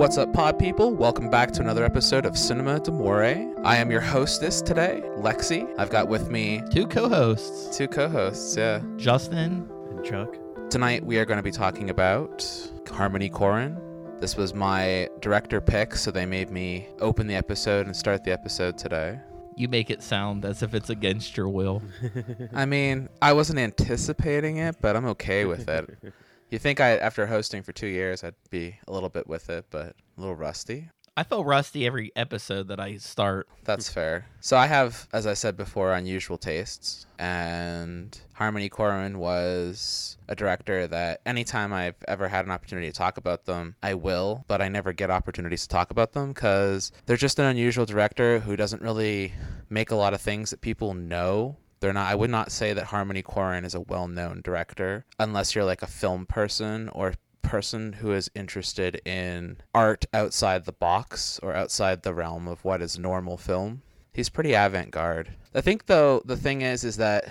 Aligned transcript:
What's 0.00 0.16
up, 0.16 0.32
pod 0.32 0.58
people? 0.58 0.94
Welcome 0.94 1.28
back 1.28 1.50
to 1.52 1.60
another 1.60 1.84
episode 1.84 2.24
of 2.24 2.34
Cinema 2.34 2.80
Demore. 2.80 3.54
I 3.62 3.76
am 3.76 3.90
your 3.90 4.00
hostess 4.00 4.62
today, 4.62 5.02
Lexi. 5.18 5.70
I've 5.76 5.90
got 5.90 6.08
with 6.08 6.30
me 6.30 6.62
Two 6.70 6.86
co-hosts, 6.86 7.76
two 7.76 7.86
co-hosts. 7.86 8.56
Yeah. 8.56 8.80
Justin. 8.96 9.70
And 9.90 10.02
Chuck. 10.02 10.38
Tonight 10.70 11.04
we 11.04 11.18
are 11.18 11.26
going 11.26 11.36
to 11.36 11.42
be 11.42 11.50
talking 11.50 11.90
about 11.90 12.50
Harmony 12.90 13.28
Korine. 13.28 13.78
This 14.22 14.36
was 14.38 14.54
my 14.54 15.10
director 15.20 15.60
pick, 15.60 15.94
so 15.94 16.10
they 16.10 16.24
made 16.24 16.50
me 16.50 16.88
open 17.00 17.26
the 17.26 17.34
episode 17.34 17.84
and 17.84 17.94
start 17.94 18.24
the 18.24 18.32
episode 18.32 18.78
today. 18.78 19.20
You 19.54 19.68
make 19.68 19.90
it 19.90 20.02
sound 20.02 20.46
as 20.46 20.62
if 20.62 20.72
it's 20.72 20.88
against 20.88 21.36
your 21.36 21.50
will. 21.50 21.82
I 22.54 22.64
mean, 22.64 23.10
I 23.20 23.34
wasn't 23.34 23.58
anticipating 23.58 24.56
it, 24.56 24.76
but 24.80 24.96
I'm 24.96 25.04
okay 25.08 25.44
with 25.44 25.68
it. 25.68 25.90
You 26.50 26.58
think 26.58 26.80
I, 26.80 26.96
after 26.96 27.26
hosting 27.26 27.62
for 27.62 27.72
two 27.72 27.86
years, 27.86 28.24
I'd 28.24 28.34
be 28.50 28.76
a 28.88 28.92
little 28.92 29.08
bit 29.08 29.28
with 29.28 29.48
it, 29.50 29.66
but 29.70 29.94
a 30.18 30.20
little 30.20 30.34
rusty. 30.34 30.90
I 31.16 31.22
feel 31.22 31.44
rusty 31.44 31.86
every 31.86 32.10
episode 32.16 32.68
that 32.68 32.80
I 32.80 32.96
start. 32.96 33.46
That's 33.62 33.88
fair. 33.92 34.26
So 34.40 34.56
I 34.56 34.66
have, 34.66 35.06
as 35.12 35.28
I 35.28 35.34
said 35.34 35.56
before, 35.56 35.92
unusual 35.92 36.38
tastes, 36.38 37.06
and 37.20 38.20
Harmony 38.32 38.68
Korine 38.68 39.16
was 39.16 40.16
a 40.28 40.34
director 40.34 40.88
that 40.88 41.20
anytime 41.24 41.72
I've 41.72 41.94
ever 42.08 42.26
had 42.26 42.46
an 42.46 42.50
opportunity 42.50 42.88
to 42.88 42.92
talk 42.92 43.16
about 43.16 43.44
them, 43.44 43.76
I 43.80 43.94
will, 43.94 44.44
but 44.48 44.60
I 44.60 44.68
never 44.68 44.92
get 44.92 45.08
opportunities 45.08 45.62
to 45.62 45.68
talk 45.68 45.92
about 45.92 46.14
them 46.14 46.32
because 46.32 46.90
they're 47.06 47.16
just 47.16 47.38
an 47.38 47.44
unusual 47.44 47.86
director 47.86 48.40
who 48.40 48.56
doesn't 48.56 48.82
really 48.82 49.34
make 49.68 49.92
a 49.92 49.96
lot 49.96 50.14
of 50.14 50.20
things 50.20 50.50
that 50.50 50.62
people 50.62 50.94
know 50.94 51.58
they're 51.80 51.92
not 51.92 52.10
i 52.10 52.14
would 52.14 52.30
not 52.30 52.52
say 52.52 52.72
that 52.72 52.86
harmony 52.86 53.22
korine 53.22 53.64
is 53.64 53.74
a 53.74 53.80
well-known 53.80 54.40
director 54.42 55.04
unless 55.18 55.54
you're 55.54 55.64
like 55.64 55.82
a 55.82 55.86
film 55.86 56.26
person 56.26 56.88
or 56.90 57.14
person 57.42 57.94
who 57.94 58.12
is 58.12 58.30
interested 58.34 59.00
in 59.04 59.56
art 59.74 60.04
outside 60.14 60.64
the 60.64 60.72
box 60.72 61.40
or 61.42 61.54
outside 61.54 62.02
the 62.02 62.14
realm 62.14 62.46
of 62.46 62.64
what 62.64 62.80
is 62.80 62.96
normal 62.96 63.36
film. 63.36 63.82
He's 64.12 64.28
pretty 64.28 64.52
avant-garde. 64.52 65.30
I 65.52 65.60
think 65.60 65.86
though 65.86 66.22
the 66.24 66.36
thing 66.36 66.62
is 66.62 66.84
is 66.84 66.98
that 66.98 67.28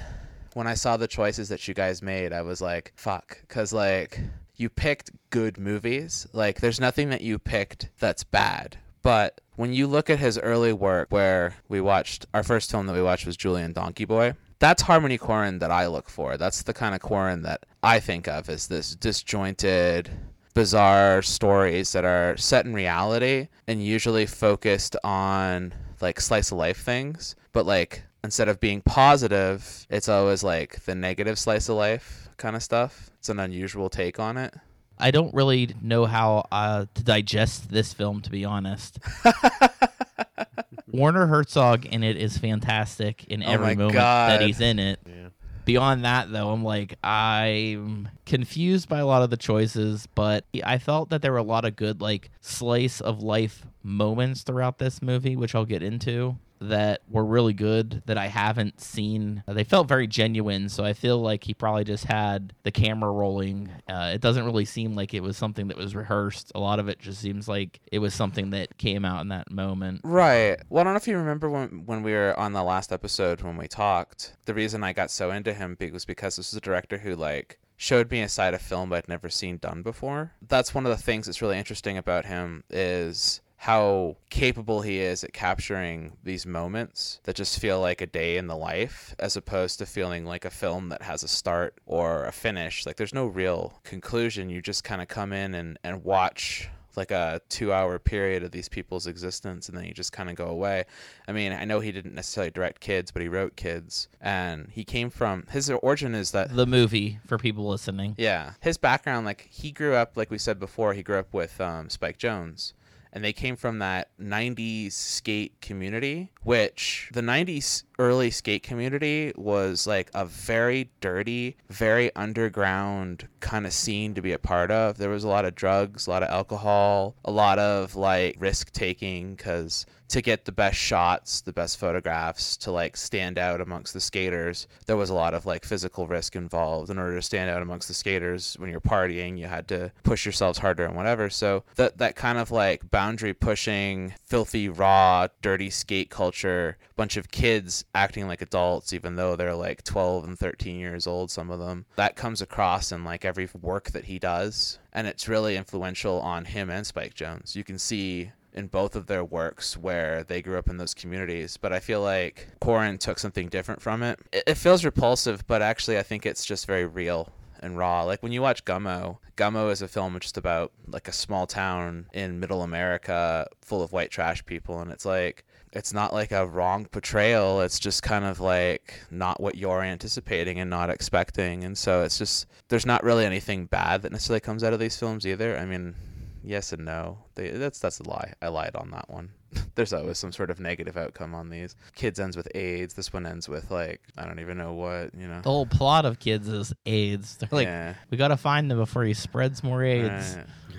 when 0.56 0.68
i 0.68 0.74
saw 0.74 0.98
the 0.98 1.08
choices 1.08 1.48
that 1.50 1.66
you 1.68 1.74
guys 1.74 2.02
made 2.02 2.34
i 2.34 2.42
was 2.42 2.60
like 2.60 2.92
fuck 2.98 3.40
because 3.48 3.72
like 3.72 4.20
you 4.60 4.70
picked 4.70 5.12
good 5.30 5.58
movies. 5.58 6.28
Like 6.34 6.60
there's 6.60 6.80
nothing 6.80 7.10
that 7.10 7.22
you 7.22 7.40
picked 7.40 7.90
that's 7.98 8.24
bad. 8.24 8.78
But 9.02 9.40
when 9.60 9.74
you 9.74 9.88
look 9.88 10.10
at 10.10 10.20
his 10.20 10.40
early 10.40 10.72
work, 10.72 11.10
where 11.10 11.54
we 11.68 11.82
watched 11.82 12.26
our 12.34 12.44
first 12.44 12.72
film 12.72 12.86
that 12.86 12.96
we 12.96 13.02
watched 13.02 13.26
was 13.26 13.36
Julien 13.36 13.74
Donkey 13.74 14.06
Boy, 14.06 14.36
that's 14.58 14.84
Harmony 14.84 15.18
Korine 15.18 15.60
that 15.60 15.70
I 15.70 15.88
look 15.88 16.10
for. 16.10 16.38
That's 16.38 16.64
the 16.64 16.74
kind 16.74 16.96
of 16.96 17.02
Korine 17.02 17.44
that 17.44 17.66
I 17.84 18.00
think 18.00 18.30
of 18.30 18.48
as 18.48 18.68
this 18.68 18.96
disjointed, 18.96 20.10
bizarre 20.54 21.22
stories 21.22 21.92
that 21.92 22.06
are 22.06 22.38
set 22.38 22.66
in 22.66 22.74
reality 22.74 23.50
and 23.68 23.84
usually 23.84 24.26
focused 24.26 24.96
on 25.04 25.74
like 26.00 26.22
slice 26.22 26.54
of 26.54 26.58
life 26.58 26.82
things, 26.82 27.36
but 27.52 27.66
like 27.66 28.04
instead 28.24 28.48
of 28.48 28.62
being 28.62 28.82
positive, 28.84 29.86
it's 29.90 30.08
always 30.08 30.42
like 30.42 30.86
the 30.86 30.96
negative 30.96 31.38
slice 31.38 31.68
of 31.68 31.76
life 31.76 32.30
kind 32.38 32.56
of 32.56 32.64
stuff. 32.64 33.10
It's 33.18 33.28
an 33.28 33.42
unusual 33.42 33.90
take 33.90 34.22
on 34.22 34.38
it. 34.38 34.54
I 35.00 35.12
don't 35.12 35.34
really 35.34 35.74
know 35.82 36.06
how 36.06 36.46
uh, 36.52 36.86
to 36.94 37.04
digest 37.04 37.70
this 37.72 37.94
film, 37.94 38.22
to 38.22 38.30
be 38.30 38.44
honest. 38.46 39.00
Werner 40.92 41.28
Herzog 41.28 41.86
in 41.86 42.04
it 42.04 42.18
is 42.18 42.38
fantastic 42.38 43.26
in 43.26 43.44
Oh 43.44 43.52
every 43.52 43.68
my 43.68 43.76
moment 43.76 43.94
God. 43.94 44.32
that 44.32 44.42
he's 44.42 44.60
in 44.60 44.80
it. 44.80 45.00
Yeah. 45.06 45.30
Beyond 45.66 46.04
that, 46.04 46.32
though, 46.32 46.50
I'm 46.50 46.64
like, 46.64 46.96
I'm 47.04 48.10
confused 48.26 48.90
by 48.90 48.98
a 49.00 49.06
lot 49.06 49.22
of 49.22 49.30
the 49.30 49.38
choices, 49.38 50.08
but 50.16 50.44
I 50.64 50.80
felt 50.80 51.10
that 51.12 51.22
there 51.22 51.32
were 51.32 51.38
a 51.38 51.44
lot 51.44 51.64
of 51.64 51.76
good, 51.76 52.02
like, 52.02 52.32
slice 52.42 53.02
of 53.02 53.22
life 53.22 53.66
moments 53.84 54.42
throughout 54.42 54.80
this 54.80 55.00
movie, 55.02 55.36
which 55.36 55.54
I'll 55.54 55.66
get 55.66 55.84
into, 55.84 56.38
that 56.62 57.02
were 57.10 57.26
really 57.26 57.54
good 57.54 58.04
that 58.06 58.18
I 58.18 58.28
haven't 58.28 58.82
seen. 58.82 59.44
They 59.48 59.64
felt 59.64 59.88
very 59.88 60.08
genuine, 60.08 60.70
so 60.70 60.84
I 60.84 60.94
feel 60.94 61.20
like 61.20 61.44
he 61.44 61.54
probably 61.54 61.84
just 61.84 62.06
had 62.06 62.54
the 62.64 62.72
camera 62.72 63.12
rolling. 63.12 63.72
Uh, 63.88 64.12
it 64.14 64.22
doesn't 64.22 64.46
really 64.46 64.66
seem 64.66 64.94
like 64.94 65.14
it 65.14 65.22
was 65.22 65.38
something 65.38 65.68
that 65.70 65.78
was 65.78 65.96
rehearsed. 65.96 66.52
A 66.56 66.60
lot 66.60 66.80
of 66.80 66.88
it 66.88 67.00
just 67.00 67.22
seems 67.22 67.48
like 67.48 67.80
it 67.92 68.00
was 68.00 68.14
something 68.14 68.50
that 68.52 68.78
came 68.78 69.06
out 69.06 69.22
in 69.22 69.30
that 69.30 69.52
moment. 69.52 70.02
Right. 70.04 70.58
Well, 70.70 70.82
I 70.82 70.84
don't 70.84 70.94
know 70.94 70.98
if 70.98 71.08
you 71.08 71.18
remember 71.18 71.50
when 71.50 71.86
when 71.86 72.04
we 72.04 72.12
were 72.12 72.38
on 72.38 72.54
the 72.54 72.64
last 72.64 72.92
episode 72.92 73.42
when 73.42 73.58
we 73.58 73.68
talked. 73.68 74.34
The 74.46 74.54
reason 74.54 74.84
I 74.84 74.94
got 74.94 75.12
so 75.12 75.32
into 75.32 75.54
him 75.54 75.78
was 75.92 76.06
because 76.06 76.36
this 76.36 76.50
is 76.50 76.58
a 76.58 76.62
director 76.62 76.98
who 76.98 77.16
like 77.16 77.60
showed 77.78 78.12
me 78.12 78.22
a 78.22 78.28
side 78.28 78.54
of 78.54 78.62
film 78.62 78.92
I'd 78.92 79.08
never 79.08 79.30
seen 79.30 79.58
done 79.58 79.82
before. 79.82 80.34
That's 80.46 80.76
one 80.76 80.86
of 80.86 80.96
the 80.96 81.02
things 81.02 81.26
that's 81.26 81.42
really 81.42 81.58
interesting 81.58 81.98
about 81.98 82.26
him 82.26 82.64
is 82.70 83.40
how 83.64 84.16
capable 84.30 84.82
he 84.82 85.00
is 85.00 85.24
at 85.24 85.34
capturing 85.34 86.14
these 86.24 86.46
moments 86.46 87.20
that 87.24 87.36
just 87.36 87.60
feel 87.60 87.80
like 87.82 88.00
a 88.00 88.08
day 88.08 88.38
in 88.38 88.48
the 88.48 88.56
life 88.56 89.14
as 89.20 89.36
opposed 89.36 89.78
to 89.80 89.86
feeling 89.86 90.26
like 90.26 90.46
a 90.46 90.50
film 90.50 90.88
that 90.90 91.02
has 91.02 91.24
a 91.24 91.28
start 91.28 91.74
or 91.86 92.24
a 92.26 92.32
finish 92.32 92.86
like 92.86 92.96
there's 92.96 93.14
no 93.14 93.26
real 93.26 93.74
conclusion 93.84 94.50
you 94.50 94.62
just 94.62 94.84
kind 94.86 95.02
of 95.02 95.10
come 95.10 95.34
in 95.34 95.54
and, 95.54 95.78
and 95.84 96.06
watch 96.06 96.70
like 96.96 97.12
a 97.12 97.42
two 97.50 97.72
hour 97.74 98.00
period 98.00 98.44
of 98.44 98.52
these 98.52 98.70
people's 98.70 99.08
existence 99.08 99.68
and 99.68 99.78
then 99.78 99.84
you 99.84 99.94
just 99.94 100.14
kind 100.14 100.30
of 100.30 100.36
go 100.38 100.48
away 100.48 100.86
i 101.28 101.32
mean 101.34 101.52
i 101.52 101.66
know 101.66 101.82
he 101.82 101.92
didn't 101.92 102.16
necessarily 102.16 102.50
direct 102.52 102.80
kids 102.80 103.12
but 103.12 103.22
he 103.22 103.28
wrote 103.28 103.56
kids 103.58 104.08
and 104.22 104.70
he 104.72 104.86
came 104.86 105.10
from 105.10 105.46
his 105.52 105.70
origin 105.70 106.16
is 106.16 106.32
that 106.32 106.56
The 106.56 106.66
movie, 106.66 107.20
for 107.26 107.38
people 107.38 107.68
listening. 107.68 108.16
yeah. 108.18 108.54
His 108.62 108.78
background, 108.78 109.26
like 109.26 109.48
he 109.52 109.72
grew 109.72 109.96
up, 109.96 110.16
like 110.16 110.32
we 110.32 110.38
said 110.38 110.60
before, 110.60 110.94
he 110.94 111.04
grew 111.04 111.20
up 111.20 111.34
with 111.34 111.60
um, 111.62 111.90
Spike 111.90 112.18
Jonze. 112.18 112.74
And 113.12 113.24
they 113.24 113.34
came 113.34 113.56
from 113.56 113.80
that 113.80 114.10
90s 114.22 114.92
skate 114.94 115.60
community, 115.62 116.32
which 116.44 117.10
the 117.14 117.22
90s 117.22 117.84
early 118.00 118.32
skate 118.32 118.64
community 118.64 119.34
was 119.36 119.86
like 119.86 120.10
a 120.16 120.26
very 120.26 120.90
dirty, 121.02 121.58
very 121.70 122.16
underground 122.16 123.28
kind 123.42 123.68
of 123.68 123.74
scene 123.74 124.16
to 124.16 124.22
be 124.22 124.32
a 124.32 124.40
part 124.40 124.72
of. 124.72 124.98
There 124.98 125.10
was 125.10 125.26
a 125.26 125.28
lot 125.28 125.46
of 125.46 125.54
drugs, 125.54 126.08
a 126.08 126.10
lot 126.10 126.24
of 126.24 126.30
alcohol, 126.30 127.16
a 127.26 127.32
lot 127.32 127.60
of 127.60 127.96
like 127.96 128.38
risk 128.40 128.72
taking 128.72 129.36
because 129.36 129.86
to 130.10 130.22
get 130.24 130.46
the 130.46 130.52
best 130.52 130.78
shots, 130.78 131.42
the 131.42 131.54
best 131.54 131.78
photographs, 131.78 132.58
to 132.58 132.72
like 132.72 132.98
stand 132.98 133.38
out 133.38 133.62
amongst 133.62 133.94
the 133.94 134.02
skaters, 134.02 134.68
there 134.88 134.98
was 134.98 135.12
a 135.12 135.14
lot 135.14 135.36
of 135.36 135.46
like 135.46 135.64
physical 135.64 136.08
risk 136.08 136.36
involved. 136.36 136.90
In 136.90 136.98
order 136.98 137.16
to 137.16 137.22
stand 137.22 137.50
out 137.50 137.62
amongst 137.62 137.88
the 137.88 137.94
skaters 137.94 138.56
when 138.58 138.72
you're 138.72 138.82
partying, 138.82 139.38
you 139.38 139.46
had 139.46 139.68
to 139.68 139.92
push 140.04 140.26
yourselves 140.26 140.58
harder 140.58 140.86
and 140.86 140.96
whatever. 140.96 141.30
So 141.30 141.64
that 141.76 142.00
that 142.00 142.16
kind 142.16 142.40
of 142.40 142.50
like 142.50 142.90
boundary 142.90 143.34
pushing, 143.34 144.16
filthy, 144.26 144.68
raw, 144.68 145.28
dirty 145.42 145.70
skate 145.70 146.10
culture, 146.10 146.78
bunch 146.96 147.16
of 147.16 147.30
kids 147.30 147.86
acting 147.96 148.28
like 148.28 148.42
adults 148.42 148.94
even 148.94 149.16
though 149.16 149.36
they're 149.36 149.56
like 149.56 149.84
12 149.84 150.24
and 150.26 150.40
13 150.40 150.80
years 150.80 151.08
old 151.08 151.32
some 151.32 151.50
of 151.50 151.60
them. 151.60 151.86
That 151.96 152.16
comes 152.16 152.42
across 152.42 152.92
in 152.92 153.04
like 153.04 153.26
every 153.26 153.50
work 153.60 153.92
that 153.92 154.06
he 154.06 154.20
does 154.20 154.80
and 154.94 155.08
it's 155.08 155.28
really 155.28 155.56
influential 155.56 156.20
on 156.20 156.46
him 156.46 156.70
and 156.70 156.86
Spike 156.86 157.14
Jonze. 157.14 157.56
You 157.56 157.64
can 157.64 157.80
see 157.80 158.32
in 158.54 158.68
both 158.68 158.96
of 158.96 159.08
their 159.08 159.24
works 159.24 159.78
where 159.78 160.24
they 160.24 160.42
grew 160.42 160.58
up 160.58 160.70
in 160.70 160.78
those 160.78 160.94
communities. 160.94 161.58
But 161.58 161.74
I 161.74 161.80
feel 161.80 162.02
like 162.02 162.48
Korine 162.62 163.00
took 163.00 163.20
something 163.20 163.48
different 163.48 163.82
from 163.82 164.04
it. 164.04 164.20
It, 164.32 164.44
it 164.48 164.56
feels 164.56 164.86
repulsive, 164.86 165.46
but 165.48 165.62
actually 165.62 165.98
I 165.98 166.04
think 166.04 166.26
it's 166.26 166.46
just 166.46 166.66
very 166.66 166.86
real 166.86 167.32
and 167.62 167.78
raw. 167.78 168.04
Like 168.04 168.24
when 168.24 168.32
you 168.32 168.42
watch 168.42 168.66
Gummo, 168.66 169.18
Gummo 169.36 169.72
is 169.72 169.82
a 169.82 169.88
film 169.88 170.18
just 170.20 170.38
about 170.38 170.72
like 170.88 171.08
a 171.08 171.14
small 171.14 171.48
town 171.48 172.08
in 172.14 172.40
middle 172.40 172.64
America 172.64 173.48
full 173.62 173.82
of 173.82 173.92
white 173.92 174.12
trash 174.12 174.46
people 174.46 174.80
and 174.80 174.92
it's 174.92 175.06
like 175.06 175.46
it's 175.72 175.94
not 175.94 176.14
like 176.14 176.32
a 176.32 176.48
wrong 176.48 176.86
portrayal. 176.86 177.62
It's 177.62 177.80
just 177.80 178.04
kind 178.04 178.26
of 178.26 178.40
like 178.40 179.02
not 179.12 179.40
what 179.40 179.56
you're 179.56 179.82
anticipating 179.82 180.60
and 180.60 180.70
not 180.70 180.90
expecting. 180.90 181.64
And 181.64 181.78
so 181.78 182.04
it's 182.04 182.18
just 182.18 182.48
there's 182.70 182.86
not 182.86 183.04
really 183.04 183.26
anything 183.26 183.66
bad 183.66 184.02
that 184.02 184.12
necessarily 184.12 184.40
comes 184.40 184.64
out 184.64 184.74
of 184.74 184.80
these 184.80 184.98
films 184.98 185.26
either. 185.28 185.58
I 185.58 185.66
mean, 185.66 185.96
yes 186.44 186.74
and 186.74 186.86
no. 186.86 187.20
They, 187.36 187.52
that's 187.52 187.80
that's 187.80 188.00
a 188.00 188.10
lie. 188.10 188.34
I 188.42 188.48
lied 188.48 188.76
on 188.76 188.92
that 188.92 189.10
one. 189.10 189.30
There's 189.76 189.94
always 189.94 190.18
some 190.18 190.32
sort 190.32 190.50
of 190.50 190.60
negative 190.60 190.98
outcome 190.98 191.34
on 191.34 191.50
these. 191.50 191.76
Kids 191.96 192.20
ends 192.20 192.38
with 192.38 192.48
AIDS. 192.56 192.94
This 192.94 193.14
one 193.14 193.26
ends 193.26 193.48
with 193.48 193.72
like 193.72 194.02
I 194.18 194.26
don't 194.26 194.40
even 194.40 194.58
know 194.58 194.74
what 194.74 195.14
you 195.16 195.28
know. 195.28 195.42
The 195.42 195.50
whole 195.50 195.66
plot 195.66 196.06
of 196.06 196.20
kids 196.20 196.48
is 196.48 196.74
AIDS. 196.86 197.38
They're 197.38 197.50
like, 197.52 197.68
yeah. 197.68 197.96
we 198.10 198.18
gotta 198.18 198.38
find 198.38 198.70
them 198.70 198.78
before 198.78 199.04
he 199.04 199.14
spreads 199.14 199.64
more 199.64 199.84
AIDS. 199.84 200.38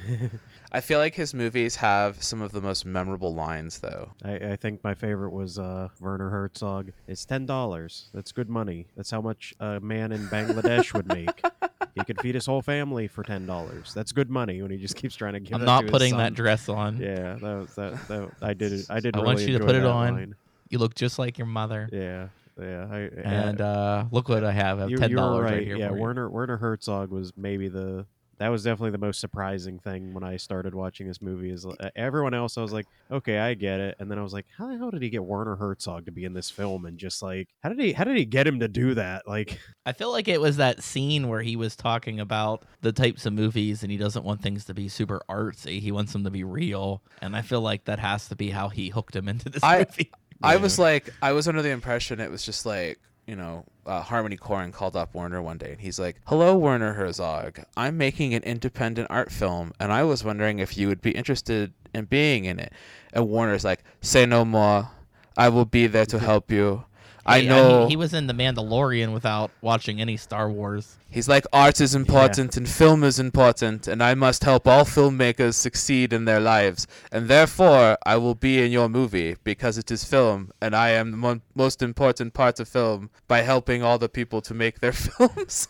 Right. 0.08 0.30
I 0.72 0.80
feel 0.80 0.98
like 0.98 1.14
his 1.14 1.34
movies 1.34 1.76
have 1.76 2.22
some 2.22 2.42
of 2.42 2.52
the 2.52 2.60
most 2.60 2.86
memorable 2.86 3.34
lines 3.34 3.80
though. 3.80 4.12
I, 4.24 4.34
I 4.34 4.56
think 4.56 4.84
my 4.84 4.94
favorite 4.94 5.30
was 5.30 5.58
uh, 5.58 5.88
Werner 6.00 6.30
Herzog. 6.30 6.92
It's 7.08 7.24
ten 7.24 7.46
dollars. 7.46 8.08
That's 8.14 8.32
good 8.32 8.48
money. 8.48 8.86
That's 8.96 9.10
how 9.10 9.20
much 9.20 9.54
a 9.58 9.80
man 9.80 10.12
in 10.12 10.26
Bangladesh 10.28 10.92
would 10.94 11.08
make. 11.08 11.42
He 11.96 12.04
could 12.04 12.20
feed 12.20 12.36
his 12.36 12.46
whole 12.46 12.62
family 12.62 13.08
for 13.08 13.24
ten 13.24 13.46
dollars. 13.46 13.92
That's 13.92 14.12
good 14.12 14.30
money. 14.30 14.62
When 14.62 14.70
he 14.70 14.76
just 14.76 14.94
keeps 14.94 15.16
trying 15.16 15.32
to 15.32 15.40
give. 15.40 15.54
I'm 15.54 15.60
that 15.60 15.66
not 15.66 15.80
to 15.80 15.86
his 15.86 15.90
putting 15.90 16.10
son. 16.10 16.18
that 16.18 16.34
dress 16.34 16.68
on. 16.68 16.98
Yeah, 16.98 17.34
that 17.34 17.42
was 17.42 17.74
that. 17.74 18.08
that 18.08 18.30
I 18.40 18.54
did 18.54 18.72
it. 18.72 18.86
I 18.88 19.00
did. 19.00 19.16
I 19.16 19.18
really 19.18 19.26
want 19.26 19.40
you 19.40 19.46
to 19.48 19.52
enjoy 19.54 19.66
put 19.66 19.74
it 19.74 19.80
that 19.80 19.90
on. 19.90 20.14
line. 20.14 20.34
You 20.68 20.78
look 20.78 20.94
just 20.94 21.18
like 21.18 21.36
your 21.36 21.48
mother. 21.48 21.88
Yeah, 21.92 22.28
yeah. 22.60 22.86
I, 22.90 22.98
And 23.24 23.60
uh, 23.60 24.04
look 24.12 24.28
what 24.28 24.44
I 24.44 24.52
have. 24.52 24.78
I 24.78 24.82
have 24.82 24.90
you, 24.90 24.98
ten 24.98 25.10
you 25.10 25.16
dollars 25.16 25.42
right. 25.44 25.54
right 25.54 25.66
here. 25.66 25.76
yeah, 25.76 25.88
for 25.88 25.96
you. 25.96 26.00
Werner 26.00 26.30
Werner 26.30 26.56
Herzog 26.58 27.10
was 27.10 27.32
maybe 27.36 27.66
the 27.68 28.06
that 28.40 28.48
was 28.48 28.64
definitely 28.64 28.90
the 28.90 28.98
most 28.98 29.20
surprising 29.20 29.78
thing 29.78 30.12
when 30.14 30.24
I 30.24 30.36
started 30.38 30.74
watching 30.74 31.06
this 31.06 31.22
movie. 31.22 31.50
Is 31.50 31.64
uh, 31.66 31.90
everyone 31.94 32.34
else, 32.34 32.58
I 32.58 32.62
was 32.62 32.72
like, 32.72 32.86
okay, 33.10 33.38
I 33.38 33.54
get 33.54 33.78
it, 33.80 33.96
and 34.00 34.10
then 34.10 34.18
I 34.18 34.22
was 34.22 34.32
like, 34.32 34.46
how 34.58 34.66
the 34.68 34.76
hell 34.78 34.90
did 34.90 35.02
he 35.02 35.10
get 35.10 35.22
Werner 35.22 35.54
Herzog 35.56 36.06
to 36.06 36.10
be 36.12 36.24
in 36.24 36.32
this 36.32 36.50
film? 36.50 36.86
And 36.86 36.98
just 36.98 37.22
like, 37.22 37.48
how 37.62 37.68
did 37.68 37.78
he, 37.78 37.92
how 37.92 38.04
did 38.04 38.16
he 38.16 38.24
get 38.24 38.46
him 38.46 38.58
to 38.60 38.66
do 38.68 38.94
that? 38.94 39.28
Like, 39.28 39.60
I 39.86 39.92
feel 39.92 40.10
like 40.10 40.26
it 40.26 40.40
was 40.40 40.56
that 40.56 40.82
scene 40.82 41.28
where 41.28 41.42
he 41.42 41.54
was 41.54 41.76
talking 41.76 42.18
about 42.18 42.64
the 42.80 42.92
types 42.92 43.26
of 43.26 43.32
movies 43.34 43.82
and 43.82 43.92
he 43.92 43.98
doesn't 43.98 44.24
want 44.24 44.42
things 44.42 44.64
to 44.64 44.74
be 44.74 44.88
super 44.88 45.20
artsy. 45.30 45.78
He 45.80 45.92
wants 45.92 46.12
them 46.12 46.24
to 46.24 46.30
be 46.30 46.42
real. 46.42 47.02
And 47.22 47.36
I 47.36 47.42
feel 47.42 47.60
like 47.60 47.84
that 47.84 47.98
has 47.98 48.28
to 48.28 48.36
be 48.36 48.50
how 48.50 48.68
he 48.70 48.88
hooked 48.88 49.14
him 49.14 49.28
into 49.28 49.48
this 49.50 49.62
I- 49.62 49.78
movie. 49.90 50.10
I 50.42 50.54
Yeah. 50.54 50.60
was 50.62 50.78
like, 50.78 51.12
I 51.20 51.32
was 51.32 51.46
under 51.46 51.60
the 51.60 51.68
impression 51.70 52.18
it 52.18 52.30
was 52.30 52.42
just 52.42 52.64
like, 52.64 52.98
you 53.26 53.36
know, 53.36 53.64
uh, 53.86 54.02
Harmony 54.02 54.36
Korine 54.36 54.72
called 54.72 54.96
up 54.96 55.14
Werner 55.14 55.42
one 55.42 55.58
day 55.58 55.72
and 55.72 55.80
he's 55.80 55.98
like, 55.98 56.16
Hello, 56.26 56.56
Werner 56.56 56.94
Herzog. 56.94 57.60
I'm 57.76 57.96
making 57.96 58.34
an 58.34 58.42
independent 58.42 59.08
art 59.10 59.30
film 59.30 59.72
and 59.78 59.92
I 59.92 60.04
was 60.04 60.24
wondering 60.24 60.58
if 60.58 60.76
you 60.76 60.88
would 60.88 61.00
be 61.00 61.12
interested 61.12 61.72
in 61.94 62.06
being 62.06 62.44
in 62.44 62.58
it. 62.58 62.72
And 63.12 63.28
Werner's 63.28 63.64
like, 63.64 63.84
Say 64.00 64.26
no 64.26 64.44
more. 64.44 64.90
I 65.36 65.48
will 65.48 65.64
be 65.64 65.86
there 65.86 66.06
to 66.06 66.18
help 66.30 66.50
you. 66.50 66.84
I 67.30 67.40
Hey, 67.40 67.46
know. 67.48 67.84
he, 67.84 67.90
he 67.90 67.96
was 67.96 68.12
in 68.14 68.26
The 68.26 68.34
Mandalorian 68.34 69.12
without 69.12 69.50
watching 69.62 70.00
any 70.00 70.16
Star 70.16 70.50
Wars. 70.50 70.96
He's 71.08 71.28
like, 71.28 71.44
art 71.52 71.80
is 71.80 71.94
important 71.94 72.56
and 72.56 72.68
film 72.68 73.02
is 73.04 73.18
important, 73.18 73.88
and 73.88 74.02
I 74.02 74.14
must 74.14 74.44
help 74.44 74.66
all 74.66 74.84
filmmakers 74.84 75.54
succeed 75.54 76.12
in 76.12 76.24
their 76.24 76.40
lives. 76.40 76.86
And 77.10 77.28
therefore, 77.28 77.96
I 78.06 78.16
will 78.16 78.34
be 78.34 78.62
in 78.62 78.70
your 78.72 78.88
movie 78.88 79.36
because 79.44 79.76
it 79.78 79.90
is 79.90 80.04
film, 80.04 80.50
and 80.60 80.74
I 80.76 80.90
am 80.90 81.10
the 81.10 81.16
mo- 81.16 81.40
most 81.54 81.82
important 81.82 82.34
part 82.34 82.60
of 82.60 82.68
film 82.68 83.10
by 83.26 83.40
helping 83.42 83.82
all 83.82 83.98
the 83.98 84.08
people 84.08 84.40
to 84.42 84.54
make 84.54 84.80
their 84.80 84.92
films. 85.06 85.66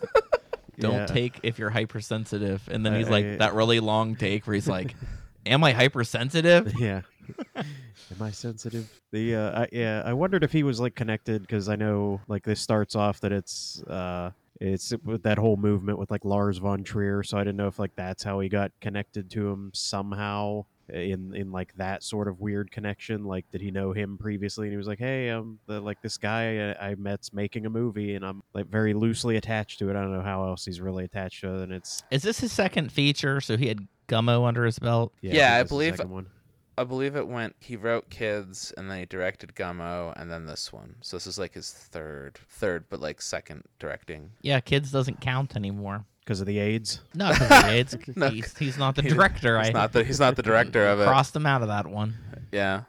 Don't 0.79 0.95
yeah. 0.95 1.07
take 1.07 1.41
if 1.43 1.59
you're 1.59 1.71
hypersensitive. 1.71 2.67
And 2.71 2.85
then 2.85 2.95
I- 2.95 2.99
he's 2.99 3.09
like, 3.11 3.25
I- 3.25 3.37
that 3.37 3.55
really 3.55 3.81
long 3.81 4.17
take 4.17 4.47
where 4.47 4.55
he's 4.55 4.69
like, 4.69 4.95
Am 5.47 5.65
I 5.65 5.73
hypersensitive? 5.73 6.75
yeah. 6.79 7.01
Am 8.11 8.23
I 8.23 8.31
sensitive? 8.31 8.89
The 9.13 9.35
uh, 9.37 9.61
I, 9.63 9.69
yeah, 9.73 10.03
I 10.05 10.13
wondered 10.13 10.43
if 10.45 10.53
he 10.53 10.63
was 10.63 10.81
like 10.81 10.95
connected 10.95 11.43
because 11.43 11.69
I 11.69 11.77
know 11.77 12.21
like 12.29 12.45
this 12.45 12.61
starts 12.61 12.95
off 12.97 13.21
that 13.21 13.33
it's 13.33 13.83
uh 13.85 14.31
it's 14.61 14.93
with 15.05 15.23
that 15.23 15.39
whole 15.39 15.57
movement 15.57 15.99
with 15.99 16.11
like 16.11 16.25
Lars 16.25 16.59
von 16.59 16.83
Trier, 16.85 17.23
so 17.23 17.39
I 17.39 17.45
didn't 17.45 17.57
know 17.57 17.69
if 17.69 17.79
like 17.79 17.95
that's 17.97 18.23
how 18.23 18.41
he 18.41 18.49
got 18.49 18.73
connected 18.81 19.31
to 19.31 19.49
him 19.49 19.71
somehow 19.73 20.65
in 20.93 21.33
in 21.37 21.53
like 21.53 21.73
that 21.77 22.03
sort 22.03 22.27
of 22.27 22.41
weird 22.41 22.71
connection. 22.73 23.25
Like, 23.25 23.49
did 23.53 23.61
he 23.61 23.71
know 23.71 23.93
him 23.93 24.19
previously? 24.19 24.67
And 24.67 24.73
he 24.73 24.77
was 24.77 24.89
like, 24.89 24.99
"Hey, 24.99 25.31
um, 25.31 25.61
the, 25.67 25.81
like 25.81 26.03
this 26.03 26.19
guy 26.19 26.73
I, 26.73 26.91
I 26.91 26.95
met's 26.97 27.33
making 27.33 27.65
a 27.65 27.71
movie, 27.71 28.17
and 28.17 28.25
I'm 28.27 28.43
like 28.55 28.67
very 28.67 28.93
loosely 28.93 29.37
attached 29.37 29.79
to 29.79 29.89
it. 29.89 29.97
I 29.97 30.01
don't 30.03 30.13
know 30.13 30.21
how 30.23 30.45
else 30.45 30.65
he's 30.65 30.81
really 30.81 31.05
attached 31.05 31.41
to 31.43 31.55
it, 31.55 31.63
and 31.63 31.73
it's 31.73 32.03
Is 32.11 32.23
this 32.23 32.41
his 32.41 32.53
second 32.53 32.91
feature? 32.93 33.41
So 33.41 33.57
he 33.57 33.69
had 33.69 33.87
Gummo 34.09 34.47
under 34.47 34.65
his 34.67 34.79
belt? 34.81 35.13
yeah, 35.23 35.33
Yeah, 35.35 35.55
I 35.55 35.59
think 35.59 35.69
the 35.69 35.75
believe- 35.75 35.97
second 35.97 36.11
one. 36.11 36.27
I 36.81 36.85
believe 36.85 37.15
it 37.17 37.29
went, 37.29 37.57
he 37.61 37.77
wrote 37.77 38.11
Kids, 38.11 38.73
and 38.77 38.91
then 38.91 38.99
he 39.01 39.05
directed 39.07 39.55
Gummo, 39.55 40.13
and 40.17 40.31
then 40.31 40.47
this 40.47 40.73
one. 40.73 40.97
So 41.03 41.17
this 41.17 41.27
is 41.27 41.39
like 41.39 41.55
his 41.55 41.71
third, 41.73 42.39
third, 42.49 42.85
but 42.89 43.01
like 43.01 43.21
second 43.23 43.65
directing. 43.79 44.31
Yeah, 44.41 44.61
kids 44.61 44.91
doesn't 44.91 45.21
count 45.21 45.57
anymore. 45.57 46.05
because 46.25 46.41
of 46.41 46.47
the 46.47 46.59
AIDS. 46.59 47.01
No, 47.15 47.33
'cause 47.33 47.41
of 47.43 47.49
the 47.49 47.67
AIDS. 47.71 47.97
No. 48.17 48.29
he's, 48.31 48.57
he's 48.57 48.79
not 48.79 48.95
the 48.97 49.03
director. 49.03 49.59
He's 49.61 49.69
I 49.71 49.73
not 49.73 49.93
the, 49.93 50.05
he's 50.05 50.21
not 50.21 50.37
the 50.37 50.43
director 50.43 50.87
of 50.87 51.01
it. 51.01 51.07
crossed 51.07 51.35
him 51.37 51.47
out 51.47 51.63
of 51.63 51.69
that 51.69 51.87
one. 51.87 52.17
Yeah. 52.53 52.83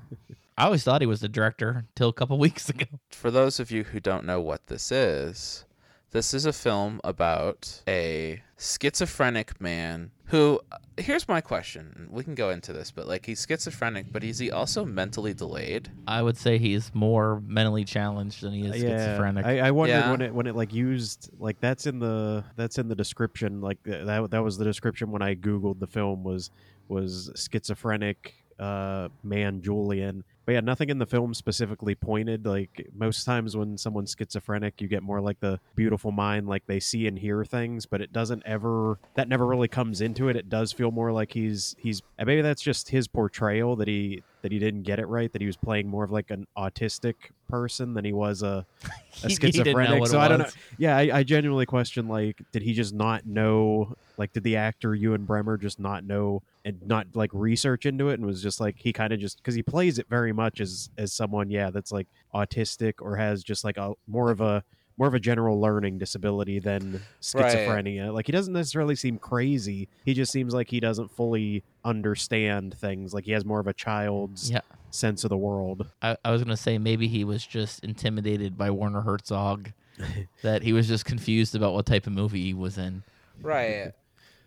I 0.58 0.66
always 0.66 0.84
thought 0.84 1.02
he 1.02 1.08
was 1.08 1.22
the 1.22 1.30
director 1.30 1.86
till 1.96 2.10
a 2.10 2.14
couple 2.14 2.38
weeks 2.48 2.70
ago. 2.70 2.86
for 3.12 3.32
those 3.32 3.60
of 3.60 3.72
you 3.72 3.84
who 3.84 4.00
don't 4.00 4.26
know 4.26 4.40
what 4.40 4.68
this 4.68 4.92
is, 4.92 5.66
this 6.12 6.34
is 6.34 6.46
a 6.46 6.54
film 6.54 7.00
about 7.04 7.82
a 7.88 8.42
schizophrenic 8.60 9.60
man 9.60 10.12
who. 10.32 10.60
Uh, 10.72 10.78
here's 10.98 11.28
my 11.28 11.40
question. 11.42 12.08
We 12.12 12.24
can 12.24 12.36
go 12.36 12.50
into 12.50 12.74
this, 12.74 12.92
but 12.92 13.08
like 13.08 13.26
he's 13.26 13.46
schizophrenic, 13.48 14.12
but 14.12 14.24
is 14.24 14.40
he 14.40 14.50
also 14.52 14.84
mentally 14.86 15.34
delayed? 15.34 15.90
I 16.08 16.22
would 16.22 16.38
say 16.38 16.58
he's 16.58 16.92
more 16.94 17.42
mentally 17.46 17.86
challenged 17.86 18.42
than 18.42 18.54
he 18.54 18.66
is 18.66 18.72
uh, 18.84 18.88
schizophrenic. 18.88 19.46
I, 19.46 19.60
I 19.68 19.72
wondered 19.72 19.94
Yeah. 20.00 20.12
when 20.12 20.22
it 20.22 20.34
when 20.34 20.48
it 20.48 20.56
like 20.56 20.74
used 20.74 21.30
like 21.40 21.60
that's 21.60 21.86
in 21.86 22.00
the 22.00 22.44
that's 22.56 22.78
in 22.78 22.88
the 22.88 22.96
description 22.96 23.62
like 23.62 23.78
that 23.84 24.32
that 24.32 24.44
was 24.44 24.58
the 24.58 24.66
description 24.66 25.12
when 25.12 25.22
I 25.22 25.36
googled 25.36 25.80
the 25.80 25.88
film 25.88 26.24
was 26.24 26.50
was 26.88 27.32
schizophrenic 27.52 28.36
uh 28.62 29.10
man 29.24 29.62
Julian. 29.62 30.24
But 30.46 30.54
yeah, 30.54 30.60
nothing 30.62 30.90
in 30.90 30.98
the 30.98 31.06
film 31.06 31.34
specifically 31.34 31.94
pointed 31.96 32.46
like 32.46 32.88
most 32.96 33.26
times 33.26 33.56
when 33.56 33.78
someone's 33.78 34.16
schizophrenic 34.18 34.82
you 34.82 34.88
get 34.88 35.04
more 35.04 35.22
like 35.22 35.40
the 35.40 35.60
beautiful 35.76 36.12
mind 36.12 36.48
like 36.48 36.66
they 36.66 36.80
see 36.80 37.06
and 37.08 37.18
hear 37.18 37.46
things 37.46 37.86
but 37.86 38.02
it 38.02 38.12
doesn't 38.12 38.42
ever 38.46 38.98
that 39.16 39.28
never 39.30 39.46
really 39.46 39.68
comes 39.68 40.02
into 40.02 40.30
it. 40.30 40.36
It 40.36 40.50
does 40.50 40.72
feel 40.72 40.92
more 40.92 41.12
like 41.12 41.32
he's 41.34 41.76
he's 41.80 42.02
and 42.18 42.28
maybe 42.28 42.42
that's 42.42 42.62
just 42.62 42.90
his 42.90 43.08
portrayal 43.08 43.76
that 43.78 43.88
he 43.88 44.24
that 44.42 44.52
he 44.52 44.58
didn't 44.60 44.82
get 44.84 45.00
it 45.00 45.06
right 45.08 45.32
that 45.32 45.42
he 45.42 45.48
was 45.48 45.58
playing 45.58 45.88
more 45.88 46.04
of 46.04 46.12
like 46.12 46.32
an 46.32 46.48
autistic 46.58 47.14
person 47.48 47.94
than 47.94 48.04
he 48.06 48.14
was 48.14 48.42
a 48.44 48.66
a 49.24 49.28
He- 49.28 49.36
he 49.36 49.36
didn't 49.38 49.66
know 49.68 49.74
schizophrenic. 49.74 50.08
so 50.08 50.20
I 50.20 50.28
don't 50.28 50.40
know. 50.40 50.48
Yeah, 50.78 50.98
I, 50.98 51.20
I 51.20 51.24
genuinely 51.24 51.66
question 51.68 52.08
like, 52.08 52.42
did 52.52 52.64
he 52.64 52.74
just 52.74 52.94
not 52.94 53.26
know? 53.28 53.96
Like, 54.18 54.34
did 54.34 54.44
the 54.44 54.56
actor 54.58 54.94
Ewen 54.96 55.26
Bremner 55.26 55.58
just 55.58 55.80
not 55.80 56.04
know 56.04 56.42
and 56.64 56.82
not 56.86 57.08
like 57.14 57.32
research 57.34 57.86
into 57.86 58.10
it, 58.10 58.16
and 58.16 58.26
was 58.26 58.42
just 58.42 58.60
like 58.60 58.76
he 58.78 58.94
kind 58.94 59.14
of 59.14 59.20
just 59.20 59.38
because 59.38 59.56
he 59.56 59.64
plays 59.64 60.00
it 60.00 60.08
very 60.10 60.34
much 60.34 60.60
as 60.60 60.90
as 60.98 61.14
someone, 61.14 61.50
yeah, 61.50 61.70
that's 61.70 61.92
like 61.92 62.08
autistic 62.34 62.94
or 63.02 63.16
has 63.16 63.44
just 63.44 63.64
like 63.64 63.78
a 63.78 63.94
more 64.08 64.32
of 64.32 64.42
a 64.42 64.64
more 64.98 65.08
of 65.08 65.14
a 65.14 65.20
general 65.20 65.60
learning 65.60 65.98
disability 65.98 66.60
than 66.60 67.02
schizophrenia. 67.22 68.14
Like 68.14 68.28
he 68.28 68.32
doesn't 68.32 68.54
necessarily 68.54 68.96
seem 68.96 69.18
crazy. 69.18 69.90
He 70.06 70.14
just 70.14 70.32
seems 70.32 70.54
like 70.54 70.70
he 70.70 70.80
doesn't 70.80 71.10
fully 71.10 71.64
understand 71.84 72.76
things. 72.78 73.14
Like 73.14 73.26
he 73.26 73.32
has 73.32 73.44
more 73.44 73.60
of 73.60 73.68
a 73.68 73.74
child's 73.74 74.52
yeah, 74.52 74.62
sense 74.92 75.24
of 75.24 75.30
the 75.30 75.38
world. 75.38 75.88
I, 76.02 76.18
I 76.24 76.32
was 76.32 76.44
gonna 76.44 76.58
say 76.58 76.78
maybe 76.78 77.08
he 77.08 77.24
was 77.24 77.46
just 77.46 77.84
intimidated 77.84 78.58
by 78.58 78.70
Werner 78.70 79.02
Herzog, 79.02 79.72
that 80.44 80.62
he 80.62 80.74
was 80.74 80.88
just 80.88 81.06
confused 81.06 81.56
about 81.56 81.74
what 81.74 81.86
type 81.86 82.06
of 82.06 82.14
movie 82.14 82.44
he 82.44 82.54
was 82.54 82.78
in. 82.78 83.04
Right. 83.42 83.94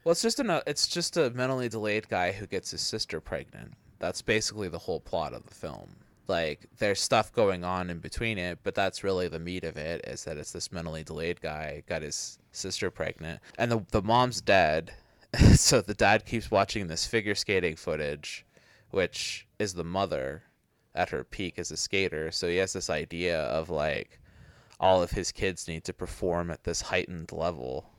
Well, 0.04 0.12
it's 0.12 0.20
just 0.20 0.38
a 0.38 0.52
uh, 0.52 0.60
it's 0.66 0.86
just 0.86 1.16
a 1.16 1.30
mentally 1.30 1.70
delayed 1.70 2.10
guy 2.10 2.32
who 2.32 2.46
gets 2.46 2.70
his 2.72 2.82
sister 2.82 3.20
pregnant. 3.20 3.72
That's 3.98 4.20
basically 4.20 4.68
the 4.68 4.78
whole 4.78 5.00
plot 5.00 5.32
of 5.32 5.46
the 5.46 5.54
film. 5.54 5.96
Like 6.28 6.66
there's 6.76 7.00
stuff 7.00 7.32
going 7.32 7.64
on 7.64 7.88
in 7.88 8.00
between 8.00 8.36
it, 8.36 8.58
but 8.62 8.74
that's 8.74 9.02
really 9.02 9.28
the 9.28 9.38
meat 9.38 9.64
of 9.64 9.78
it 9.78 10.04
is 10.06 10.24
that 10.24 10.36
it's 10.36 10.52
this 10.52 10.70
mentally 10.70 11.04
delayed 11.04 11.40
guy 11.40 11.82
got 11.86 12.02
his 12.02 12.38
sister 12.52 12.90
pregnant 12.90 13.40
and 13.58 13.72
the 13.72 13.84
the 13.92 14.02
mom's 14.02 14.42
dead. 14.42 14.92
so 15.54 15.80
the 15.80 15.94
dad 15.94 16.26
keeps 16.26 16.50
watching 16.50 16.86
this 16.86 17.06
figure 17.06 17.34
skating 17.34 17.76
footage, 17.76 18.44
which 18.90 19.46
is 19.58 19.72
the 19.72 19.84
mother 19.84 20.42
at 20.94 21.08
her 21.08 21.24
peak 21.24 21.58
as 21.58 21.70
a 21.70 21.78
skater. 21.78 22.30
So 22.30 22.46
he 22.46 22.56
has 22.56 22.74
this 22.74 22.90
idea 22.90 23.40
of 23.40 23.70
like 23.70 24.20
all 24.78 25.02
of 25.02 25.12
his 25.12 25.32
kids 25.32 25.66
need 25.66 25.84
to 25.84 25.94
perform 25.94 26.50
at 26.50 26.64
this 26.64 26.82
heightened 26.82 27.32
level 27.32 27.93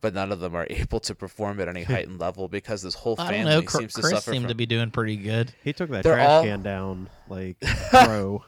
but 0.00 0.14
none 0.14 0.32
of 0.32 0.40
them 0.40 0.54
are 0.54 0.66
able 0.70 1.00
to 1.00 1.14
perform 1.14 1.60
at 1.60 1.68
any 1.68 1.82
heightened 1.82 2.18
level 2.20 2.48
because 2.48 2.82
this 2.82 2.94
whole 2.94 3.14
I 3.18 3.28
family 3.32 3.50
don't 3.52 3.64
know. 3.64 3.70
Cr- 3.70 3.78
seems 3.78 3.94
to 3.94 4.00
Chris 4.00 4.10
suffer 4.12 4.32
seemed 4.32 4.44
from. 4.44 4.48
to 4.50 4.54
be 4.54 4.66
doing 4.66 4.90
pretty 4.90 5.16
good. 5.16 5.52
He 5.64 5.72
took 5.72 5.90
that 5.90 6.02
They're 6.04 6.14
trash 6.14 6.28
all- 6.28 6.42
can 6.44 6.62
down 6.62 7.08
like 7.28 7.58
pro. 7.90 8.44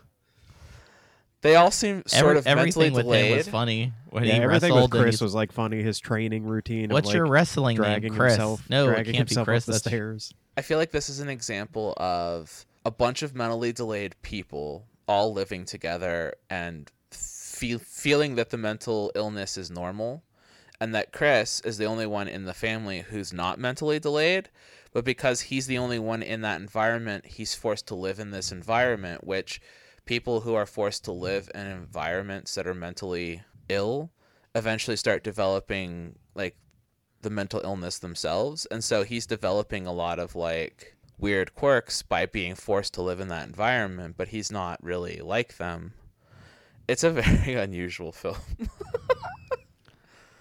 They 1.42 1.56
all 1.56 1.72
seem 1.72 2.04
sort 2.06 2.36
Every- 2.36 2.38
of 2.38 2.44
mentally 2.44 2.86
everything 2.86 2.92
with 2.94 3.04
delayed. 3.04 3.30
him 3.32 3.36
was 3.38 3.48
funny 3.48 3.92
when 4.10 4.22
yeah, 4.24 4.34
he 4.34 4.40
everything 4.40 4.72
wrestled. 4.72 4.92
with 4.94 5.02
Chris 5.02 5.20
was 5.20 5.34
like 5.34 5.50
funny. 5.50 5.82
His 5.82 5.98
training 5.98 6.44
routine. 6.44 6.90
What's 6.90 7.08
of, 7.08 7.14
your 7.16 7.26
like, 7.26 7.32
wrestling 7.32 7.78
name, 7.78 8.14
Chris? 8.14 8.34
himself, 8.34 8.70
no, 8.70 8.88
it 8.90 9.04
can't 9.06 9.28
be 9.28 9.34
Chris. 9.34 9.64
up 9.64 9.66
the 9.66 9.72
That's 9.72 9.78
stairs. 9.84 10.32
I 10.56 10.62
feel 10.62 10.78
like 10.78 10.92
this 10.92 11.08
is 11.08 11.18
an 11.18 11.28
example 11.28 11.94
of 11.96 12.64
a 12.84 12.90
bunch 12.92 13.22
of 13.22 13.34
mentally 13.34 13.72
delayed 13.72 14.14
people 14.22 14.86
all 15.08 15.32
living 15.32 15.64
together 15.64 16.34
and 16.48 16.88
feel, 17.10 17.80
feeling 17.80 18.36
that 18.36 18.50
the 18.50 18.56
mental 18.58 19.10
illness 19.16 19.56
is 19.56 19.68
normal 19.70 20.22
and 20.82 20.94
that 20.94 21.12
Chris 21.12 21.60
is 21.60 21.78
the 21.78 21.86
only 21.86 22.06
one 22.06 22.26
in 22.26 22.44
the 22.44 22.52
family 22.52 23.02
who's 23.02 23.32
not 23.32 23.58
mentally 23.58 24.00
delayed 24.00 24.50
but 24.92 25.04
because 25.04 25.42
he's 25.42 25.66
the 25.66 25.78
only 25.78 25.98
one 25.98 26.22
in 26.22 26.40
that 26.40 26.60
environment 26.60 27.24
he's 27.24 27.54
forced 27.54 27.86
to 27.86 27.94
live 27.94 28.18
in 28.18 28.32
this 28.32 28.50
environment 28.50 29.24
which 29.24 29.60
people 30.04 30.40
who 30.40 30.54
are 30.54 30.66
forced 30.66 31.04
to 31.04 31.12
live 31.12 31.48
in 31.54 31.66
environments 31.66 32.54
that 32.56 32.66
are 32.66 32.74
mentally 32.74 33.42
ill 33.68 34.10
eventually 34.54 34.96
start 34.96 35.22
developing 35.22 36.16
like 36.34 36.56
the 37.22 37.30
mental 37.30 37.60
illness 37.62 37.98
themselves. 37.98 38.66
And 38.66 38.82
so 38.82 39.04
he's 39.04 39.26
developing 39.26 39.86
a 39.86 39.92
lot 39.92 40.18
of 40.18 40.34
like 40.34 40.96
weird 41.18 41.54
quirks 41.54 42.02
by 42.02 42.26
being 42.26 42.56
forced 42.56 42.94
to 42.94 43.02
live 43.02 43.20
in 43.20 43.28
that 43.28 43.46
environment 43.46 44.16
but 44.18 44.28
he's 44.28 44.50
not 44.50 44.82
really 44.82 45.20
like 45.20 45.56
them. 45.56 45.92
It's 46.88 47.04
a 47.04 47.10
very 47.22 47.54
unusual 47.54 48.10
film 48.10 48.36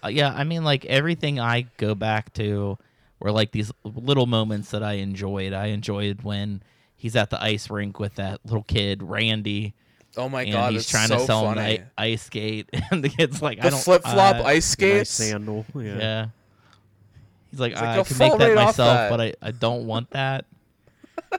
Uh, 0.04 0.08
yeah, 0.08 0.32
I 0.34 0.44
mean, 0.44 0.64
like 0.64 0.84
everything 0.86 1.38
I 1.38 1.66
go 1.76 1.94
back 1.94 2.32
to 2.34 2.76
were 3.20 3.30
like 3.32 3.52
these 3.52 3.70
little 3.84 4.26
moments 4.26 4.70
that 4.72 4.82
I 4.82 4.94
enjoyed. 4.94 5.52
I 5.52 5.66
enjoyed 5.66 6.22
when 6.22 6.62
he's 6.96 7.14
at 7.16 7.30
the 7.30 7.40
ice 7.42 7.70
rink 7.70 7.98
with 8.00 8.16
that 8.16 8.40
little 8.44 8.64
kid, 8.64 9.02
Randy, 9.02 9.74
oh 10.16 10.28
my 10.28 10.42
and 10.42 10.52
god 10.52 10.72
he's 10.72 10.88
trying 10.88 11.08
so 11.08 11.18
to 11.18 11.24
sell 11.24 11.44
funny 11.44 11.60
him 11.76 11.82
the 11.96 12.02
ice 12.02 12.22
skate, 12.22 12.68
and 12.90 13.02
the 13.04 13.08
kid's 13.08 13.40
like, 13.40 13.58
"I 13.60 13.62
the 13.64 13.70
don't 13.70 13.80
flip-flop 13.80 14.36
uh, 14.36 14.42
ice 14.44 14.66
skate 14.66 15.06
skates 15.06 15.10
sandal. 15.30 15.64
Yeah. 15.74 15.82
Yeah. 15.98 16.26
He's 17.50 17.60
like, 17.60 17.72
He's 17.72 17.80
like, 17.82 17.98
I 17.98 18.02
can 18.02 18.18
make 18.18 18.38
that 18.38 18.46
right 18.48 18.64
myself, 18.66 18.76
that." 18.96 19.10
but 19.10 19.20
I, 19.20 19.34
I 19.40 19.50
don't 19.52 19.86
want 19.86 20.10
that. 20.10 20.46
I, 21.32 21.38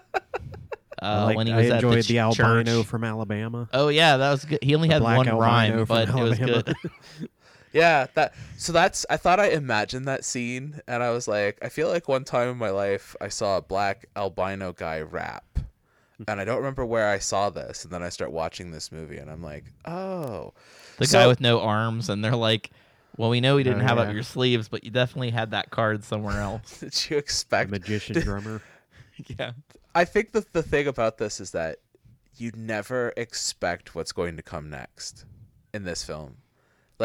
Uh, 1.01 1.25
like- 1.25 1.35
when 1.37 1.47
he 1.47 1.53
I 1.53 1.57
was 1.57 1.69
at 1.69 1.75
enjoyed 1.83 2.03
the, 2.03 2.07
the, 2.13 2.19
albino 2.19 2.63
church. 2.77 2.85
from 2.87 3.03
Alabama. 3.03 3.67
Oh 3.73 3.89
yeah, 3.89 4.15
that 4.17 4.31
was 4.31 4.45
good. 4.45 4.59
He 4.61 4.73
only 4.73 4.87
The 4.87 4.93
had 4.93 5.03
one 5.03 5.15
albino 5.27 5.39
rhyme, 5.39 5.71
from 5.79 5.85
but 5.85 6.07
it 6.09 6.15
was 6.15 6.39
Alabama. 6.39 6.63
good. 6.63 6.75
Yeah, 7.73 8.07
that 8.13 8.33
so 8.57 8.71
that's 8.71 9.05
I 9.09 9.17
thought 9.17 9.39
I 9.39 9.47
imagined 9.49 10.07
that 10.07 10.23
scene 10.23 10.79
and 10.87 11.01
I 11.03 11.09
was 11.09 11.27
like, 11.27 11.57
I 11.61 11.69
feel 11.69 11.89
like 11.89 12.07
one 12.07 12.23
time 12.23 12.49
in 12.49 12.57
my 12.57 12.69
life 12.69 13.15
I 13.19 13.27
saw 13.29 13.57
a 13.57 13.61
black 13.61 14.05
albino 14.15 14.73
guy 14.73 15.01
rap. 15.01 15.43
And 16.27 16.39
I 16.39 16.45
don't 16.45 16.57
remember 16.57 16.85
where 16.85 17.09
I 17.09 17.17
saw 17.17 17.49
this, 17.49 17.83
and 17.83 17.91
then 17.91 18.01
I 18.03 18.07
start 18.09 18.31
watching 18.31 18.71
this 18.71 18.91
movie 18.91 19.17
and 19.17 19.29
I'm 19.29 19.41
like, 19.41 19.65
oh. 19.85 20.53
the 20.97 21.07
So- 21.07 21.17
guy 21.19 21.27
with 21.27 21.41
no 21.41 21.59
arms, 21.59 22.07
and 22.07 22.23
they're 22.23 22.35
like, 22.35 22.69
"Well, 23.17 23.29
we 23.31 23.41
know 23.41 23.55
we 23.55 23.63
didn't 23.63 23.81
Oh, 23.81 23.87
have 23.87 23.97
yeah. 23.97 24.03
up 24.03 24.13
your 24.13 24.23
sleeves, 24.23 24.69
but 24.69 24.83
you 24.85 24.91
definitely 24.91 25.31
had 25.31 25.51
that 25.51 25.71
card 25.71 26.03
somewhere 26.05 26.39
else." 26.49 26.79
Did 26.79 27.09
you 27.09 27.17
A 27.17 27.19
expect 27.19 27.71
magician 27.71 28.19
drummer. 28.21 28.61
yeah, 29.37 29.53
I 29.95 30.05
think 30.05 30.31
the 30.31 30.45
the 30.53 30.63
thing 30.63 30.87
about 30.87 31.17
this 31.17 31.41
is 31.41 31.51
that 31.51 31.79
you 32.37 32.51
never 32.55 33.11
expect 33.17 33.93
what's 33.95 34.11
going 34.11 34.37
to 34.37 34.43
come 34.43 34.69
next 34.69 35.25
in 35.73 35.83
this 35.83 36.03
film. 36.03 36.37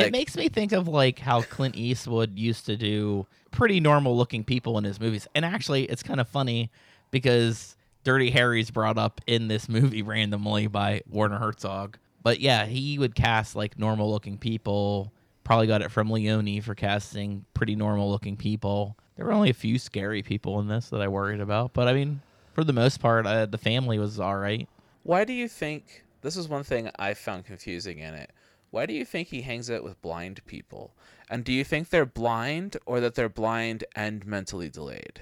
It 0.07 0.13
makes 0.13 0.37
me 0.37 0.49
think 0.49 0.73
of 0.73 0.89
like 0.89 1.19
how 1.19 1.43
Clint 1.43 1.77
Eastwood 1.77 2.39
used 2.39 2.67
to 2.67 2.77
do 2.77 3.27
pretty 3.51 3.81
normal 3.81 4.17
looking 4.17 4.45
people 4.45 4.79
in 4.79 4.85
his 4.85 5.01
movies, 5.01 5.27
and 5.35 5.45
actually, 5.45 5.85
it's 5.85 6.03
kind 6.03 6.21
of 6.21 6.29
funny 6.29 6.71
because 7.11 7.77
Dirty 8.05 8.31
Harry's 8.31 8.71
brought 8.71 8.99
up 8.99 9.21
in 9.27 9.49
this 9.49 9.69
movie 9.69 10.03
randomly 10.03 10.67
by 10.67 11.03
Werner 11.09 11.39
Herzog. 11.39 11.99
But 12.23 12.41
yeah, 12.41 12.67
he 12.67 12.99
would 12.99 13.15
cast 13.15 13.57
like 13.57 13.79
normal 13.79 14.11
looking 14.11 14.39
people. 14.39 15.13
Probably 15.45 15.67
got 15.67 15.83
it 15.83 15.91
from 15.91 16.11
Leone 16.11 16.61
for 16.61 16.75
casting 16.75 17.45
pretty 17.55 17.75
normal 17.75 18.11
looking 18.11 18.37
people. 18.37 18.97
There 19.17 19.25
were 19.25 19.33
only 19.33 19.51
a 19.51 19.55
few 19.55 19.79
scary 19.79 20.23
people 20.23 20.61
in 20.61 20.69
this 20.69 20.91
that 20.91 21.01
I 21.01 21.09
worried 21.09 21.41
about, 21.41 21.73
but 21.73 21.89
I 21.89 21.95
mean, 21.95 22.21
for 22.53 22.65
the 22.65 22.73
most 22.73 23.01
part, 23.01 23.27
uh, 23.27 23.47
the 23.47 23.59
family 23.59 23.99
was 23.99 24.21
all 24.21 24.37
right. 24.37 24.69
Why 25.05 25.25
do 25.25 25.33
you 25.33 25.49
think 25.49 26.05
this 26.23 26.37
is 26.37 26.49
one 26.49 26.65
thing 26.65 26.91
I 26.99 27.15
found 27.15 27.47
confusing 27.47 27.99
in 27.99 28.15
it? 28.15 28.31
Why 28.71 28.87
do 28.87 28.93
you 28.93 29.05
think 29.05 29.29
he 29.29 29.43
hangs 29.43 29.71
out 29.71 29.83
with 29.85 30.01
blind 30.03 30.45
people? 30.47 30.95
And 31.31 31.45
do 31.45 31.53
you 31.53 31.65
think 31.65 31.89
they're 31.91 32.07
blind 32.07 32.77
or 32.87 33.01
that 33.01 33.15
they're 33.15 33.29
blind 33.29 33.85
and 33.97 34.27
mentally 34.27 34.69
delayed? 34.69 35.21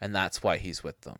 And 0.00 0.14
that's 0.14 0.42
why 0.42 0.56
he's 0.58 0.82
with 0.82 1.00
them. 1.02 1.18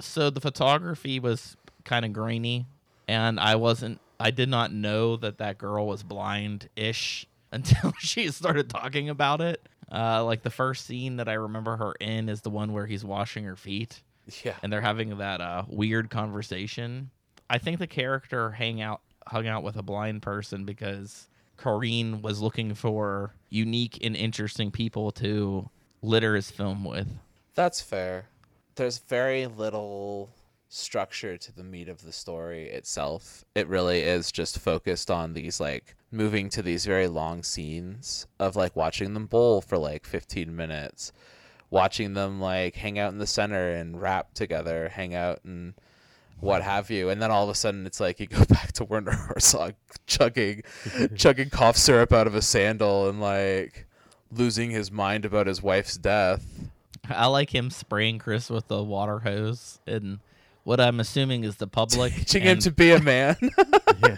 so 0.00 0.30
the 0.30 0.40
photography 0.40 1.18
was 1.20 1.56
kind 1.84 2.04
of 2.04 2.12
grainy 2.12 2.66
and 3.08 3.40
i 3.40 3.54
wasn't 3.56 3.98
i 4.18 4.30
did 4.30 4.48
not 4.48 4.72
know 4.72 5.16
that 5.16 5.38
that 5.38 5.56
girl 5.58 5.86
was 5.86 6.02
blind-ish 6.02 7.26
until 7.52 7.92
she 7.98 8.28
started 8.30 8.68
talking 8.70 9.08
about 9.08 9.40
it 9.40 9.60
uh, 9.92 10.22
like 10.24 10.42
the 10.42 10.50
first 10.50 10.86
scene 10.86 11.16
that 11.16 11.28
i 11.28 11.32
remember 11.32 11.76
her 11.76 11.92
in 12.00 12.28
is 12.28 12.42
the 12.42 12.50
one 12.50 12.72
where 12.72 12.86
he's 12.86 13.04
washing 13.04 13.44
her 13.44 13.56
feet 13.56 14.02
Yeah. 14.44 14.54
and 14.62 14.72
they're 14.72 14.80
having 14.80 15.18
that 15.18 15.40
uh, 15.40 15.64
weird 15.68 16.08
conversation 16.10 17.10
i 17.48 17.58
think 17.58 17.78
the 17.78 17.86
character 17.86 18.50
hang 18.52 18.80
out 18.80 19.00
hung 19.30 19.46
out 19.46 19.62
with 19.62 19.76
a 19.76 19.82
blind 19.82 20.22
person 20.22 20.64
because 20.64 21.28
Korine 21.56 22.20
was 22.20 22.40
looking 22.40 22.74
for 22.74 23.32
unique 23.48 24.04
and 24.04 24.16
interesting 24.16 24.72
people 24.72 25.12
to 25.12 25.70
litter 26.02 26.34
his 26.34 26.50
film 26.50 26.84
with 26.84 27.06
That's 27.54 27.80
fair. 27.80 28.26
There's 28.74 28.98
very 28.98 29.46
little 29.46 30.30
structure 30.68 31.36
to 31.36 31.54
the 31.54 31.62
meat 31.62 31.88
of 31.88 32.02
the 32.02 32.12
story 32.12 32.70
itself. 32.70 33.44
It 33.54 33.68
really 33.68 34.00
is 34.00 34.32
just 34.32 34.58
focused 34.58 35.12
on 35.12 35.34
these 35.34 35.60
like 35.60 35.94
moving 36.10 36.48
to 36.50 36.62
these 36.62 36.84
very 36.84 37.06
long 37.06 37.44
scenes 37.44 38.26
of 38.40 38.56
like 38.56 38.74
watching 38.74 39.14
them 39.14 39.26
bowl 39.26 39.60
for 39.60 39.78
like 39.78 40.06
15 40.06 40.56
minutes, 40.56 41.12
watching 41.70 42.14
them 42.14 42.40
like 42.40 42.74
hang 42.74 42.98
out 42.98 43.12
in 43.12 43.18
the 43.18 43.28
center 43.28 43.70
and 43.70 44.02
rap 44.02 44.34
together, 44.34 44.88
hang 44.88 45.14
out 45.14 45.38
and 45.44 45.74
what 46.40 46.62
have 46.62 46.90
you. 46.90 47.08
And 47.10 47.20
then 47.20 47.30
all 47.30 47.44
of 47.44 47.50
a 47.50 47.54
sudden 47.54 47.86
it's 47.86 48.00
like 48.00 48.20
you 48.20 48.26
go 48.26 48.44
back 48.48 48.72
to 48.72 48.84
Werner 48.84 49.12
Herzog 49.12 49.74
chugging 50.06 50.62
chugging 51.16 51.50
cough 51.50 51.76
syrup 51.76 52.12
out 52.12 52.26
of 52.26 52.34
a 52.34 52.42
sandal 52.42 53.08
and 53.08 53.20
like 53.20 53.86
losing 54.32 54.70
his 54.70 54.90
mind 54.90 55.24
about 55.24 55.46
his 55.46 55.62
wife's 55.62 55.96
death. 55.96 56.44
I 57.08 57.26
like 57.26 57.54
him 57.54 57.70
spraying 57.70 58.18
Chris 58.18 58.50
with 58.50 58.68
the 58.68 58.82
water 58.82 59.20
hose 59.20 59.80
and 59.86 60.20
what 60.64 60.80
I'm 60.80 61.00
assuming 61.00 61.44
is 61.44 61.56
the 61.56 61.66
public. 61.66 62.14
teaching 62.16 62.42
him 62.42 62.58
to 62.60 62.70
be 62.70 62.92
a 62.92 63.00
man. 63.00 63.36
Yeah. 64.04 64.16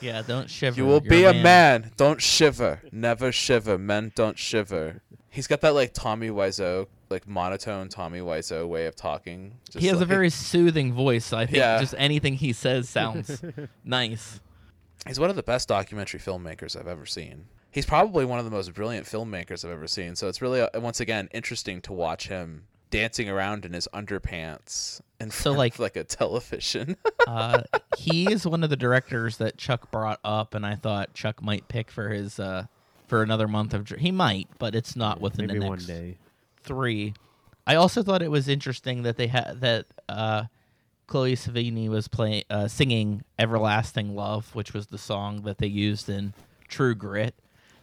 yeah, 0.00 0.22
don't 0.22 0.50
shiver. 0.50 0.76
you 0.76 0.84
will 0.86 1.02
You're 1.02 1.10
be 1.10 1.24
a 1.24 1.32
man. 1.34 1.92
Don't 1.96 2.20
shiver. 2.20 2.80
Never 2.92 3.32
shiver. 3.32 3.78
Men 3.78 4.12
don't 4.14 4.38
shiver. 4.38 5.00
He's 5.34 5.46
got 5.46 5.60
that 5.62 5.74
like 5.74 5.92
Tommy 5.92 6.28
Wiseau, 6.30 6.86
like 7.10 7.26
monotone 7.28 7.88
Tommy 7.88 8.20
Wiseau 8.20 8.68
way 8.68 8.86
of 8.86 8.94
talking. 8.96 9.58
Just 9.70 9.78
He 9.82 9.88
has 9.88 10.00
a 10.00 10.04
very 10.06 10.30
soothing 10.30 10.92
voice. 10.92 11.32
I 11.32 11.46
think 11.46 11.56
Yeah. 11.58 11.80
just 11.80 11.94
anything 11.98 12.34
he 12.34 12.52
says 12.52 12.88
sounds 12.98 13.42
nice. 13.84 14.40
He's 15.06 15.18
one 15.20 15.30
of 15.30 15.36
the 15.36 15.42
best 15.42 15.68
documentary 15.68 16.20
filmmakers 16.20 16.78
I've 16.78 16.86
ever 16.86 17.04
seen. 17.04 17.46
He's 17.70 17.84
probably 17.84 18.24
one 18.24 18.38
of 18.38 18.44
the 18.44 18.50
most 18.52 18.72
brilliant 18.72 19.06
filmmakers 19.06 19.64
I've 19.64 19.72
ever 19.72 19.88
seen. 19.88 20.14
So 20.14 20.28
it's 20.28 20.40
really 20.40 20.60
uh, 20.60 20.68
once 20.80 21.00
again 21.00 21.28
interesting 21.34 21.80
to 21.82 21.92
watch 21.92 22.28
him 22.28 22.64
dancing 22.90 23.28
around 23.28 23.64
in 23.64 23.72
his 23.72 23.88
underpants 23.92 25.00
and 25.18 25.32
So, 25.32 25.50
like- 25.52 25.78
like 25.80 25.96
a 25.96 26.04
television. 26.04 26.96
Uh, 27.26 27.62
he 27.96 28.30
is 28.30 28.46
one 28.46 28.62
of 28.62 28.68
the 28.68 28.76
directors 28.76 29.38
that 29.38 29.56
Chuck 29.56 29.90
brought 29.90 30.20
up, 30.22 30.52
and 30.54 30.66
I 30.66 30.74
thought 30.74 31.14
Chuck 31.14 31.42
might 31.42 31.68
pick 31.68 31.90
for 31.90 32.10
his 32.10 32.38
uh, 32.38 32.66
for 33.14 33.22
another 33.22 33.46
month 33.46 33.72
of. 33.74 33.84
dr- 33.84 34.00
He 34.00 34.10
might, 34.10 34.48
but 34.58 34.74
it's 34.74 34.96
not 34.96 35.20
within 35.20 35.46
Maybe 35.46 35.60
the 35.60 35.66
one 35.66 35.74
next 35.78 35.86
day. 35.86 36.16
three. 36.64 37.14
I 37.64 37.76
also 37.76 38.02
thought 38.02 38.22
it 38.22 38.30
was 38.30 38.48
interesting 38.48 39.04
that 39.04 39.16
they 39.16 39.28
had 39.28 39.60
that 39.60 39.86
uh, 40.08 40.44
Chloe 41.06 41.36
Sevigny 41.36 41.88
was 41.88 42.08
playing 42.08 42.42
uh, 42.50 42.66
singing 42.66 43.22
"Everlasting 43.38 44.16
Love," 44.16 44.52
which 44.52 44.74
was 44.74 44.88
the 44.88 44.98
song 44.98 45.42
that 45.42 45.58
they 45.58 45.68
used 45.68 46.08
in 46.08 46.34
True 46.66 46.96
Grit. 46.96 47.36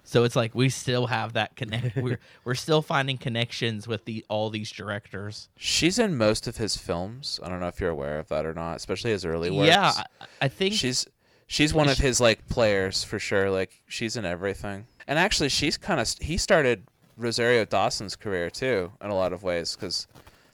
So 0.04 0.26
it's 0.26 0.36
like 0.36 0.54
we 0.54 0.68
still 0.68 1.08
have 1.08 1.32
that 1.34 1.56
connect. 1.56 1.96
we're 2.06 2.20
we're 2.44 2.56
still 2.56 2.82
finding 2.82 3.18
connections 3.18 3.88
with 3.88 4.04
the 4.04 4.26
all 4.28 4.50
these 4.50 4.70
directors. 4.70 5.48
She's 5.56 5.98
in 5.98 6.18
most 6.18 6.46
of 6.46 6.58
his 6.58 6.76
films. 6.76 7.40
I 7.42 7.48
don't 7.48 7.62
know 7.62 7.70
if 7.70 7.80
you're 7.80 7.90
aware 7.90 8.20
of 8.20 8.28
that 8.28 8.46
or 8.46 8.54
not, 8.54 8.76
especially 8.76 9.12
his 9.12 9.24
early 9.24 9.50
works. 9.50 9.70
Yeah, 9.70 9.94
I, 10.20 10.26
I 10.42 10.48
think 10.50 10.74
she's 10.74 11.08
she's 11.48 11.74
one 11.74 11.90
of 11.90 11.98
his 11.98 12.20
like 12.20 12.48
players 12.50 13.04
for 13.04 13.20
sure. 13.20 13.50
Like 13.50 13.82
she's 13.88 14.16
in 14.18 14.26
everything. 14.26 14.88
And 15.08 15.18
actually, 15.20 15.50
she's 15.50 15.78
kind 15.78 16.00
of 16.00 16.10
he 16.20 16.38
started 16.38 16.84
Rosario 17.18 17.66
Dawson's 17.66 18.16
career 18.16 18.50
too 18.50 18.92
in 19.02 19.10
a 19.10 19.16
lot 19.16 19.34
of 19.34 19.44
ways 19.44 19.76
because 19.76 20.08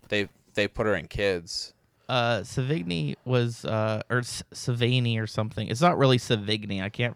they 0.10 0.30
they 0.54 0.68
put 0.68 0.86
her 0.88 0.96
in 0.96 1.08
kids. 1.08 1.74
uh, 2.10 2.40
Savigny 2.42 3.16
was 3.26 3.66
uh, 3.66 4.02
or 4.10 4.22
Savigny 4.22 5.20
or 5.22 5.28
something. 5.28 5.68
It's 5.68 5.82
not 5.82 5.98
really 5.98 6.18
Savigny. 6.18 6.82
I 6.82 6.90
can't. 6.90 7.16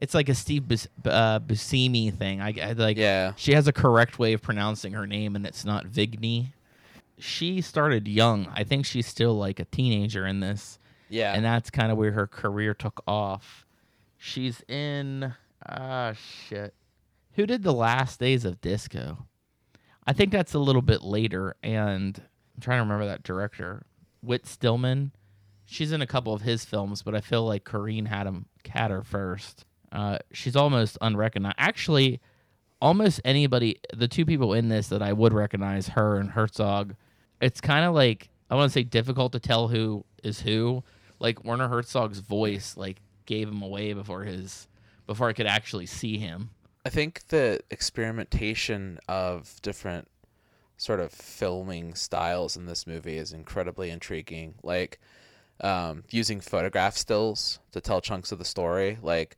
It's 0.00 0.12
like 0.14 0.28
a 0.28 0.34
Steve 0.34 0.66
Bus- 0.68 0.88
uh, 1.04 1.38
Buscemi 1.40 2.12
thing. 2.12 2.40
I, 2.40 2.52
I 2.62 2.72
like. 2.72 2.96
Yeah. 2.96 3.32
She 3.36 3.52
has 3.52 3.68
a 3.68 3.72
correct 3.72 4.18
way 4.18 4.32
of 4.32 4.42
pronouncing 4.42 4.92
her 4.94 5.06
name, 5.06 5.36
and 5.36 5.46
it's 5.46 5.64
not 5.64 5.86
Vigny. 5.86 6.46
She 7.18 7.60
started 7.60 8.08
young. 8.08 8.48
I 8.52 8.64
think 8.64 8.86
she's 8.86 9.06
still 9.06 9.34
like 9.34 9.60
a 9.60 9.64
teenager 9.66 10.26
in 10.26 10.40
this, 10.40 10.80
Yeah, 11.08 11.32
and 11.32 11.44
that's 11.44 11.70
kind 11.70 11.92
of 11.92 11.96
where 11.96 12.10
her 12.10 12.26
career 12.26 12.74
took 12.74 13.02
off. 13.06 13.64
She's 14.18 14.62
in 14.68 15.32
ah 15.68 16.12
shit. 16.12 16.74
Who 17.32 17.46
did 17.46 17.62
the 17.62 17.72
last 17.72 18.20
days 18.20 18.44
of 18.44 18.60
disco? 18.60 19.26
I 20.06 20.12
think 20.12 20.32
that's 20.32 20.54
a 20.54 20.58
little 20.58 20.82
bit 20.82 21.02
later, 21.02 21.56
and 21.62 22.20
I'm 22.54 22.60
trying 22.60 22.78
to 22.78 22.82
remember 22.82 23.06
that 23.06 23.22
director, 23.22 23.86
Whit 24.22 24.46
Stillman. 24.46 25.12
She's 25.66 25.92
in 25.92 26.02
a 26.02 26.06
couple 26.06 26.34
of 26.34 26.42
his 26.42 26.64
films, 26.64 27.02
but 27.02 27.14
I 27.14 27.20
feel 27.20 27.44
like 27.44 27.64
Korine 27.64 28.06
had 28.06 28.26
him 28.26 28.46
her 28.72 29.02
first. 29.02 29.64
Uh, 29.92 30.18
she's 30.32 30.56
almost 30.56 30.98
unrecognized. 31.00 31.56
Actually, 31.58 32.20
almost 32.82 33.20
anybody, 33.24 33.80
the 33.94 34.08
two 34.08 34.26
people 34.26 34.52
in 34.52 34.68
this 34.68 34.88
that 34.88 35.02
I 35.02 35.12
would 35.12 35.32
recognize, 35.32 35.88
her 35.88 36.16
and 36.16 36.30
Herzog. 36.30 36.94
It's 37.40 37.60
kind 37.60 37.84
of 37.84 37.94
like 37.94 38.30
I 38.50 38.56
want 38.56 38.70
to 38.70 38.72
say 38.72 38.82
difficult 38.82 39.32
to 39.32 39.40
tell 39.40 39.68
who 39.68 40.04
is 40.22 40.40
who. 40.40 40.82
Like 41.20 41.44
Werner 41.44 41.68
Herzog's 41.68 42.18
voice, 42.18 42.76
like 42.76 43.00
gave 43.26 43.48
him 43.48 43.62
away 43.62 43.92
before 43.92 44.24
his 44.24 44.68
before 45.06 45.28
I 45.28 45.32
could 45.32 45.46
actually 45.46 45.86
see 45.86 46.18
him. 46.18 46.50
I 46.84 46.90
think 46.90 47.28
the 47.28 47.60
experimentation 47.70 48.98
of 49.08 49.60
different 49.62 50.08
sort 50.76 51.00
of 51.00 51.12
filming 51.12 51.94
styles 51.94 52.56
in 52.56 52.66
this 52.66 52.86
movie 52.86 53.16
is 53.16 53.32
incredibly 53.32 53.90
intriguing. 53.90 54.54
Like 54.62 55.00
um, 55.60 56.04
using 56.10 56.40
photograph 56.40 56.96
stills 56.96 57.60
to 57.72 57.80
tell 57.80 58.00
chunks 58.00 58.32
of 58.32 58.38
the 58.38 58.44
story, 58.44 58.98
like 59.02 59.36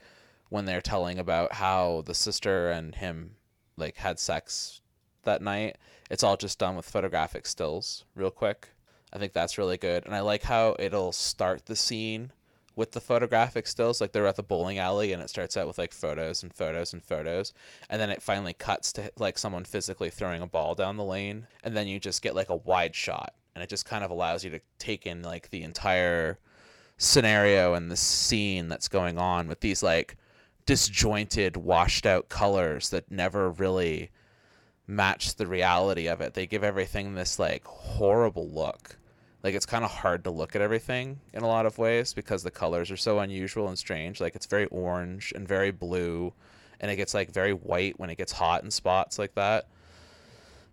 when 0.49 0.65
they're 0.65 0.81
telling 0.81 1.19
about 1.19 1.53
how 1.53 2.03
the 2.07 2.15
sister 2.15 2.71
and 2.71 2.95
him 2.95 3.33
like 3.77 3.97
had 3.97 4.19
sex 4.19 4.81
that 5.25 5.43
night. 5.43 5.77
It's 6.11 6.23
all 6.23 6.37
just 6.37 6.59
done 6.59 6.77
with 6.77 6.89
photographic 6.89 7.47
stills, 7.47 8.05
real 8.15 8.31
quick. 8.31 8.71
I 9.13 9.19
think 9.19 9.33
that's 9.33 9.59
really 9.59 9.77
good, 9.77 10.05
and 10.07 10.15
I 10.15 10.21
like 10.21 10.43
how 10.43 10.77
it'll 10.79 11.13
start 11.13 11.67
the 11.67 11.77
scene 11.77 12.33
with 12.77 12.93
the 12.93 13.01
photographic 13.01 13.67
stills. 13.67 14.01
Like 14.01 14.13
they're 14.13 14.27
at 14.27 14.37
the 14.37 14.43
bowling 14.43 14.79
alley 14.79 15.13
and 15.13 15.23
it 15.23 15.31
starts 15.31 15.57
out 15.57 15.67
with 15.67 15.79
like 15.79 15.93
photos 15.93 16.43
and 16.43 16.55
photos 16.55 16.93
and 16.93 17.03
photos. 17.03 17.53
And 17.91 18.01
then 18.01 18.11
it 18.11 18.23
finally 18.23 18.53
cuts 18.53 18.93
to 18.93 19.11
like 19.19 19.39
someone 19.39 19.65
physically 19.65 20.11
throwing 20.11 20.43
a 20.43 20.47
ball 20.47 20.75
down 20.75 20.97
the 20.97 21.05
lane. 21.05 21.47
And 21.65 21.77
then 21.77 21.89
you 21.89 21.99
just 21.99 22.23
get 22.23 22.37
like 22.37 22.51
a 22.51 22.57
wide 22.57 22.95
shot. 22.95 23.35
And 23.55 23.65
it 23.65 23.71
just 23.71 23.87
kind 23.87 24.05
of 24.05 24.11
allows 24.11 24.45
you 24.45 24.51
to 24.51 24.61
take 24.79 25.07
in 25.07 25.23
like 25.23 25.49
the 25.51 25.63
entire 25.63 26.39
scenario 26.99 27.75
and 27.75 27.91
the 27.91 27.97
scene 27.97 28.69
that's 28.69 28.89
going 28.89 29.19
on 29.19 29.49
with 29.49 29.61
these 29.61 29.83
like 29.83 30.17
disjointed, 30.67 31.57
washed 31.57 32.05
out 32.05 32.29
colors 32.29 32.91
that 32.91 33.11
never 33.11 33.51
really 33.51 34.11
match 34.87 35.37
the 35.37 35.47
reality 35.47 36.07
of 36.07 36.21
it. 36.21 36.35
They 36.35 36.47
give 36.47 36.63
everything 36.63 37.15
this 37.15 37.39
like 37.39 37.65
horrible 37.65 38.49
look. 38.51 38.99
Like 39.47 39.55
it's 39.55 39.65
kind 39.65 39.85
of 39.85 39.93
hard 39.93 40.25
to 40.25 40.31
look 40.33 40.57
at 40.57 40.61
everything 40.61 41.21
in 41.33 41.45
a 41.45 41.47
lot 41.47 41.67
of 41.67 41.79
ways 41.79 42.13
because 42.13 42.43
the 42.43 42.51
colors 42.51 42.91
are 42.91 42.97
so 42.97 43.21
unusual 43.21 43.69
and 43.69 43.79
strange. 43.79 44.21
Like 44.21 44.35
it's 44.35 44.47
very 44.47 44.65
orange 44.73 45.33
and 45.37 45.47
very 45.47 45.71
blue 45.71 46.33
and 46.81 46.91
it 46.91 46.97
gets 46.97 47.15
like 47.15 47.31
very 47.31 47.53
white 47.53 47.97
when 48.01 48.11
it 48.11 48.19
gets 48.19 48.33
hot 48.33 48.65
in 48.65 48.73
spots 48.73 49.21
like 49.21 49.37
that. 49.37 49.69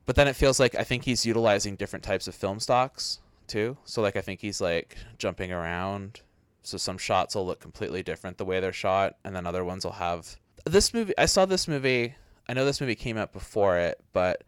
But 0.07 0.15
then 0.15 0.27
it 0.27 0.35
feels 0.35 0.59
like 0.59 0.73
I 0.73 0.83
think 0.83 1.05
he's 1.05 1.23
utilizing 1.23 1.75
different 1.75 2.01
types 2.01 2.27
of 2.27 2.33
film 2.33 2.59
stocks 2.59 3.19
too. 3.45 3.77
So 3.85 4.01
like 4.01 4.15
I 4.15 4.21
think 4.21 4.39
he's 4.39 4.59
like 4.59 4.97
jumping 5.19 5.51
around. 5.51 6.21
So 6.63 6.79
some 6.79 6.97
shots 6.97 7.35
will 7.35 7.45
look 7.45 7.59
completely 7.59 8.01
different 8.01 8.39
the 8.39 8.45
way 8.45 8.59
they're 8.59 8.73
shot 8.73 9.17
and 9.23 9.35
then 9.35 9.45
other 9.45 9.63
ones 9.63 9.85
will 9.85 9.91
have 9.91 10.37
this 10.65 10.95
movie 10.95 11.13
I 11.15 11.27
saw 11.27 11.45
this 11.45 11.67
movie 11.67 12.15
I 12.49 12.53
know 12.53 12.65
this 12.65 12.81
movie 12.81 12.95
came 12.95 13.17
out 13.17 13.33
before 13.33 13.77
it, 13.77 13.99
but 14.13 14.43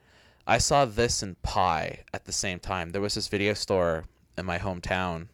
I 0.48 0.58
saw 0.58 0.86
this 0.86 1.22
and 1.22 1.40
Pi 1.44 2.00
at 2.12 2.26
the 2.26 2.32
same 2.32 2.58
time. 2.58 2.90
There 2.90 3.04
was 3.04 3.14
this 3.14 3.28
video 3.28 3.54
store 3.54 4.06
in 4.38 4.46
my 4.46 4.58
hometown 4.58 5.28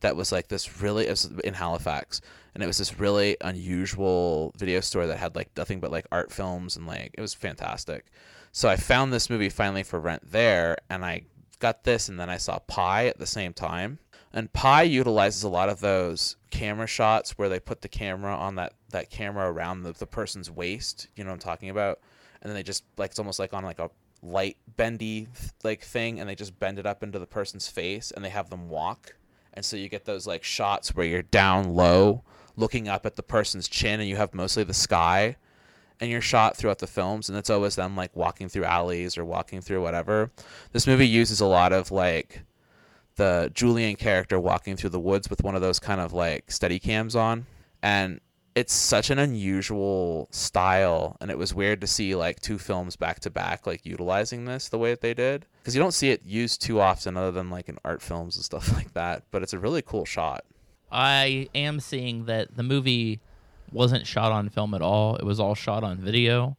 that 0.00 0.16
was 0.16 0.30
like 0.30 0.48
this 0.48 0.82
really 0.82 1.06
it 1.06 1.10
was 1.10 1.30
in 1.44 1.54
Halifax 1.54 2.20
and 2.54 2.62
it 2.62 2.66
was 2.66 2.78
this 2.78 3.00
really 3.00 3.36
unusual 3.40 4.52
video 4.56 4.80
store 4.80 5.06
that 5.06 5.18
had 5.18 5.34
like 5.34 5.50
nothing 5.56 5.80
but 5.80 5.90
like 5.90 6.06
art 6.12 6.30
films 6.30 6.76
and 6.76 6.86
like 6.86 7.12
it 7.14 7.20
was 7.20 7.34
fantastic. 7.34 8.06
So 8.52 8.68
I 8.68 8.76
found 8.76 9.12
this 9.12 9.28
movie 9.28 9.48
finally 9.48 9.82
for 9.82 9.98
rent 9.98 10.30
there 10.30 10.76
and 10.88 11.04
I 11.04 11.22
got 11.58 11.84
this 11.84 12.08
and 12.08 12.20
then 12.20 12.30
I 12.30 12.36
saw 12.36 12.58
Pi 12.60 13.06
at 13.06 13.18
the 13.18 13.26
same 13.26 13.52
time. 13.52 13.98
And 14.32 14.52
Pi 14.52 14.82
utilizes 14.82 15.42
a 15.42 15.48
lot 15.48 15.68
of 15.68 15.80
those 15.80 16.36
camera 16.50 16.86
shots 16.86 17.38
where 17.38 17.48
they 17.48 17.60
put 17.60 17.82
the 17.82 17.88
camera 17.88 18.34
on 18.34 18.56
that, 18.56 18.74
that 18.90 19.08
camera 19.08 19.50
around 19.50 19.82
the, 19.82 19.92
the 19.92 20.06
person's 20.06 20.50
waist, 20.50 21.08
you 21.16 21.24
know 21.24 21.30
what 21.30 21.34
I'm 21.34 21.40
talking 21.40 21.70
about? 21.70 22.00
And 22.42 22.50
then 22.50 22.56
they 22.56 22.62
just 22.62 22.84
like 22.98 23.10
it's 23.10 23.18
almost 23.18 23.38
like 23.38 23.54
on 23.54 23.64
like 23.64 23.78
a 23.78 23.90
light 24.24 24.56
bendy 24.76 25.28
like 25.62 25.82
thing 25.82 26.18
and 26.18 26.28
they 26.28 26.34
just 26.34 26.58
bend 26.58 26.78
it 26.78 26.86
up 26.86 27.02
into 27.02 27.18
the 27.18 27.26
person's 27.26 27.68
face 27.68 28.10
and 28.10 28.24
they 28.24 28.30
have 28.30 28.50
them 28.50 28.68
walk. 28.68 29.16
And 29.52 29.64
so 29.64 29.76
you 29.76 29.88
get 29.88 30.04
those 30.04 30.26
like 30.26 30.42
shots 30.42 30.94
where 30.94 31.06
you're 31.06 31.22
down 31.22 31.74
low 31.74 32.24
looking 32.56 32.88
up 32.88 33.04
at 33.06 33.16
the 33.16 33.22
person's 33.22 33.68
chin 33.68 34.00
and 34.00 34.08
you 34.08 34.16
have 34.16 34.34
mostly 34.34 34.64
the 34.64 34.74
sky 34.74 35.36
and 36.00 36.10
you're 36.10 36.20
shot 36.20 36.56
throughout 36.56 36.78
the 36.78 36.86
films 36.86 37.28
and 37.28 37.38
it's 37.38 37.50
always 37.50 37.76
them 37.76 37.96
like 37.96 38.14
walking 38.16 38.48
through 38.48 38.64
alleys 38.64 39.16
or 39.16 39.24
walking 39.24 39.60
through 39.60 39.82
whatever. 39.82 40.30
This 40.72 40.86
movie 40.86 41.06
uses 41.06 41.40
a 41.40 41.46
lot 41.46 41.72
of 41.72 41.90
like 41.90 42.42
the 43.16 43.50
Julian 43.54 43.96
character 43.96 44.40
walking 44.40 44.76
through 44.76 44.90
the 44.90 45.00
woods 45.00 45.30
with 45.30 45.44
one 45.44 45.54
of 45.54 45.60
those 45.60 45.78
kind 45.78 46.00
of 46.00 46.12
like 46.12 46.50
steady 46.50 46.78
cams 46.78 47.14
on 47.14 47.46
and 47.82 48.20
it's 48.54 48.72
such 48.72 49.10
an 49.10 49.18
unusual 49.18 50.28
style 50.30 51.16
and 51.20 51.30
it 51.30 51.36
was 51.38 51.52
weird 51.54 51.80
to 51.80 51.86
see 51.86 52.14
like 52.14 52.40
two 52.40 52.58
films 52.58 52.96
back 52.96 53.18
to 53.20 53.30
back 53.30 53.66
like 53.66 53.84
utilizing 53.84 54.44
this 54.44 54.68
the 54.68 54.78
way 54.78 54.90
that 54.90 55.00
they 55.00 55.14
did 55.14 55.44
because 55.60 55.74
you 55.74 55.80
don't 55.82 55.92
see 55.94 56.10
it 56.10 56.24
used 56.24 56.62
too 56.62 56.80
often 56.80 57.16
other 57.16 57.32
than 57.32 57.50
like 57.50 57.68
in 57.68 57.76
art 57.84 58.00
films 58.00 58.36
and 58.36 58.44
stuff 58.44 58.72
like 58.76 58.92
that 58.94 59.22
but 59.30 59.42
it's 59.42 59.52
a 59.52 59.58
really 59.58 59.82
cool 59.82 60.04
shot 60.04 60.44
I 60.92 61.48
am 61.56 61.80
seeing 61.80 62.26
that 62.26 62.54
the 62.56 62.62
movie 62.62 63.18
wasn't 63.72 64.06
shot 64.06 64.30
on 64.30 64.48
film 64.48 64.74
at 64.74 64.82
all. 64.82 65.16
It 65.16 65.24
was 65.24 65.40
all 65.40 65.56
shot 65.56 65.82
on 65.82 65.96
video. 65.98 66.56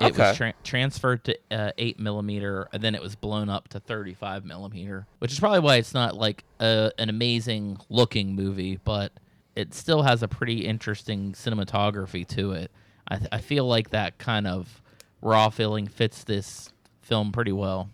It 0.00 0.04
Okay. 0.06 0.22
was 0.28 0.36
tra- 0.38 0.54
transferred 0.64 1.22
to 1.24 1.38
uh, 1.50 1.72
eight 1.76 2.00
millimeter, 2.00 2.66
and 2.72 2.82
then 2.82 2.94
it 2.94 3.02
was 3.02 3.14
blown 3.14 3.50
up 3.50 3.68
to 3.68 3.80
thirty-five 3.80 4.42
millimeter, 4.46 5.06
which 5.18 5.32
is 5.32 5.38
probably 5.38 5.60
why 5.60 5.76
it's 5.76 5.92
not 5.92 6.16
like 6.16 6.44
a, 6.60 6.92
an 6.98 7.10
amazing 7.10 7.76
looking 7.90 8.34
movie, 8.34 8.78
but 8.84 9.12
it 9.56 9.74
still 9.74 10.02
has 10.02 10.22
a 10.22 10.28
pretty 10.28 10.64
interesting 10.66 11.32
cinematography 11.32 12.26
to 12.28 12.52
it. 12.52 12.70
I, 13.08 13.16
th- 13.16 13.28
I 13.32 13.38
feel 13.38 13.66
like 13.66 13.90
that 13.90 14.18
kind 14.18 14.46
of 14.46 14.82
raw 15.22 15.48
feeling 15.50 15.86
fits 15.86 16.24
this 16.24 16.70
film 17.02 17.32
pretty 17.32 17.52
well. 17.52 17.90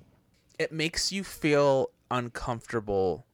it 0.58 0.72
makes 0.72 1.10
you 1.12 1.24
feel 1.24 1.90
uncomfortable 2.10 3.26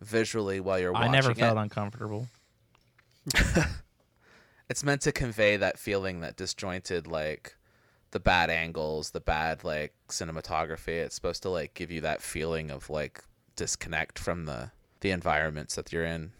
visually 0.00 0.60
while 0.60 0.78
you're 0.78 0.92
watching 0.92 1.08
I 1.08 1.12
never 1.12 1.30
it. 1.30 1.38
felt 1.38 1.56
uncomfortable. 1.58 2.28
it's 4.68 4.84
meant 4.84 5.00
to 5.02 5.12
convey 5.12 5.56
that 5.56 5.78
feeling 5.78 6.20
that 6.20 6.36
disjointed 6.36 7.06
like 7.06 7.56
the 8.10 8.20
bad 8.20 8.50
angles 8.50 9.10
the 9.10 9.20
bad 9.20 9.64
like 9.64 9.94
cinematography 10.08 10.88
it's 11.04 11.14
supposed 11.14 11.42
to 11.42 11.48
like 11.50 11.74
give 11.74 11.90
you 11.90 12.00
that 12.02 12.22
feeling 12.22 12.70
of 12.70 12.88
like 12.90 13.22
disconnect 13.56 14.18
from 14.18 14.44
the 14.44 14.70
the 15.00 15.10
environments 15.10 15.74
that 15.74 15.92
you're 15.92 16.04
in 16.04 16.32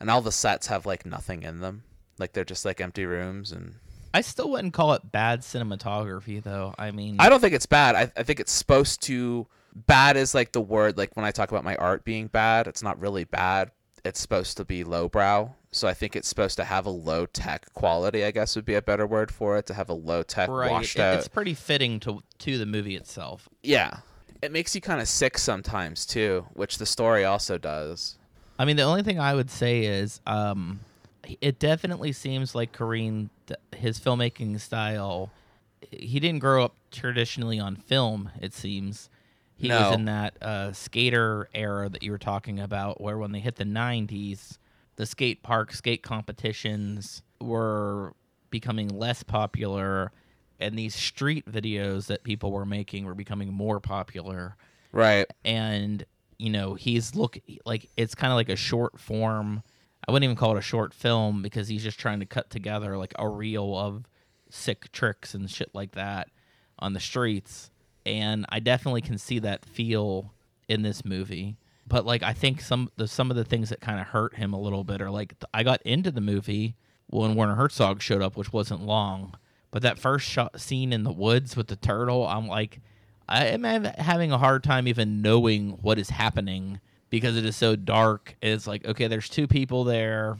and 0.00 0.10
all 0.10 0.20
the 0.20 0.32
sets 0.32 0.66
have 0.66 0.86
like 0.86 1.06
nothing 1.06 1.42
in 1.42 1.60
them 1.60 1.82
like 2.18 2.32
they're 2.32 2.44
just 2.44 2.64
like 2.64 2.80
empty 2.80 3.04
rooms 3.04 3.52
and 3.52 3.74
I 4.14 4.22
still 4.22 4.50
wouldn't 4.50 4.72
call 4.72 4.94
it 4.94 5.12
bad 5.12 5.42
cinematography, 5.42 6.42
though. 6.42 6.74
I 6.78 6.90
mean, 6.90 7.16
I 7.18 7.28
don't 7.28 7.40
think 7.40 7.52
it's 7.52 7.66
bad. 7.66 7.94
I, 7.94 8.10
I 8.16 8.22
think 8.22 8.40
it's 8.40 8.52
supposed 8.52 9.02
to. 9.02 9.46
Bad 9.74 10.16
is 10.16 10.34
like 10.34 10.52
the 10.52 10.60
word. 10.60 10.96
Like 10.96 11.14
when 11.16 11.26
I 11.26 11.32
talk 11.32 11.50
about 11.50 11.64
my 11.64 11.76
art 11.76 12.02
being 12.02 12.28
bad, 12.28 12.66
it's 12.66 12.82
not 12.82 12.98
really 12.98 13.24
bad. 13.24 13.72
It's 14.06 14.18
supposed 14.18 14.56
to 14.56 14.64
be 14.64 14.84
lowbrow. 14.84 15.54
So 15.70 15.86
I 15.86 15.92
think 15.92 16.16
it's 16.16 16.28
supposed 16.28 16.56
to 16.56 16.64
have 16.64 16.86
a 16.86 16.90
low 16.90 17.26
tech 17.26 17.70
quality. 17.74 18.24
I 18.24 18.30
guess 18.30 18.56
would 18.56 18.64
be 18.64 18.72
a 18.72 18.80
better 18.80 19.06
word 19.06 19.30
for 19.30 19.58
it. 19.58 19.66
To 19.66 19.74
have 19.74 19.90
a 19.90 19.94
low 19.94 20.22
tech, 20.22 20.48
right. 20.48 20.70
washed 20.70 20.96
it- 20.96 21.02
out. 21.02 21.18
It's 21.18 21.28
pretty 21.28 21.52
fitting 21.52 22.00
to 22.00 22.22
to 22.38 22.56
the 22.56 22.64
movie 22.64 22.96
itself. 22.96 23.50
Yeah, 23.62 23.98
it 24.40 24.50
makes 24.50 24.74
you 24.74 24.80
kind 24.80 25.02
of 25.02 25.08
sick 25.08 25.36
sometimes 25.36 26.06
too, 26.06 26.46
which 26.54 26.78
the 26.78 26.86
story 26.86 27.26
also 27.26 27.58
does. 27.58 28.16
I 28.58 28.64
mean, 28.64 28.76
the 28.76 28.82
only 28.82 29.02
thing 29.02 29.20
I 29.20 29.34
would 29.34 29.50
say 29.50 29.84
is, 29.84 30.20
um, 30.26 30.80
it 31.40 31.58
definitely 31.58 32.12
seems 32.12 32.54
like 32.54 32.72
Kareem, 32.72 33.28
his 33.74 33.98
filmmaking 34.00 34.60
style. 34.60 35.30
He 35.90 36.20
didn't 36.20 36.38
grow 36.40 36.64
up 36.64 36.74
traditionally 36.90 37.58
on 37.58 37.76
film. 37.76 38.30
It 38.40 38.54
seems 38.54 39.10
he 39.56 39.68
No. 39.68 39.80
was 39.80 39.92
in 39.92 40.04
that 40.06 40.40
uh, 40.42 40.72
skater 40.72 41.48
era 41.54 41.88
that 41.88 42.02
you 42.02 42.10
were 42.12 42.18
talking 42.18 42.60
about, 42.60 43.00
where 43.00 43.18
when 43.18 43.32
they 43.32 43.40
hit 43.40 43.56
the 43.56 43.64
'90s, 43.64 44.58
the 44.96 45.06
skate 45.06 45.42
park 45.42 45.72
skate 45.72 46.02
competitions 46.02 47.22
were 47.40 48.14
becoming 48.50 48.88
less 48.88 49.22
popular, 49.22 50.12
and 50.60 50.78
these 50.78 50.94
street 50.94 51.44
videos 51.50 52.06
that 52.06 52.22
people 52.22 52.52
were 52.52 52.64
making 52.66 53.04
were 53.04 53.14
becoming 53.14 53.52
more 53.52 53.80
popular 53.80 54.56
Right. 54.92 55.26
and 55.44 56.04
you 56.38 56.50
know 56.50 56.74
he's 56.74 57.14
look 57.14 57.38
like 57.64 57.90
it's 57.96 58.14
kind 58.14 58.32
of 58.32 58.36
like 58.36 58.48
a 58.48 58.56
short 58.56 58.98
form 59.00 59.62
i 60.06 60.12
wouldn't 60.12 60.24
even 60.24 60.36
call 60.36 60.54
it 60.54 60.58
a 60.58 60.62
short 60.62 60.92
film 60.92 61.42
because 61.42 61.68
he's 61.68 61.82
just 61.82 61.98
trying 61.98 62.20
to 62.20 62.26
cut 62.26 62.50
together 62.50 62.96
like 62.96 63.14
a 63.18 63.28
reel 63.28 63.76
of 63.76 64.06
sick 64.50 64.90
tricks 64.92 65.34
and 65.34 65.50
shit 65.50 65.70
like 65.74 65.92
that 65.92 66.28
on 66.78 66.92
the 66.92 67.00
streets. 67.00 67.70
And 68.04 68.46
i 68.48 68.60
definitely 68.60 69.00
can 69.00 69.18
see 69.18 69.38
that 69.40 69.64
feel 69.64 70.32
in 70.68 70.82
this 70.82 71.04
movie. 71.04 71.56
But 71.86 72.04
like 72.04 72.22
i 72.22 72.32
think 72.32 72.60
some 72.60 72.90
the 72.96 73.08
some 73.08 73.30
of 73.30 73.36
the 73.36 73.44
things 73.44 73.70
that 73.70 73.80
kind 73.80 74.00
of 74.00 74.08
hurt 74.08 74.36
him 74.36 74.52
a 74.52 74.60
little 74.60 74.84
bit 74.84 75.00
are 75.00 75.10
like 75.10 75.34
i 75.54 75.62
got 75.62 75.82
into 75.82 76.10
the 76.10 76.20
movie 76.20 76.76
when 77.08 77.36
werner 77.36 77.54
herzog 77.54 78.02
showed 78.02 78.22
up 78.22 78.36
which 78.36 78.52
wasn't 78.52 78.82
long. 78.82 79.34
But 79.72 79.82
that 79.82 79.98
first 79.98 80.26
shot 80.26 80.60
scene 80.60 80.92
in 80.92 81.02
the 81.02 81.12
woods 81.12 81.56
with 81.56 81.68
the 81.68 81.76
turtle 81.76 82.26
i'm 82.26 82.46
like 82.46 82.80
I 83.28 83.46
am 83.46 83.64
having 83.64 84.32
a 84.32 84.38
hard 84.38 84.62
time 84.62 84.86
even 84.88 85.22
knowing 85.22 85.70
what 85.82 85.98
is 85.98 86.10
happening 86.10 86.80
because 87.10 87.36
it 87.36 87.44
is 87.44 87.56
so 87.56 87.76
dark. 87.76 88.36
It's 88.40 88.66
like, 88.66 88.84
okay, 88.84 89.08
there's 89.08 89.28
two 89.28 89.46
people 89.46 89.84
there. 89.84 90.38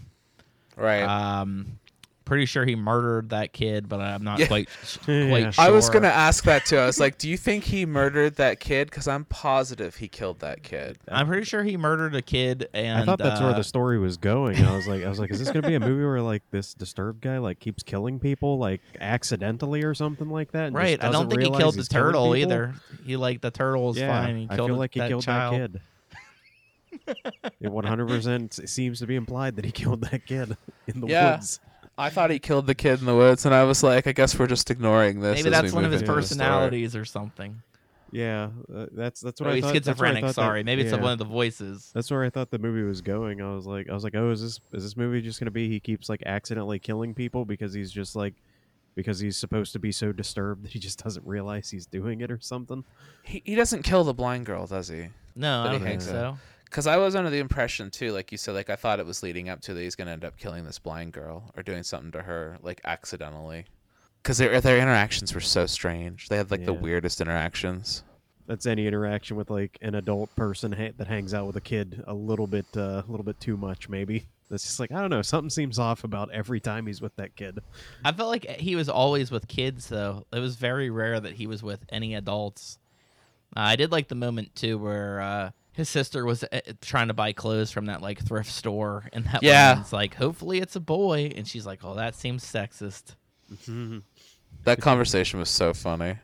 Right. 0.77 1.03
Um, 1.03 1.79
pretty 2.27 2.45
sure 2.45 2.67
he 2.67 2.77
murdered 2.77 3.31
that 3.31 3.55
kid, 3.55 3.89
but 3.89 4.01
I'm 4.01 4.23
not 4.23 4.39
Yeah. 4.41 4.47
quite 4.49 4.69
Yeah. 5.09 5.29
quite 5.29 5.55
sure. 5.55 5.65
I 5.65 5.71
was 5.71 5.89
gonna 5.89 6.09
ask 6.09 6.45
that 6.45 6.67
too. 6.67 6.77
I 6.77 6.85
was 6.85 7.01
like, 7.01 7.17
"Do 7.17 7.31
you 7.31 7.37
think 7.39 7.65
he 7.65 7.87
murdered 7.87 8.37
that 8.37 8.61
kid?" 8.61 8.91
Because 8.91 9.09
I'm 9.09 9.25
positive 9.25 9.97
he 9.97 10.09
killed 10.09 10.41
that 10.41 10.62
kid. 10.62 10.99
I'm 11.09 11.27
pretty 11.29 11.45
sure 11.45 11.62
he 11.62 11.77
murdered 11.79 12.15
a 12.15 12.21
kid, 12.23 12.69
and 12.75 12.99
I 12.99 13.05
thought 13.07 13.19
that's 13.21 13.41
uh, 13.41 13.45
where 13.45 13.55
the 13.55 13.65
story 13.65 13.99
was 13.99 14.19
going. 14.19 14.62
I 14.62 14.77
was 14.77 14.87
like, 14.87 15.03
I 15.05 15.09
was 15.09 15.19
like, 15.19 15.31
is 15.31 15.39
this 15.39 15.49
gonna 15.51 15.67
be 15.67 15.75
a 15.77 15.81
movie 15.81 16.05
where 16.05 16.21
like 16.21 16.43
this 16.51 16.75
disturbed 16.75 17.23
guy 17.23 17.39
like 17.39 17.59
keeps 17.61 17.83
killing 17.83 18.19
people 18.19 18.59
like 18.59 18.83
accidentally 19.01 19.83
or 19.85 19.95
something 19.95 20.29
like 20.29 20.53
that? 20.53 20.67
and 20.67 20.77
right. 20.77 21.03
I 21.03 21.11
don't 21.11 21.31
think 21.31 21.41
he 21.43 21.51
killed 21.51 21.77
the 21.77 21.85
turtle 21.85 22.37
either. 22.37 22.75
He 23.05 23.17
like 23.17 23.41
the 23.41 23.51
turtle 23.51 23.91
is 23.91 23.97
yeah, 23.99 24.25
fine. 24.25 24.37
He 24.37 24.47
I 24.51 24.57
killed 24.57 24.69
feel 24.71 24.77
like 24.77 24.93
he 24.95 25.01
that 25.01 25.09
killed 25.09 25.23
child. 25.23 25.55
that 25.55 25.73
kid. 25.73 25.81
it 27.61 27.71
100 27.71 28.09
percent 28.09 28.55
seems 28.69 28.99
to 29.01 29.07
be 29.07 29.15
implied 29.17 29.57
that 29.57 29.65
he 29.65 29.71
killed 29.71 30.01
that 30.03 30.27
kid 30.27 30.57
in 30.87 31.01
the 31.01 31.07
Yeah. 31.07 31.33
woods. 31.37 31.61
I 31.99 32.11
thought 32.11 32.31
he 32.31 32.39
killed 32.39 32.67
the 32.67 32.75
kid 32.75 33.01
in 33.01 33.07
the 33.07 33.15
woods, 33.15 33.47
and 33.47 33.55
I 33.55 33.65
was 33.65 33.83
like, 33.83 34.07
"I 34.07 34.13
guess 34.13 34.39
we're 34.39 34.47
just 34.47 34.71
ignoring 34.71 35.21
this." 35.21 35.37
Maybe 35.39 35.49
as 35.49 35.63
that's 35.63 35.73
we 35.73 35.77
one 35.77 35.85
of 35.85 35.91
move 35.91 36.01
his 36.01 36.03
into 36.03 36.15
the 36.15 36.23
story. 36.23 36.41
personalities 36.43 36.95
or 36.97 37.05
something. 37.05 37.63
Yeah, 38.13 38.51
uh, 38.75 38.87
that's 38.93 39.21
that's 39.21 39.41
what 39.41 39.49
Or 39.49 39.53
I 39.53 39.55
he's 39.57 39.65
thought. 39.65 39.73
that's 39.75 39.87
where 39.87 40.09
I 40.09 40.13
schizophrenic. 40.13 40.21
thought 40.23 40.27
that- 40.29 40.35
sorry, 40.35 40.63
maybe 40.63 40.83
it's 40.83 40.93
yeah. 40.93 41.01
one 41.01 41.13
of 41.13 41.19
the 41.19 41.25
voices. 41.25 41.91
That's 41.95 42.11
where 42.11 42.23
I 42.23 42.31
thought 42.31 42.51
the 42.51 42.59
movie 42.59 42.83
was 42.83 43.01
going. 43.01 43.41
I 43.43 43.53
was 43.55 43.67
like, 43.67 43.89
I 43.91 43.95
was 43.95 44.05
like, 44.05 44.15
oh, 44.15 44.31
is 44.31 44.41
this 44.43 44.61
is 44.73 44.83
this 44.85 44.97
movie 44.97 45.21
just 45.23 45.41
gonna 45.41 45.51
be 45.51 45.69
he 45.69 45.81
keeps 45.81 46.09
like 46.09 46.23
accidentally 46.27 46.79
killing 46.79 47.15
people 47.15 47.45
because 47.45 47.73
he's 47.73 47.91
just 47.91 48.15
like 48.15 48.35
because 48.95 49.19
he's 49.19 49.37
supposed 49.37 49.73
to 49.73 49.79
be 49.79 49.91
so 49.93 50.13
disturbed 50.13 50.65
that 50.65 50.73
he 50.73 50.79
just 50.79 51.03
doesn't 51.03 51.27
realize 51.27 51.71
he's 51.71 51.87
doing 51.87 52.21
it 52.21 52.31
or 52.31 52.39
something. 52.41 52.85
He, 53.23 53.43
he 53.45 53.55
doesn't 53.55 53.83
kill 53.83 54.05
the 54.05 54.15
blind 54.15 54.47
girl, 54.47 54.67
does 54.67 54.89
he? 54.89 55.09
No, 55.35 55.65
But 55.65 55.69
I 55.69 55.73
he 55.73 55.79
don't 55.79 55.81
think 55.81 55.85
hangs 55.89 56.05
so. 56.07 56.39
Because 56.77 56.87
I 56.87 56.99
was 56.99 57.17
under 57.17 57.31
the 57.31 57.39
impression 57.39 57.91
too, 57.91 58.12
like 58.12 58.31
you 58.31 58.37
said, 58.37 58.55
like 58.55 58.69
I 58.69 58.77
thought 58.77 59.01
it 59.01 59.07
was 59.07 59.23
leading 59.23 59.49
up 59.49 59.62
to 59.62 59.73
that 59.73 59.81
he's 59.81 59.95
gonna 59.95 60.11
end 60.11 60.27
up 60.27 60.37
killing 60.37 60.67
this 60.67 60.79
blind 60.79 61.15
girl 61.15 61.51
or 61.57 61.62
doing 61.62 61.83
something 61.83 62.12
to 62.12 62.21
her, 62.21 62.59
like 62.61 62.83
accidentally. 62.85 63.65
Because 64.23 64.37
their 64.37 64.61
their 64.61 64.79
interactions 64.79 65.33
were 65.33 65.41
so 65.41 65.65
strange. 65.65 66.29
They 66.29 66.37
had 66.37 66.51
like 66.51 66.67
the 66.67 66.75
weirdest 66.75 67.23
interactions. 67.23 68.05
That's 68.47 68.67
any 68.67 68.87
interaction 68.87 69.39
with 69.39 69.49
like 69.49 69.79
an 69.81 69.95
adult 69.95 70.37
person 70.37 70.71
ha- 70.73 70.93
that 70.99 71.07
hangs 71.07 71.33
out 71.33 71.47
with 71.47 71.57
a 71.57 71.62
kid 71.62 72.05
a 72.07 72.12
little 72.12 72.47
bit, 72.47 72.67
uh, 72.77 73.03
a 73.03 73.05
little 73.09 73.25
bit 73.25 73.41
too 73.41 73.57
much, 73.57 73.89
maybe. 73.89 74.27
That's 74.51 74.65
just 74.65 74.79
like 74.79 74.93
I 74.93 75.01
don't 75.01 75.09
know. 75.09 75.23
Something 75.23 75.49
seems 75.49 75.79
off 75.79 76.05
about 76.05 76.31
every 76.31 76.61
time 76.61 76.87
he's 76.87 77.01
with 77.01 77.17
that 77.17 77.37
kid. 77.37 77.59
I 78.05 78.12
felt 78.12 78.29
like 78.29 78.45
he 78.61 78.77
was 78.77 78.91
always 78.91 79.31
with 79.31 79.49
kids, 79.49 79.89
though. 79.89 80.27
It 80.31 80.41
was 80.41 80.57
very 80.57 80.91
rare 80.91 81.21
that 81.21 81.33
he 81.33 81.47
was 81.47 81.62
with 81.62 81.87
any 81.89 82.15
adults. 82.15 82.79
Uh, 83.57 83.61
I 83.61 83.77
did 83.77 83.93
like 83.93 84.09
the 84.09 84.15
moment 84.15 84.55
too 84.55 84.77
where 84.77 85.23
uh, 85.23 85.51
his 85.77 85.89
sister 85.89 86.25
was 86.25 86.43
uh, 86.45 86.61
trying 86.81 87.09
to 87.09 87.15
buy 87.15 87.33
clothes 87.33 87.71
from 87.71 87.87
that 87.87 88.03
like 88.03 88.25
thrift 88.25 88.51
store, 88.51 89.05
and 89.12 89.25
that 89.27 89.43
Yeah. 89.43 89.71
woman's 89.75 89.93
like, 89.93 90.15
"Hopefully 90.17 90.59
it's 90.59 90.75
a 90.75 90.81
boy," 90.81 91.33
and 91.37 91.47
she's 91.47 91.67
like, 91.67 91.81
"Oh, 91.85 91.95
that 91.95 92.15
seems 92.17 92.45
sexist." 92.45 93.15
That 94.65 94.81
conversation 94.81 95.39
was 95.39 95.51
so 95.51 95.73
funny. 95.75 96.17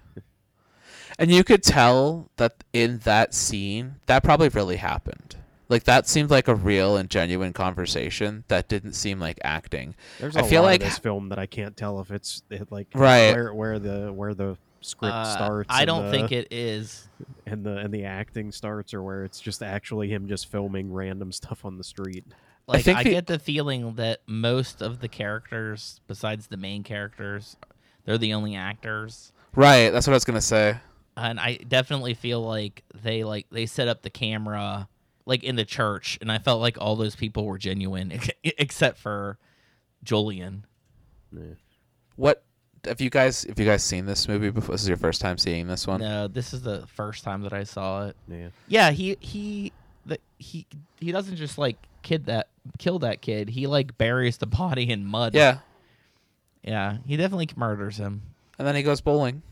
And 1.19 1.31
you 1.31 1.45
could 1.45 1.63
tell 1.63 2.31
that 2.39 2.65
in 2.73 2.99
that 3.01 3.35
scene, 3.35 3.97
that 4.07 4.25
probably 4.25 4.49
really 4.49 4.77
happened. 4.77 5.37
Like 5.69 5.85
that 5.85 6.09
seemed 6.09 6.31
like 6.31 6.49
a 6.49 6.55
real 6.55 6.97
and 6.97 7.09
genuine 7.09 7.53
conversation. 7.53 8.45
That 8.49 8.69
didn't 8.69 8.95
seem 8.95 9.21
like 9.21 9.39
acting. 9.45 9.95
There's 10.19 10.37
I 10.37 10.41
a 10.41 10.45
feel 10.45 10.63
lot 10.63 10.69
like 10.69 10.81
of 10.81 10.87
this 10.89 10.99
film 10.99 11.29
that 11.29 11.39
I 11.39 11.47
can't 11.47 11.77
tell 11.77 12.01
if 12.01 12.11
it's 12.11 12.43
it, 12.51 12.73
like 12.73 12.89
Right. 12.95 13.33
where 13.33 13.55
where 13.55 13.79
the 13.79 14.13
where 14.13 14.35
the 14.35 14.57
script 14.83 15.15
Uh, 15.15 15.25
starts. 15.25 15.69
I 15.71 15.85
don't 15.85 16.07
the- 16.07 16.11
think 16.11 16.33
it 16.33 16.49
is. 16.51 17.09
and 17.47 17.65
the 17.65 17.77
and 17.79 17.93
the 17.93 18.05
acting 18.05 18.53
starts, 18.53 18.93
or 18.95 19.03
where 19.03 19.25
it's 19.25 19.41
just 19.41 19.63
actually 19.63 20.09
him 20.09 20.29
just 20.29 20.47
filming 20.51 20.93
random 20.93 21.33
stuff 21.33 21.65
on 21.65 21.77
the 21.79 21.85
street. 21.85 22.25
I 22.29 22.35
Like 22.73 22.79
I, 22.79 22.83
think 22.83 22.99
the- 23.05 23.11
get 23.11 23.27
the 23.27 23.39
feeling 23.39 23.95
that 23.97 24.21
most 24.27 24.83
of 24.83 25.01
the 25.01 25.09
characters, 25.09 26.01
besides 26.07 26.47
the 26.47 26.57
main 26.57 26.83
characters, 26.85 27.57
they're 28.05 28.19
the 28.19 28.35
only 28.35 28.55
actors. 28.57 29.33
Right. 29.55 29.91
That's 29.91 30.07
what 30.07 30.13
I 30.13 30.17
was 30.17 30.25
gonna 30.25 30.41
say. 30.41 30.79
and 31.17 31.39
I 31.39 31.57
definitely 31.57 32.15
feel 32.15 32.41
like 32.41 32.83
they 33.03 33.23
like 33.25 33.47
they 33.51 33.67
set 33.67 33.89
up 33.89 34.03
the 34.03 34.11
camera 34.11 34.89
like 35.27 35.45
in 35.45 35.57
the 35.57 35.65
church, 35.65 36.19
and 36.21 36.33
I 36.33 36.39
felt 36.39 36.61
like 36.61 36.79
all 36.81 36.97
those 36.97 37.15
people 37.15 37.45
were 37.45 37.59
genuine, 37.59 38.13
except 38.45 38.99
for 38.99 39.39
Julian. 40.03 40.65
Yeah. 41.33 41.55
What 42.17 42.45
have 42.87 43.01
you 43.01 43.11
guys? 43.11 43.45
Have 43.45 43.59
you 43.59 43.65
guys 43.67 43.83
seen 43.83 44.07
this 44.07 44.27
movie 44.29 44.51
before? 44.51 44.75
This 44.75 44.83
is 44.83 44.89
your 44.89 44.97
first 44.97 45.21
time 45.21 45.39
seeing 45.39 45.67
this 45.67 45.87
one. 45.87 46.01
No, 46.01 46.29
this 46.29 46.53
is 46.53 46.63
the 46.63 46.87
first 46.89 47.25
time 47.25 47.43
that 47.43 47.53
I 47.53 47.65
saw 47.65 48.07
it. 48.07 48.17
Yeah. 48.29 48.49
Yeah, 48.69 48.91
he 48.91 49.17
he 49.21 49.73
the, 50.07 50.19
he 50.39 50.67
he 51.01 51.13
doesn't 51.13 51.37
just 51.37 51.59
like 51.59 51.77
kid 52.03 52.27
that 52.27 52.49
kill 52.79 52.99
that 53.01 53.23
kid. 53.23 53.51
He 53.51 53.67
like 53.67 53.97
buries 53.99 54.37
the 54.39 54.47
body 54.47 54.91
in 54.91 55.05
mud. 55.05 55.35
Yeah. 55.35 55.59
yeah, 56.63 56.99
he 57.07 57.17
definitely 57.17 57.49
murders 57.57 57.97
him. 57.99 58.23
And 58.59 58.67
then 58.67 58.75
he 58.77 58.83
goes 58.83 59.01
bowling. 59.01 59.43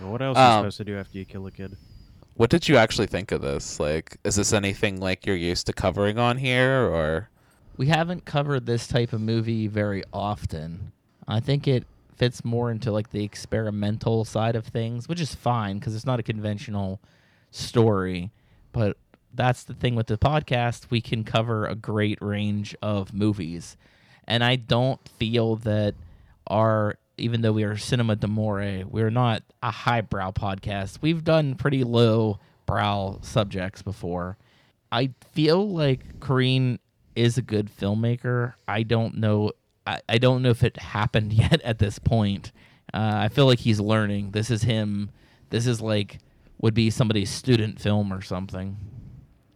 Well, 0.00 0.12
what 0.12 0.22
else 0.22 0.38
are 0.38 0.40
you 0.52 0.56
Um, 0.56 0.62
supposed 0.62 0.78
to 0.78 0.84
do 0.84 0.98
after 0.98 1.18
you 1.18 1.24
kill 1.26 1.46
a 1.46 1.50
kid? 1.50 1.76
What 2.34 2.48
did 2.48 2.68
you 2.68 2.78
actually 2.78 3.06
think 3.06 3.32
of 3.32 3.42
this? 3.42 3.78
Like, 3.78 4.16
is 4.24 4.36
this 4.36 4.54
anything 4.54 4.98
like 4.98 5.26
you're 5.26 5.36
used 5.36 5.66
to 5.66 5.74
covering 5.74 6.18
on 6.18 6.38
here, 6.38 6.86
or 6.88 7.28
We 7.76 7.88
haven't 7.88 8.24
covered 8.24 8.64
this 8.64 8.86
type 8.86 9.12
of 9.12 9.20
movie 9.20 9.66
very 9.66 10.02
often. 10.12 10.92
I 11.30 11.40
think 11.40 11.68
it 11.68 11.84
fits 12.16 12.44
more 12.44 12.70
into 12.70 12.92
like 12.92 13.10
the 13.10 13.24
experimental 13.24 14.24
side 14.24 14.56
of 14.56 14.66
things, 14.66 15.08
which 15.08 15.20
is 15.20 15.34
fine 15.34 15.78
because 15.78 15.94
it's 15.94 16.06
not 16.06 16.20
a 16.20 16.24
conventional 16.24 17.00
story. 17.50 18.30
But 18.72 18.96
that's 19.32 19.64
the 19.64 19.74
thing 19.74 19.94
with 19.94 20.08
the 20.08 20.18
podcast, 20.18 20.90
we 20.90 21.00
can 21.00 21.24
cover 21.24 21.66
a 21.66 21.74
great 21.74 22.20
range 22.20 22.76
of 22.82 23.14
movies. 23.14 23.76
And 24.26 24.44
I 24.44 24.56
don't 24.56 25.00
feel 25.08 25.56
that 25.56 25.94
our 26.46 26.96
even 27.16 27.42
though 27.42 27.52
we 27.52 27.64
are 27.64 27.76
cinema 27.76 28.16
d'amore, 28.16 28.84
we're 28.88 29.10
not 29.10 29.42
a 29.62 29.70
highbrow 29.70 30.32
podcast. 30.32 30.98
We've 31.02 31.22
done 31.22 31.54
pretty 31.54 31.84
low 31.84 32.38
brow 32.66 33.18
subjects 33.22 33.82
before. 33.82 34.38
I 34.90 35.10
feel 35.32 35.68
like 35.68 36.18
Korine 36.18 36.78
is 37.14 37.36
a 37.36 37.42
good 37.42 37.70
filmmaker. 37.70 38.54
I 38.66 38.82
don't 38.82 39.18
know. 39.18 39.52
I, 39.86 40.00
I 40.08 40.18
don't 40.18 40.42
know 40.42 40.50
if 40.50 40.62
it 40.62 40.76
happened 40.78 41.32
yet 41.34 41.60
at 41.62 41.78
this 41.78 41.98
point. 41.98 42.52
Uh, 42.92 43.12
I 43.14 43.28
feel 43.28 43.46
like 43.46 43.60
he's 43.60 43.80
learning. 43.80 44.32
This 44.32 44.50
is 44.50 44.62
him. 44.62 45.10
This 45.50 45.66
is 45.66 45.80
like 45.80 46.18
would 46.60 46.74
be 46.74 46.90
somebody's 46.90 47.30
student 47.30 47.80
film 47.80 48.12
or 48.12 48.20
something 48.20 48.76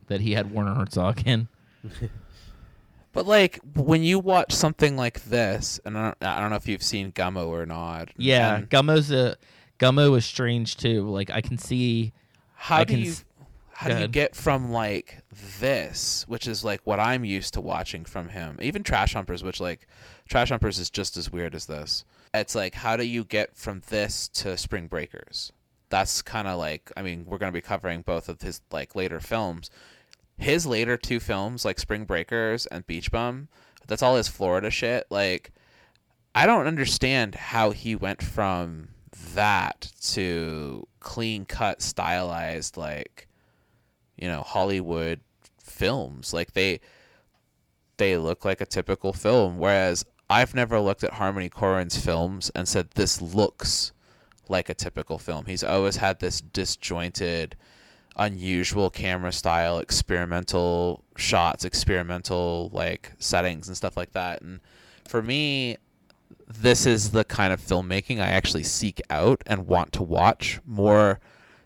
that 0.07 0.21
he 0.21 0.33
had 0.33 0.53
Werner 0.53 0.75
Herzog 0.75 1.27
in. 1.27 1.49
but 3.13 3.27
like 3.27 3.61
when 3.75 4.03
you 4.03 4.19
watch 4.19 4.53
something 4.53 4.97
like 4.97 5.25
this, 5.25 5.81
and 5.85 5.97
I 5.99 6.03
don't, 6.05 6.17
I 6.23 6.41
don't 6.41 6.51
know 6.51 6.57
if 6.57 6.67
you've 6.67 6.83
seen 6.83 7.13
Gummo 7.13 7.49
or 7.49 7.67
not. 7.67 8.11
Yeah, 8.17 8.57
and 8.57 8.71
Gummo's 8.71 9.11
a 9.11 9.37
Gummo 9.79 10.17
is 10.17 10.25
strange 10.25 10.77
too. 10.77 11.09
Like 11.09 11.31
I 11.31 11.41
can 11.41 11.59
see. 11.59 12.13
how 12.55 12.77
I 12.79 12.85
do 12.85 12.95
can 12.95 13.03
you 13.05 13.11
s- 13.11 13.25
how 13.73 13.89
do 13.89 13.99
you 13.99 14.09
get 14.09 14.37
from 14.37 14.71
like 14.71 15.19
this, 15.61 16.25
which 16.29 16.47
is 16.47 16.65
like 16.65 16.81
what 16.85 17.01
I'm 17.01 17.25
used 17.25 17.55
to 17.55 17.61
watching 17.61 18.05
from 18.05 18.29
him, 18.29 18.57
even 18.63 18.83
Trash 18.85 19.15
Humpers, 19.15 19.43
which 19.43 19.61
like 19.61 19.87
Trash 20.29 20.49
Humpers 20.49 20.79
is 20.79 20.91
just 20.91 21.17
as 21.17 21.31
weird 21.31 21.55
as 21.55 21.67
this. 21.67 22.05
It's 22.33 22.55
like 22.55 22.75
how 22.75 22.97
do 22.97 23.05
you 23.05 23.25
get 23.25 23.57
from 23.57 23.83
this 23.89 24.29
to 24.29 24.57
Spring 24.57 24.87
Breakers? 24.87 25.53
That's 25.91 26.23
kind 26.23 26.49
of 26.49 26.59
like 26.59 26.91
I 26.97 27.03
mean 27.03 27.25
we're 27.27 27.39
gonna 27.39 27.53
be 27.53 27.61
covering 27.61 28.03
both 28.03 28.29
of 28.29 28.41
his 28.41 28.61
like 28.71 28.97
later 28.97 29.21
films. 29.21 29.71
His 30.37 30.67
later 30.67 30.97
two 30.97 31.21
films 31.21 31.65
like 31.65 31.79
Spring 31.79 32.05
Breakers 32.05 32.67
and 32.67 32.87
Beach 32.87 33.11
Bum, 33.13 33.49
that's 33.87 34.03
all 34.03 34.17
his 34.17 34.29
Florida 34.29 34.71
shit. 34.71 35.07
Like 35.11 35.53
I 36.35 36.47
don't 36.47 36.67
understand 36.67 37.37
how 37.37 37.71
he 37.71 37.95
went 37.95 38.23
from 38.23 38.89
that 39.35 39.93
to 40.01 40.87
clean 41.01 41.45
cut 41.45 41.81
stylized 41.81 42.77
like 42.77 43.29
you 44.17 44.27
know 44.27 44.43
Hollywood 44.43 45.21
films 45.61 46.33
like 46.33 46.53
they 46.53 46.81
they 47.97 48.17
look 48.17 48.45
like 48.45 48.61
a 48.61 48.67
typical 48.67 49.13
film 49.13 49.59
whereas 49.59 50.05
I've 50.29 50.55
never 50.55 50.81
looked 50.81 51.05
at 51.05 51.15
Harmony 51.15 51.51
Korman's 51.51 51.99
films 51.99 52.51
and 52.55 52.67
said 52.67 52.91
this 52.93 53.21
looks 53.21 53.93
like 54.49 54.69
a 54.69 54.75
typical 54.75 55.19
film. 55.19 55.47
He's 55.47 55.65
always 55.65 55.97
had 55.97 56.21
this 56.21 56.41
disjointed 56.41 57.57
unusual 58.17 58.91
camera 58.91 59.33
style, 59.33 59.79
experimental 59.79 61.03
shots, 61.17 61.65
experimental 61.65 62.71
like 62.73 63.13
settings 63.19 63.69
and 63.69 63.77
stuff 63.77 63.97
like 63.97 64.13
that. 64.13 64.43
And 64.43 64.61
for 65.07 65.23
me 65.23 65.77
this 66.49 66.87
is 66.87 67.11
the 67.11 67.25
kind 67.25 67.53
of 67.53 67.61
filmmaking 67.61 68.21
I 68.21 68.29
actually 68.29 68.65
seek 68.65 69.01
out 69.11 69.43
and 69.47 69.67
want 69.67 69.93
to 69.93 70.03
watch 70.03 70.61
more 70.67 71.21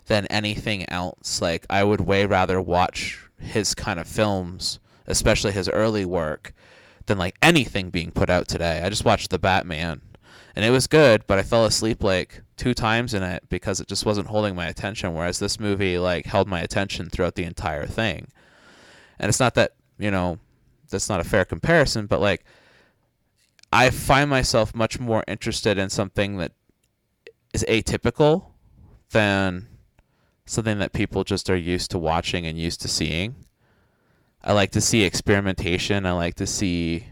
than 0.07 0.25
anything 0.27 0.89
else. 0.89 1.41
Like 1.41 1.65
I 1.69 1.83
would 1.83 2.01
way 2.01 2.25
rather 2.25 2.61
watch 2.61 3.19
his 3.39 3.73
kind 3.75 3.99
of 3.99 4.07
films, 4.07 4.79
especially 5.07 5.51
his 5.51 5.69
early 5.69 6.05
work, 6.05 6.53
than 7.09 7.17
like 7.17 7.35
anything 7.41 7.89
being 7.89 8.11
put 8.11 8.29
out 8.29 8.47
today. 8.47 8.81
I 8.81 8.89
just 8.89 9.03
watched 9.03 9.31
The 9.31 9.39
Batman 9.39 10.01
and 10.55 10.63
it 10.63 10.69
was 10.69 10.87
good, 10.87 11.27
but 11.27 11.37
I 11.37 11.43
fell 11.43 11.65
asleep 11.65 12.01
like 12.01 12.41
two 12.55 12.73
times 12.73 13.13
in 13.13 13.23
it 13.23 13.43
because 13.49 13.81
it 13.81 13.87
just 13.87 14.05
wasn't 14.05 14.27
holding 14.27 14.55
my 14.55 14.67
attention 14.67 15.13
whereas 15.13 15.39
this 15.39 15.59
movie 15.59 15.97
like 15.97 16.25
held 16.25 16.47
my 16.47 16.61
attention 16.61 17.09
throughout 17.09 17.35
the 17.35 17.43
entire 17.43 17.85
thing. 17.85 18.27
And 19.19 19.27
it's 19.27 19.39
not 19.39 19.55
that, 19.55 19.73
you 19.97 20.11
know, 20.11 20.39
that's 20.89 21.09
not 21.09 21.19
a 21.19 21.25
fair 21.25 21.43
comparison, 21.43 22.05
but 22.05 22.21
like 22.21 22.45
I 23.73 23.89
find 23.89 24.29
myself 24.29 24.73
much 24.73 24.99
more 24.99 25.23
interested 25.27 25.77
in 25.77 25.89
something 25.89 26.37
that 26.37 26.53
is 27.53 27.65
atypical 27.67 28.45
than 29.11 29.67
something 30.45 30.79
that 30.79 30.93
people 30.93 31.23
just 31.23 31.49
are 31.49 31.57
used 31.57 31.91
to 31.91 31.99
watching 31.99 32.45
and 32.45 32.57
used 32.57 32.81
to 32.81 32.87
seeing. 32.87 33.35
I 34.49 34.53
like 34.53 34.71
to 34.71 34.81
see 34.81 35.03
experimentation. 35.03 36.07
I 36.07 36.13
like 36.13 36.33
to 36.37 36.47
see 36.47 37.05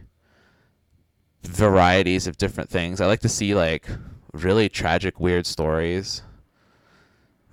varieties 1.43 2.25
of 2.25 2.35
different 2.35 2.67
things. 2.67 2.99
I 2.99 3.05
like 3.05 3.19
to 3.19 3.29
see 3.29 3.53
like 3.53 3.87
really 4.33 4.69
tragic, 4.69 5.19
weird 5.19 5.45
stories. 5.45 6.23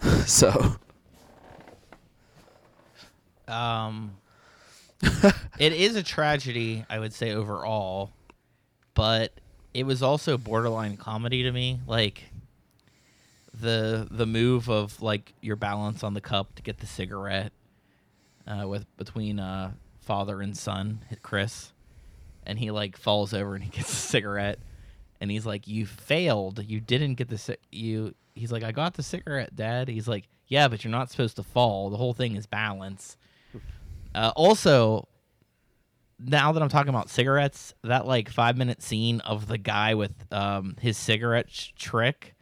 so 0.25 0.77
Um, 3.47 4.17
it 5.59 5.75
is 5.75 5.97
a 5.97 6.03
tragedy, 6.03 6.87
I 6.89 6.99
would 6.99 7.13
say 7.13 7.33
overall, 7.33 8.11
but 8.95 9.33
it 9.75 9.85
was 9.85 10.03
also 10.03 10.39
borderline 10.39 10.97
comedy 10.97 11.43
to 11.43 11.53
me. 11.53 11.81
Like 11.87 12.23
the 13.53 14.09
the 14.11 14.25
move 14.25 14.71
of 14.71 15.03
like 15.03 15.35
your 15.43 15.57
balance 15.57 16.03
on 16.03 16.15
the 16.15 16.23
cup 16.23 16.55
to 16.55 16.63
get 16.63 16.79
the 16.79 16.87
cigarette 16.87 17.53
uh, 18.47 18.67
with 18.69 18.85
between 18.97 19.39
uh, 19.41 19.73
father 20.01 20.41
and 20.41 20.57
son, 20.57 21.01
Chris, 21.23 21.73
and 22.45 22.59
he 22.59 22.71
like 22.71 22.97
falls 22.97 23.33
over 23.35 23.55
and 23.55 23.65
he 23.65 23.71
gets 23.71 23.93
a 23.93 23.97
cigarette, 24.11 24.59
and 25.21 25.31
he's 25.31 25.47
like, 25.47 25.67
"You 25.67 25.87
failed. 25.87 26.65
You 26.65 26.81
didn't 26.81 27.15
get 27.15 27.29
the 27.29 27.39
ci- 27.39 27.57
you." 27.71 28.15
He's 28.35 28.51
like, 28.53 28.63
"I 28.65 28.73
got 28.73 28.95
the 28.95 29.03
cigarette, 29.03 29.55
Dad." 29.57 29.89
He's 29.89 30.09
like, 30.09 30.29
"Yeah, 30.49 30.69
but 30.69 30.85
you're 30.85 30.91
not 30.91 31.11
supposed 31.11 31.37
to 31.37 31.43
fall. 31.43 31.91
The 31.91 31.97
whole 31.97 32.15
thing 32.15 32.37
is 32.37 32.47
balance." 32.47 33.17
Uh, 34.17 34.31
also, 34.37 35.09
now 36.21 36.53
that 36.53 36.63
I'm 36.63 36.69
talking 36.69 36.89
about 36.91 37.11
cigarettes, 37.11 37.75
that 37.83 38.07
like 38.07 38.29
five 38.29 38.57
minute 38.57 38.81
scene 38.81 39.21
of 39.23 39.49
the 39.49 39.59
guy 39.59 39.95
with 39.95 40.13
um, 40.31 40.77
his 40.81 40.97
cigarette 40.97 41.51
sh- 41.51 41.73
trick. 41.77 42.35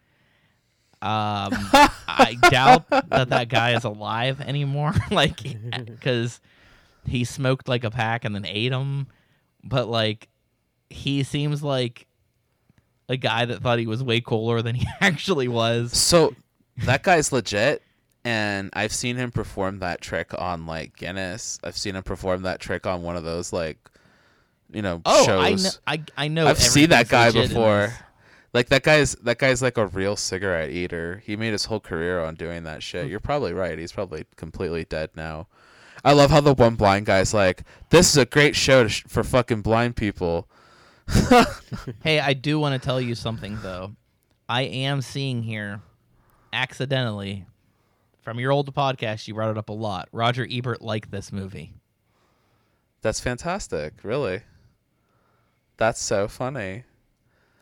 Um, 1.02 1.50
I 2.08 2.36
doubt 2.48 2.88
that 2.90 3.30
that 3.30 3.48
guy 3.48 3.74
is 3.74 3.84
alive 3.84 4.40
anymore. 4.40 4.92
like, 5.10 5.40
because 5.86 6.40
he 7.06 7.24
smoked 7.24 7.68
like 7.68 7.82
a 7.84 7.90
pack 7.90 8.24
and 8.24 8.34
then 8.34 8.44
ate 8.46 8.70
them. 8.70 9.08
But 9.64 9.88
like, 9.88 10.28
he 10.88 11.22
seems 11.24 11.62
like 11.62 12.06
a 13.08 13.16
guy 13.16 13.44
that 13.44 13.62
thought 13.62 13.78
he 13.78 13.86
was 13.86 14.02
way 14.02 14.20
cooler 14.20 14.62
than 14.62 14.76
he 14.76 14.86
actually 15.00 15.48
was. 15.48 15.96
So 15.96 16.34
that 16.84 17.02
guy's 17.02 17.32
legit, 17.32 17.82
and 18.24 18.70
I've 18.72 18.92
seen 18.92 19.16
him 19.16 19.30
perform 19.32 19.80
that 19.80 20.00
trick 20.00 20.32
on 20.38 20.66
like 20.66 20.96
Guinness. 20.96 21.58
I've 21.64 21.76
seen 21.76 21.96
him 21.96 22.02
perform 22.04 22.42
that 22.42 22.60
trick 22.60 22.86
on 22.86 23.02
one 23.02 23.16
of 23.16 23.24
those 23.24 23.52
like, 23.52 23.78
you 24.72 24.82
know, 24.82 25.02
Oh, 25.04 25.26
shows. 25.26 25.78
I 25.86 25.94
know. 25.96 26.04
I, 26.16 26.24
I 26.24 26.28
know. 26.28 26.46
I've 26.46 26.58
seen 26.58 26.90
that 26.90 27.08
guy 27.08 27.26
legit 27.26 27.42
in 27.44 27.48
before. 27.48 27.92
Like 28.54 28.68
that 28.68 28.82
guy's 28.82 29.12
that 29.16 29.38
guy's 29.38 29.62
like 29.62 29.78
a 29.78 29.86
real 29.86 30.14
cigarette 30.16 30.70
eater. 30.70 31.22
He 31.24 31.36
made 31.36 31.52
his 31.52 31.64
whole 31.66 31.80
career 31.80 32.20
on 32.22 32.34
doing 32.34 32.64
that 32.64 32.76
Hmm. 32.76 32.80
shit. 32.80 33.06
You're 33.08 33.20
probably 33.20 33.52
right. 33.52 33.78
He's 33.78 33.92
probably 33.92 34.26
completely 34.36 34.84
dead 34.84 35.10
now. 35.16 35.48
I 36.04 36.12
love 36.12 36.30
how 36.30 36.40
the 36.40 36.52
one 36.54 36.74
blind 36.74 37.06
guy's 37.06 37.32
like, 37.32 37.62
"This 37.90 38.10
is 38.10 38.16
a 38.16 38.24
great 38.26 38.54
show 38.56 38.82
to 38.82 38.88
sh- 38.88 39.04
for 39.08 39.22
fucking 39.24 39.62
blind 39.62 39.96
people." 39.96 40.48
Hey, 42.02 42.20
I 42.20 42.32
do 42.34 42.58
want 42.58 42.80
to 42.80 42.84
tell 42.84 43.00
you 43.00 43.14
something 43.14 43.58
though. 43.62 43.92
I 44.48 44.62
am 44.62 45.00
seeing 45.00 45.42
here, 45.42 45.80
accidentally, 46.52 47.46
from 48.20 48.38
your 48.38 48.52
old 48.52 48.72
podcast, 48.74 49.26
you 49.26 49.34
brought 49.34 49.50
it 49.50 49.58
up 49.58 49.68
a 49.70 49.72
lot. 49.72 50.08
Roger 50.12 50.46
Ebert 50.50 50.82
liked 50.82 51.10
this 51.10 51.32
movie. 51.32 51.72
That's 53.00 53.20
fantastic. 53.20 53.94
Really. 54.04 54.42
That's 55.78 56.00
so 56.00 56.28
funny. 56.28 56.84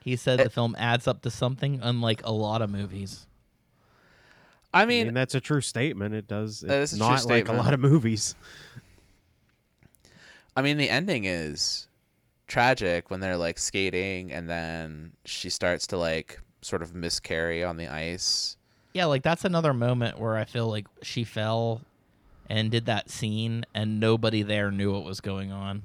He 0.03 0.17
said 0.17 0.41
Eh. 0.41 0.45
the 0.45 0.51
film 0.51 0.75
adds 0.79 1.07
up 1.07 1.23
to 1.23 1.31
something 1.31 1.81
unlike 1.83 2.23
a 2.25 2.33
lot 2.33 2.63
of 2.63 2.71
movies. 2.71 3.27
I 4.73 4.83
I 4.83 4.87
mean, 4.87 5.07
mean, 5.09 5.15
that's 5.15 5.35
a 5.35 5.41
true 5.41 5.61
statement. 5.61 6.15
It 6.15 6.29
does. 6.29 6.63
It's 6.63 6.93
is 6.93 6.95
a 6.95 6.99
not 6.99 7.25
like 7.27 7.49
a 7.49 7.53
lot 7.53 7.75
of 7.75 7.81
movies. 7.81 8.35
I 10.57 10.63
mean, 10.63 10.77
the 10.79 10.89
ending 10.91 11.25
is 11.25 11.89
tragic 12.47 13.11
when 13.11 13.21
they're 13.21 13.37
like 13.37 13.59
skating 13.59 14.33
and 14.33 14.49
then 14.49 15.13
she 15.25 15.51
starts 15.51 15.87
to 15.89 15.97
like 15.97 16.41
sort 16.63 16.83
of 16.83 16.95
miscarry 16.95 17.63
on 17.65 17.77
the 17.77 17.89
ice. 17.89 18.57
Yeah, 18.93 19.05
like 19.07 19.23
that's 19.23 19.45
another 19.45 19.73
moment 19.73 20.19
where 20.19 20.37
I 20.37 20.45
feel 20.45 20.69
like 20.69 20.87
she 21.03 21.25
fell 21.25 21.81
and 22.49 22.71
did 22.71 22.87
that 22.87 23.09
scene 23.11 23.65
and 23.75 24.01
nobody 24.01 24.43
there 24.43 24.71
knew 24.71 24.93
what 24.93 25.05
was 25.05 25.21
going 25.21 25.53
on. 25.53 25.85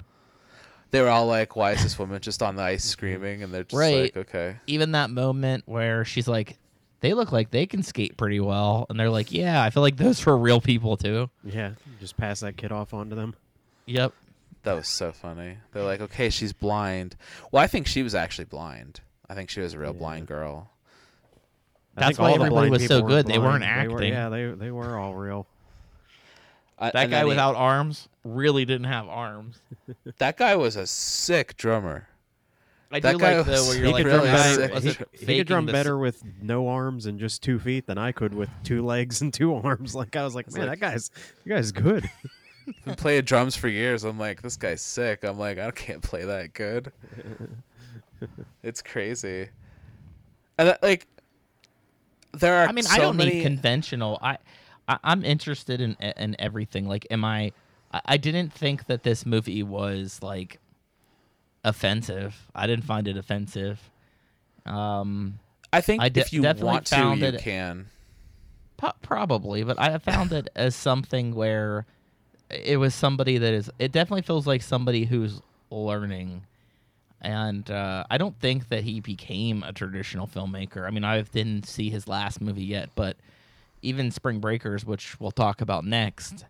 They 0.92 1.00
were 1.02 1.08
all 1.08 1.26
like, 1.26 1.56
"Why 1.56 1.72
is 1.72 1.82
this 1.82 1.98
woman 1.98 2.20
just 2.20 2.42
on 2.42 2.56
the 2.56 2.62
ice 2.62 2.84
screaming?" 2.84 3.42
And 3.42 3.52
they're 3.52 3.64
just 3.64 3.74
Right. 3.78 4.14
like, 4.14 4.16
"Okay." 4.16 4.56
Even 4.66 4.92
that 4.92 5.10
moment 5.10 5.64
where 5.66 6.04
she's 6.04 6.28
like, 6.28 6.56
they 7.00 7.12
look 7.12 7.30
like 7.32 7.50
they 7.50 7.66
can 7.66 7.82
skate 7.82 8.16
pretty 8.16 8.40
well. 8.40 8.86
And 8.88 8.98
they're 8.98 9.10
like, 9.10 9.30
yeah, 9.30 9.62
I 9.62 9.68
feel 9.70 9.82
like 9.82 9.96
those 9.96 10.24
were 10.24 10.36
real 10.36 10.60
people 10.60 10.96
too. 10.96 11.28
Yeah, 11.44 11.72
just 12.00 12.16
pass 12.16 12.40
that 12.40 12.56
kid 12.56 12.72
off 12.72 12.94
onto 12.94 13.14
them. 13.14 13.34
Yep. 13.84 14.12
That 14.62 14.72
was 14.74 14.88
so 14.88 15.12
funny. 15.12 15.58
They're 15.72 15.84
like, 15.84 16.00
"Okay, 16.00 16.30
she's 16.30 16.52
blind." 16.52 17.14
Well, 17.52 17.62
I 17.62 17.66
think 17.66 17.86
she 17.86 18.02
was 18.02 18.14
actually 18.14 18.46
blind. 18.46 19.00
I 19.28 19.34
think 19.34 19.50
she 19.50 19.60
was 19.60 19.74
a 19.74 19.78
real 19.78 19.92
Yeah. 19.92 19.98
blind 19.98 20.26
girl. 20.26 20.70
I 21.96 22.00
That's 22.00 22.18
why 22.18 22.32
everybody 22.32 22.70
was 22.70 22.86
so 22.86 22.96
people 22.98 23.08
good. 23.08 23.26
They 23.26 23.38
weren't 23.38 23.62
blind. 23.64 23.92
acting. 23.92 24.12
yeah, 24.12 24.28
they 24.28 24.46
they 24.46 24.70
were 24.70 24.98
all 24.98 25.14
real. 25.14 25.46
I- 26.78 26.90
That 26.90 26.94
guy 26.94 27.08
then 27.08 27.24
he- 27.24 27.28
without 27.30 27.54
arms 27.54 28.08
really 28.24 28.64
didn't 28.64 28.86
have 28.88 29.08
arms. 29.08 29.60
that 30.18 30.36
guy 30.36 30.56
was 30.56 30.76
a 30.76 30.86
sick 30.86 31.56
drummer. 31.56 32.08
I 32.92 33.00
That 33.00 33.12
do 33.12 33.18
guy 33.18 33.36
like 33.38 33.46
though 33.46 33.64
where 33.66 33.76
you're 33.76 33.86
He 33.86 33.92
like, 33.92 34.04
could 34.04 34.12
really 34.12 34.28
drum 34.28 34.70
was 34.70 34.84
is 34.84 34.96
better. 34.96 35.06
He, 35.12 35.26
he 35.26 35.38
could 35.38 35.46
drum 35.46 35.66
the- 35.66 35.72
better 35.72 35.98
with 35.98 36.22
no 36.40 36.68
arms 36.68 37.06
and 37.06 37.18
just 37.18 37.42
two 37.42 37.58
feet 37.58 37.86
than 37.86 37.98
I 37.98 38.12
could 38.12 38.34
with 38.34 38.50
two 38.62 38.84
legs 38.84 39.22
and 39.22 39.32
two 39.34 39.54
arms. 39.64 39.94
Like 39.94 40.14
I 40.16 40.22
was 40.24 40.34
like, 40.34 40.52
man, 40.52 40.66
that 40.66 40.80
guy's 40.80 41.08
that 41.44 41.48
guy's 41.48 41.72
good. 41.72 42.08
Been 42.84 42.96
playing 42.96 43.22
drums 43.22 43.54
for 43.54 43.68
years. 43.68 44.02
I'm 44.04 44.18
like, 44.18 44.42
this 44.42 44.56
guy's 44.56 44.82
sick. 44.82 45.22
I'm 45.24 45.38
like, 45.38 45.58
I 45.58 45.70
can't 45.70 46.02
play 46.02 46.24
that 46.24 46.52
good. 46.52 46.90
it's 48.62 48.82
crazy. 48.82 49.48
And 50.58 50.68
that, 50.70 50.82
like, 50.82 51.06
there 52.32 52.56
are. 52.56 52.68
I 52.68 52.72
mean, 52.72 52.84
so 52.84 52.94
I 52.94 52.98
don't 52.98 53.16
many... 53.16 53.34
need 53.34 53.42
conventional. 53.42 54.18
I, 54.20 54.38
I 54.88 54.98
I'm 55.04 55.24
interested 55.24 55.80
in 55.80 55.96
in 56.16 56.36
everything. 56.38 56.86
Like, 56.86 57.06
am 57.10 57.24
I? 57.24 57.52
I- 58.04 58.16
didn't 58.16 58.52
think 58.52 58.86
that 58.86 59.04
this 59.04 59.24
movie 59.24 59.62
was 59.62 60.20
like 60.22 60.58
offensive. 61.64 62.46
I 62.54 62.66
didn't 62.66 62.84
find 62.84 63.08
it 63.08 63.16
offensive. 63.16 63.90
Um, 64.64 65.38
I 65.72 65.80
think 65.80 66.02
I 66.02 66.08
de- 66.08 66.20
if 66.20 66.32
you 66.32 66.42
want 66.42 66.86
to, 66.86 66.96
you 66.96 67.24
it- 67.36 67.40
can. 67.40 67.86
po- 68.76 68.92
probably, 69.02 69.62
but 69.62 69.78
I 69.80 69.96
found 69.98 70.32
it 70.32 70.48
as 70.56 70.74
something 70.74 71.34
where 71.34 71.86
it 72.50 72.76
was 72.78 72.94
somebody 72.94 73.38
that 73.38 73.52
is. 73.54 73.70
It 73.78 73.92
definitely 73.92 74.22
feels 74.22 74.46
like 74.46 74.62
somebody 74.62 75.04
who's 75.04 75.40
learning. 75.70 76.42
And 77.22 77.68
uh, 77.70 78.04
I 78.10 78.18
don't 78.18 78.38
think 78.40 78.68
that 78.68 78.84
he 78.84 79.00
became 79.00 79.62
a 79.62 79.72
traditional 79.72 80.26
filmmaker. 80.26 80.86
I 80.86 80.90
mean, 80.90 81.02
I 81.04 81.22
didn't 81.22 81.66
see 81.66 81.88
his 81.90 82.06
last 82.06 82.40
movie 82.40 82.64
yet, 82.64 82.90
but 82.94 83.16
even 83.86 84.10
Spring 84.10 84.40
Breakers, 84.40 84.84
which 84.84 85.18
we'll 85.20 85.30
talk 85.30 85.60
about 85.60 85.84
next, 85.84 86.44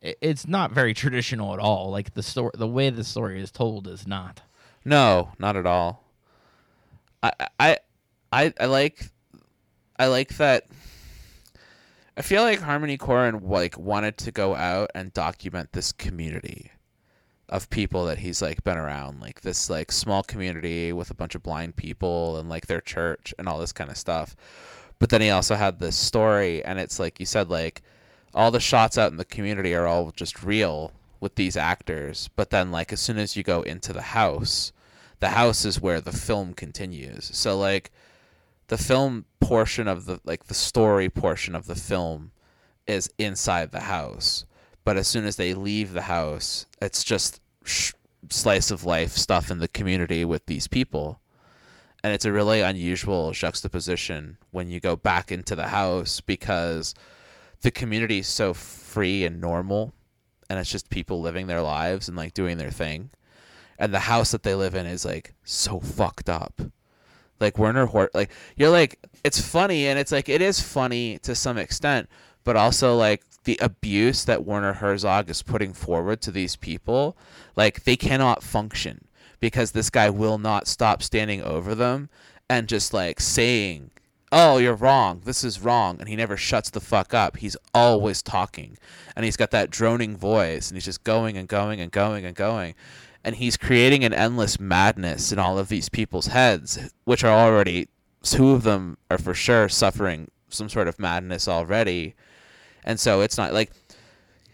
it's 0.00 0.46
not 0.46 0.72
very 0.72 0.94
traditional 0.94 1.52
at 1.52 1.58
all. 1.58 1.90
Like 1.90 2.14
the 2.14 2.22
story, 2.22 2.52
the 2.54 2.68
way 2.68 2.90
the 2.90 3.04
story 3.04 3.40
is 3.40 3.50
told 3.50 3.86
is 3.88 4.06
not. 4.06 4.42
No, 4.84 5.30
not 5.38 5.56
at 5.56 5.66
all. 5.66 6.04
I 7.22 7.32
I 7.58 7.78
I 8.32 8.54
I 8.58 8.66
like 8.66 9.10
I 9.98 10.06
like 10.06 10.36
that 10.38 10.66
I 12.16 12.22
feel 12.22 12.42
like 12.42 12.60
Harmony 12.60 12.98
Korine 12.98 13.42
like 13.42 13.78
wanted 13.78 14.18
to 14.18 14.32
go 14.32 14.54
out 14.54 14.90
and 14.94 15.12
document 15.14 15.72
this 15.72 15.92
community 15.92 16.70
of 17.48 17.70
people 17.70 18.04
that 18.06 18.18
he's 18.18 18.42
like 18.42 18.64
been 18.64 18.76
around, 18.76 19.20
like 19.20 19.40
this 19.40 19.70
like 19.70 19.90
small 19.90 20.22
community 20.22 20.92
with 20.92 21.10
a 21.10 21.14
bunch 21.14 21.34
of 21.34 21.42
blind 21.42 21.76
people 21.76 22.38
and 22.38 22.48
like 22.48 22.66
their 22.66 22.80
church 22.80 23.32
and 23.38 23.48
all 23.48 23.58
this 23.58 23.72
kind 23.72 23.90
of 23.90 23.96
stuff. 23.96 24.36
But 25.02 25.10
then 25.10 25.20
he 25.20 25.30
also 25.30 25.56
had 25.56 25.80
this 25.80 25.96
story 25.96 26.64
and 26.64 26.78
it's 26.78 27.00
like 27.00 27.18
you 27.18 27.26
said 27.26 27.50
like 27.50 27.82
all 28.36 28.52
the 28.52 28.60
shots 28.60 28.96
out 28.96 29.10
in 29.10 29.16
the 29.16 29.24
community 29.24 29.74
are 29.74 29.88
all 29.88 30.12
just 30.12 30.44
real 30.44 30.92
with 31.18 31.34
these 31.34 31.56
actors, 31.56 32.30
but 32.36 32.50
then 32.50 32.70
like 32.70 32.92
as 32.92 33.00
soon 33.00 33.18
as 33.18 33.34
you 33.34 33.42
go 33.42 33.62
into 33.62 33.92
the 33.92 34.14
house, 34.14 34.70
the 35.18 35.30
house 35.30 35.64
is 35.64 35.80
where 35.80 36.00
the 36.00 36.12
film 36.12 36.54
continues. 36.54 37.32
So 37.36 37.58
like 37.58 37.90
the 38.68 38.78
film 38.78 39.24
portion 39.40 39.88
of 39.88 40.04
the 40.04 40.20
like 40.24 40.44
the 40.44 40.54
story 40.54 41.10
portion 41.10 41.56
of 41.56 41.66
the 41.66 41.74
film 41.74 42.30
is 42.86 43.10
inside 43.18 43.72
the 43.72 43.80
house. 43.80 44.44
But 44.84 44.96
as 44.96 45.08
soon 45.08 45.24
as 45.24 45.34
they 45.34 45.52
leave 45.52 45.94
the 45.94 46.02
house, 46.02 46.66
it's 46.80 47.02
just 47.02 47.40
sh- 47.64 47.94
slice 48.30 48.70
of 48.70 48.84
life 48.84 49.16
stuff 49.16 49.50
in 49.50 49.58
the 49.58 49.66
community 49.66 50.24
with 50.24 50.46
these 50.46 50.68
people. 50.68 51.18
And 52.04 52.12
it's 52.12 52.24
a 52.24 52.32
really 52.32 52.60
unusual 52.60 53.30
juxtaposition 53.32 54.38
when 54.50 54.68
you 54.68 54.80
go 54.80 54.96
back 54.96 55.30
into 55.30 55.54
the 55.54 55.68
house 55.68 56.20
because 56.20 56.94
the 57.60 57.70
community 57.70 58.18
is 58.18 58.28
so 58.28 58.54
free 58.54 59.24
and 59.24 59.40
normal 59.40 59.92
and 60.50 60.58
it's 60.58 60.70
just 60.70 60.90
people 60.90 61.20
living 61.20 61.46
their 61.46 61.62
lives 61.62 62.08
and 62.08 62.16
like 62.16 62.34
doing 62.34 62.58
their 62.58 62.70
thing 62.70 63.10
and 63.82 63.92
the 63.92 63.98
house 63.98 64.30
that 64.30 64.44
they 64.44 64.54
live 64.54 64.76
in 64.76 64.86
is 64.86 65.04
like 65.04 65.34
so 65.42 65.80
fucked 65.80 66.28
up. 66.28 66.60
Like 67.40 67.58
Werner 67.58 67.86
Hort, 67.86 68.14
like 68.14 68.30
you're 68.56 68.70
like 68.70 69.04
it's 69.24 69.40
funny 69.40 69.88
and 69.88 69.98
it's 69.98 70.12
like 70.12 70.28
it 70.28 70.40
is 70.40 70.60
funny 70.60 71.18
to 71.18 71.34
some 71.34 71.58
extent, 71.58 72.08
but 72.44 72.54
also 72.54 72.94
like 72.96 73.24
the 73.42 73.58
abuse 73.60 74.24
that 74.26 74.44
Werner 74.44 74.74
Herzog 74.74 75.28
is 75.28 75.42
putting 75.42 75.72
forward 75.72 76.20
to 76.22 76.30
these 76.30 76.54
people, 76.54 77.16
like 77.56 77.82
they 77.82 77.96
cannot 77.96 78.44
function 78.44 79.08
because 79.42 79.72
this 79.72 79.90
guy 79.90 80.08
will 80.08 80.38
not 80.38 80.68
stop 80.68 81.02
standing 81.02 81.42
over 81.42 81.74
them 81.74 82.08
and 82.48 82.68
just 82.68 82.94
like 82.94 83.20
saying 83.20 83.90
oh, 84.34 84.56
you're 84.56 84.74
wrong. 84.74 85.20
This 85.26 85.44
is 85.44 85.60
wrong. 85.60 85.98
And 86.00 86.08
he 86.08 86.16
never 86.16 86.38
shuts 86.38 86.70
the 86.70 86.80
fuck 86.80 87.12
up. 87.12 87.36
He's 87.36 87.56
always 87.74 88.22
talking. 88.22 88.78
And 89.14 89.26
he's 89.26 89.36
got 89.36 89.50
that 89.50 89.68
droning 89.68 90.16
voice 90.16 90.70
and 90.70 90.76
he's 90.76 90.86
just 90.86 91.04
going 91.04 91.36
and 91.36 91.46
going 91.46 91.82
and 91.82 91.92
going 91.92 92.24
and 92.24 92.34
going. 92.34 92.74
And 93.22 93.36
he's 93.36 93.58
creating 93.58 94.04
an 94.04 94.14
endless 94.14 94.58
madness 94.58 95.32
in 95.32 95.38
all 95.38 95.58
of 95.58 95.68
these 95.68 95.90
people's 95.90 96.28
heads, 96.28 96.78
which 97.04 97.22
are 97.22 97.30
already, 97.30 97.88
two 98.22 98.52
of 98.52 98.62
them 98.62 98.96
are 99.10 99.18
for 99.18 99.34
sure 99.34 99.68
suffering 99.68 100.30
some 100.48 100.70
sort 100.70 100.88
of 100.88 100.98
madness 100.98 101.46
already. 101.46 102.14
And 102.84 102.98
so 102.98 103.20
it's 103.20 103.36
not 103.36 103.52
like 103.52 103.70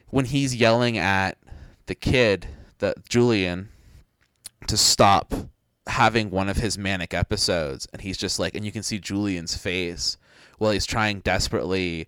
when 0.09 0.24
he's 0.24 0.57
yelling 0.57 0.98
at 0.98 1.38
the 1.87 1.94
kid, 1.94 2.48
the 2.79 2.94
Julian, 3.09 3.68
to 4.68 4.76
stop 4.76 5.35
having 5.87 6.31
one 6.31 6.48
of 6.48 6.59
his 6.59 6.76
manic 6.76 7.14
episodes 7.14 7.88
and 7.92 8.02
he's 8.02 8.18
just 8.18 8.38
like 8.38 8.54
and 8.54 8.64
you 8.64 8.72
can 8.72 8.83
see 8.83 8.98
Julien's 8.98 9.57
face 9.57 10.16
while 10.59 10.72
he's 10.72 10.87
trying 10.87 11.20
desperately 11.20 12.07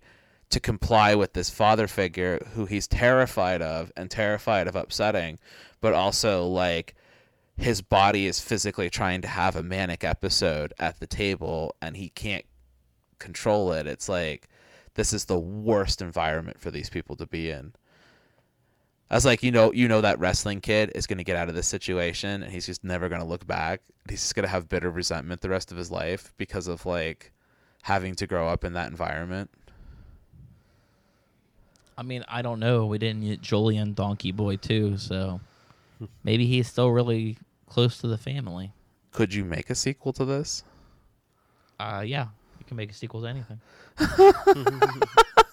to 0.49 0.59
comply 0.59 1.15
with 1.15 1.33
this 1.33 1.49
father 1.49 1.87
figure 1.87 2.45
who 2.53 2.65
he's 2.65 2.87
terrified 2.87 3.61
of 3.61 3.91
and 3.97 4.11
terrified 4.11 4.67
of 4.67 4.75
upsetting 4.75 5.39
but 5.79 5.93
also 5.93 6.45
like 6.45 6.95
his 7.57 7.81
body 7.81 8.27
is 8.27 8.39
physically 8.39 8.89
trying 8.89 9.21
to 9.21 9.27
have 9.27 9.55
a 9.55 9.63
manic 9.63 10.03
episode 10.03 10.73
at 10.79 10.99
the 10.99 11.07
table 11.07 11.75
and 11.81 11.97
he 11.97 12.09
can't 12.09 12.45
control 13.19 13.71
it. 13.71 13.87
It's 13.87 14.09
like 14.09 14.49
this 14.95 15.13
is 15.13 15.25
the 15.25 15.39
worst 15.39 16.01
environment 16.01 16.59
for 16.59 16.71
these 16.71 16.89
people 16.89 17.15
to 17.17 17.25
be 17.25 17.49
in 17.49 17.73
I 19.11 19.15
was 19.15 19.25
like, 19.25 19.43
you 19.43 19.51
know, 19.51 19.73
you 19.73 19.89
know 19.89 19.99
that 19.99 20.19
wrestling 20.19 20.61
kid 20.61 20.93
is 20.95 21.05
going 21.05 21.17
to 21.17 21.25
get 21.25 21.35
out 21.35 21.49
of 21.49 21.53
this 21.53 21.67
situation, 21.67 22.43
and 22.43 22.49
he's 22.49 22.65
just 22.65 22.81
never 22.81 23.09
going 23.09 23.19
to 23.19 23.27
look 23.27 23.45
back. 23.45 23.81
He's 24.09 24.21
just 24.21 24.35
going 24.35 24.45
to 24.45 24.49
have 24.49 24.69
bitter 24.69 24.89
resentment 24.89 25.41
the 25.41 25.49
rest 25.49 25.69
of 25.69 25.77
his 25.77 25.91
life 25.91 26.33
because 26.37 26.69
of 26.69 26.85
like 26.85 27.33
having 27.81 28.15
to 28.15 28.25
grow 28.25 28.47
up 28.47 28.63
in 28.63 28.71
that 28.71 28.89
environment. 28.89 29.49
I 31.97 32.03
mean, 32.03 32.23
I 32.29 32.41
don't 32.41 32.61
know. 32.61 32.85
We 32.85 32.99
didn't 32.99 33.25
get 33.25 33.41
Julien 33.41 33.93
Donkey 33.93 34.31
Boy 34.31 34.55
too, 34.55 34.97
so 34.97 35.41
maybe 36.23 36.45
he's 36.45 36.69
still 36.69 36.89
really 36.89 37.37
close 37.67 37.97
to 37.97 38.07
the 38.07 38.17
family. 38.17 38.71
Could 39.11 39.33
you 39.33 39.43
make 39.43 39.69
a 39.69 39.75
sequel 39.75 40.13
to 40.13 40.23
this? 40.23 40.63
Uh, 41.81 42.01
yeah, 42.07 42.27
you 42.59 42.65
can 42.65 42.77
make 42.77 42.91
a 42.91 42.93
sequel 42.93 43.21
to 43.23 43.27
anything. 43.27 43.59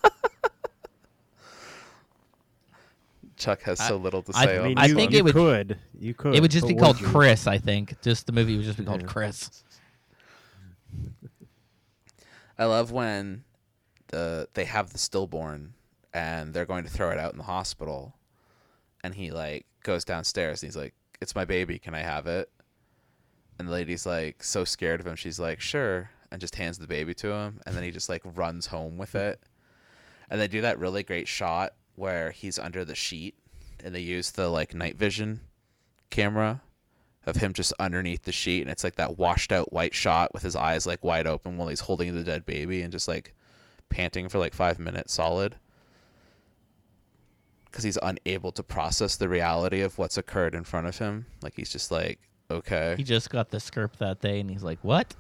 Chuck 3.38 3.62
has 3.62 3.78
so 3.86 3.96
little 3.96 4.22
to 4.22 4.32
I- 4.34 4.44
say 4.44 4.56
I 4.56 4.58
on 4.58 4.64
I 4.64 4.68
mean, 4.68 4.78
I 4.78 4.88
think 4.88 5.12
you 5.12 5.18
it 5.18 5.24
would- 5.24 5.34
could. 5.34 5.78
You 5.98 6.14
could. 6.14 6.34
it 6.34 6.40
would 6.42 6.50
just 6.50 6.62
but 6.66 6.68
be 6.68 6.74
called 6.74 7.00
you? 7.00 7.06
Chris. 7.06 7.46
I 7.46 7.58
think 7.58 8.00
just 8.02 8.26
the 8.26 8.32
movie 8.32 8.56
would 8.56 8.64
just 8.66 8.78
be 8.78 8.84
called 8.84 9.02
Yeah. 9.02 9.06
Chris. 9.08 9.62
I 12.58 12.64
love 12.64 12.90
when 12.90 13.44
the 14.08 14.48
they 14.54 14.64
have 14.64 14.90
the 14.92 14.98
stillborn 14.98 15.74
and 16.12 16.52
they're 16.52 16.64
going 16.66 16.84
to 16.84 16.90
throw 16.90 17.10
it 17.10 17.18
out 17.18 17.32
in 17.32 17.38
the 17.38 17.44
hospital, 17.44 18.16
and 19.04 19.14
he 19.14 19.30
like 19.30 19.66
goes 19.82 20.04
downstairs 20.04 20.62
and 20.62 20.68
he's 20.68 20.76
like, 20.76 20.94
"It's 21.20 21.34
my 21.34 21.44
baby. 21.44 21.78
Can 21.78 21.94
I 21.94 22.00
have 22.00 22.26
it?" 22.26 22.50
And 23.58 23.68
the 23.68 23.72
lady's 23.72 24.06
like 24.06 24.42
so 24.42 24.64
scared 24.64 25.00
of 25.00 25.06
him, 25.06 25.14
she's 25.16 25.38
like, 25.38 25.60
"Sure," 25.60 26.10
and 26.32 26.40
just 26.40 26.56
hands 26.56 26.78
the 26.78 26.86
baby 26.88 27.14
to 27.14 27.30
him, 27.32 27.60
and 27.66 27.76
then 27.76 27.84
he 27.84 27.90
just 27.90 28.08
like 28.08 28.22
runs 28.24 28.66
home 28.66 28.98
with 28.98 29.14
it. 29.14 29.40
And 30.30 30.40
they 30.40 30.48
do 30.48 30.60
that 30.62 30.78
really 30.78 31.02
great 31.02 31.28
shot 31.28 31.74
where 31.98 32.30
he's 32.30 32.58
under 32.58 32.84
the 32.84 32.94
sheet, 32.94 33.34
and 33.82 33.94
they 33.94 34.00
use 34.00 34.30
the 34.30 34.48
like 34.48 34.74
night 34.74 34.96
vision 34.96 35.40
camera 36.10 36.62
of 37.26 37.36
him 37.36 37.52
just 37.52 37.74
underneath 37.78 38.22
the 38.22 38.32
sheet 38.32 38.62
and 38.62 38.70
it's 38.70 38.82
like 38.82 38.94
that 38.94 39.18
washed 39.18 39.52
out 39.52 39.70
white 39.70 39.94
shot 39.94 40.32
with 40.32 40.42
his 40.42 40.56
eyes 40.56 40.86
like 40.86 41.04
wide 41.04 41.26
open 41.26 41.58
while 41.58 41.68
he's 41.68 41.80
holding 41.80 42.14
the 42.14 42.24
dead 42.24 42.46
baby 42.46 42.80
and 42.80 42.90
just 42.90 43.06
like 43.06 43.34
panting 43.88 44.28
for 44.28 44.38
like 44.38 44.54
five 44.54 44.78
minutes 44.78 45.12
solid. 45.12 45.56
Because 47.66 47.84
he's 47.84 47.98
unable 48.02 48.52
to 48.52 48.62
process 48.62 49.16
the 49.16 49.28
reality 49.28 49.82
of 49.82 49.98
what's 49.98 50.16
occurred 50.16 50.54
in 50.54 50.64
front 50.64 50.86
of 50.86 50.96
him. 50.98 51.26
Like 51.42 51.54
he's 51.56 51.70
just 51.70 51.90
like 51.90 52.18
okay. 52.50 52.94
He 52.96 53.04
just 53.04 53.30
got 53.30 53.50
the 53.50 53.60
script 53.60 53.98
that 53.98 54.20
day, 54.20 54.40
and 54.40 54.50
he's 54.50 54.62
like, 54.62 54.78
"What?" 54.82 55.14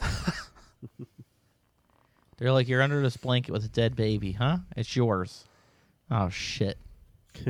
They're 2.38 2.52
like, 2.52 2.68
"You're 2.68 2.82
under 2.82 3.02
this 3.02 3.16
blanket 3.16 3.52
with 3.52 3.64
a 3.64 3.68
dead 3.68 3.96
baby, 3.96 4.32
huh? 4.32 4.58
It's 4.76 4.94
yours." 4.94 5.44
Oh 6.10 6.28
shit. 6.28 6.78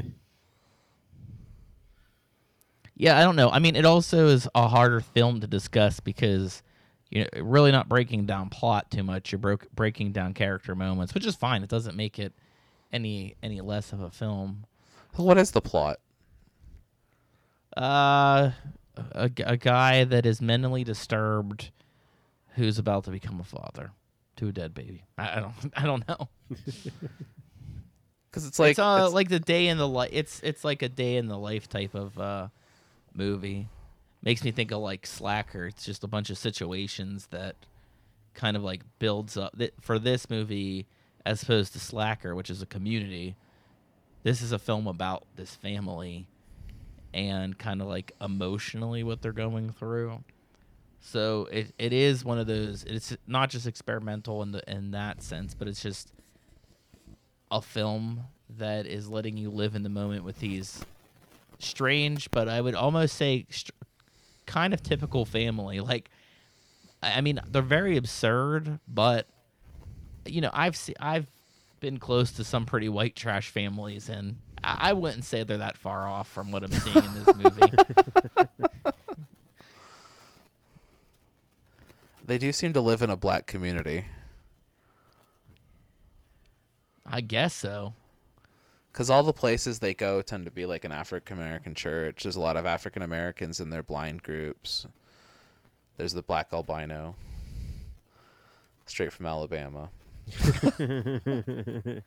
yeah, 2.97 3.19
I 3.19 3.23
don't 3.23 3.37
know. 3.37 3.51
I 3.51 3.59
mean, 3.59 3.77
it 3.77 3.85
also 3.85 4.29
is 4.29 4.49
a 4.55 4.69
harder 4.69 5.01
film 5.01 5.41
to 5.41 5.47
discuss 5.47 6.01
because 6.01 6.63
you 7.11 7.23
know, 7.23 7.43
really 7.43 7.73
not 7.73 7.89
breaking 7.89 8.27
down 8.27 8.49
plot 8.49 8.91
too 8.91 9.03
much. 9.03 9.33
You're 9.33 9.39
broke 9.39 9.71
breaking 9.75 10.13
down 10.13 10.35
character 10.35 10.75
moments, 10.75 11.15
which 11.15 11.27
is 11.27 11.37
fine. 11.37 11.63
It 11.63 11.69
doesn't 11.69 11.97
make 11.97 12.19
it 12.19 12.33
any 12.93 13.37
any 13.43 13.61
less 13.61 13.93
of 13.93 14.01
a 14.01 14.11
film. 14.11 14.67
what 15.15 15.39
is 15.39 15.51
the 15.51 15.61
plot 15.61 15.99
Uh, 17.77 18.53
a, 18.97 19.31
a 19.45 19.57
guy 19.57 20.05
that 20.05 20.25
is 20.25 20.41
mentally 20.41 20.85
disturbed, 20.85 21.71
who's 22.55 22.79
about 22.79 23.05
to 23.05 23.11
become 23.11 23.39
a 23.39 23.45
father 23.45 23.93
to 24.37 24.49
a 24.49 24.53
dead 24.53 24.75
baby. 24.75 25.05
I, 25.19 25.37
I 25.39 25.41
don't. 25.41 25.55
I 25.77 25.87
don't 25.87 26.09
know. 26.09 26.29
because 28.31 28.47
it's 28.47 28.59
like 28.59 28.71
it's, 28.73 28.79
uh, 28.79 28.97
it's- 29.01 29.13
like 29.13 29.29
the 29.29 29.41
day 29.41 29.69
in 29.69 29.79
the 29.79 29.89
life. 29.89 30.11
It's 30.13 30.41
it's 30.43 30.65
like 30.65 30.83
a 30.83 30.89
day 30.89 31.17
in 31.17 31.27
the 31.29 31.39
life 31.39 31.69
type 31.69 31.95
of 31.95 32.19
uh, 32.19 32.49
movie. 33.15 33.69
Makes 34.23 34.43
me 34.45 34.51
think 34.51 34.73
of 34.73 34.81
like 34.81 35.07
Slacker. 35.07 35.67
It's 35.67 35.85
just 35.85 36.05
a 36.05 36.09
bunch 36.09 36.31
of 36.31 36.39
situations 36.39 37.29
that 37.31 37.57
kind 38.35 38.57
of 38.57 38.63
like 38.63 38.83
builds 38.99 39.37
up. 39.37 39.57
Th- 39.57 39.73
For 39.81 39.99
this 39.99 40.29
movie, 40.29 40.87
as 41.25 41.43
opposed 41.43 41.73
to 41.75 41.81
Slacker, 41.81 42.35
which 42.35 42.51
is 42.51 42.61
a 42.63 42.67
community, 42.67 43.37
this 44.25 44.43
is 44.43 44.53
a 44.53 44.59
film 44.59 44.87
about 44.87 45.25
this 45.37 45.55
family 45.55 46.27
and 47.15 47.57
kind 47.57 47.81
of 47.81 47.87
like 47.87 48.13
emotionally 48.21 49.03
what 49.03 49.23
they're 49.23 49.33
going 49.33 49.71
through. 49.73 50.23
So 51.07 51.47
it, 51.53 51.73
it 51.79 51.93
is 51.93 52.25
one 52.25 52.39
of 52.39 52.49
those. 52.49 52.83
It's 52.83 53.17
not 53.29 53.49
just 53.49 53.65
experimental 53.65 54.43
in 54.43 54.51
the 54.51 54.63
in 54.69 54.91
that 54.91 55.23
sense, 55.23 55.55
but 55.55 55.69
it's 55.69 55.81
just 55.81 56.11
a 57.49 57.63
film 57.63 58.25
that 58.59 58.87
is 58.87 59.09
letting 59.09 59.37
you 59.37 59.51
live 59.51 59.77
in 59.77 59.85
the 59.85 59.89
moment 59.89 60.25
with 60.25 60.41
these 60.41 60.85
strange, 61.61 62.29
but 62.33 62.49
I 62.49 62.61
would 62.61 62.75
almost 62.75 63.15
say 63.15 63.47
str- 63.51 63.71
kind 64.47 64.75
of 64.75 64.83
typical 64.83 65.25
family. 65.25 65.79
Like, 65.79 66.11
I 67.01 67.21
mean, 67.21 67.41
they're 67.47 67.63
very 67.63 67.97
absurd, 67.97 68.81
but 68.89 69.29
you 70.25 70.41
know, 70.41 70.51
I've 70.53 70.75
se- 70.75 70.97
I've 70.99 71.31
been 71.79 71.99
close 71.99 72.33
to 72.33 72.43
some 72.43 72.67
pretty 72.67 72.89
white 72.89 73.15
trash 73.15 73.51
families, 73.51 74.09
and 74.09 74.39
I, 74.65 74.91
I 74.91 74.93
wouldn't 74.93 75.25
say 75.25 75.45
they're 75.45 75.59
that 75.59 75.77
far 75.77 76.09
off 76.09 76.29
from 76.29 76.51
what 76.51 76.65
I'm 76.65 76.73
seeing 76.73 77.05
in 77.05 77.15
this 77.15 77.37
movie. 77.37 77.73
they 82.27 82.39
do 82.39 82.53
seem 82.53 82.73
to 82.73 82.81
live 82.81 83.03
in 83.03 83.11
a 83.11 83.17
black 83.17 83.47
community 83.47 84.05
I 87.09 87.21
guess 87.21 87.55
so. 87.55 87.95
because 88.93 89.09
all 89.11 89.23
the 89.23 89.33
places 89.33 89.79
they 89.79 89.95
go 89.95 90.23
tend 90.23 90.45
to 90.47 90.51
be 90.51 90.67
like 90.67 90.85
an 90.85 90.91
African 90.91 91.37
American 91.39 91.75
church. 91.75 92.25
There's 92.25 92.35
a 92.35 92.41
lot 92.41 92.57
of 92.57 92.67
African 92.67 93.03
Americans 93.03 93.61
in 93.61 93.71
their 93.71 93.85
blind 93.85 94.25
groups. 94.25 94.87
There's 95.99 96.13
the 96.13 96.23
black 96.23 96.49
albino, 96.53 97.15
straight 98.87 99.13
from 99.13 99.27
Alabama. 99.27 99.89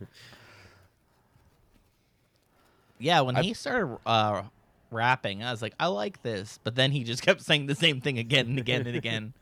Yeah, 3.02 3.22
when 3.22 3.38
I- 3.38 3.44
he 3.44 3.54
started 3.54 3.98
uh, 4.06 4.44
rapping, 4.92 5.44
I 5.44 5.52
was 5.52 5.62
like, 5.62 5.74
I 5.80 5.88
like 5.88 6.22
this, 6.22 6.60
but 6.64 6.76
then 6.76 6.92
he 6.92 7.04
just 7.04 7.22
kept 7.26 7.42
saying 7.42 7.68
the 7.68 7.76
same 7.76 8.02
thing 8.02 8.18
again 8.20 8.48
and 8.48 8.60
again 8.60 8.86
and 8.88 8.96
again. 8.96 9.34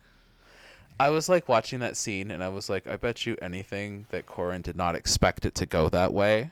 I 1.00 1.10
was 1.10 1.30
like 1.30 1.48
watching 1.48 1.80
that 1.80 1.96
scene, 1.96 2.32
and 2.32 2.44
I 2.44 2.50
was 2.50 2.70
like, 2.70 2.88
I 2.88 2.96
bet 2.98 3.26
you 3.26 3.38
anything 3.42 4.08
that 4.10 4.26
Korine 4.26 4.64
did 4.64 4.76
not 4.76 4.96
expect 4.96 5.46
it 5.46 5.54
to 5.56 5.66
go 5.66 5.90
that 5.90 6.14
way. 6.14 6.52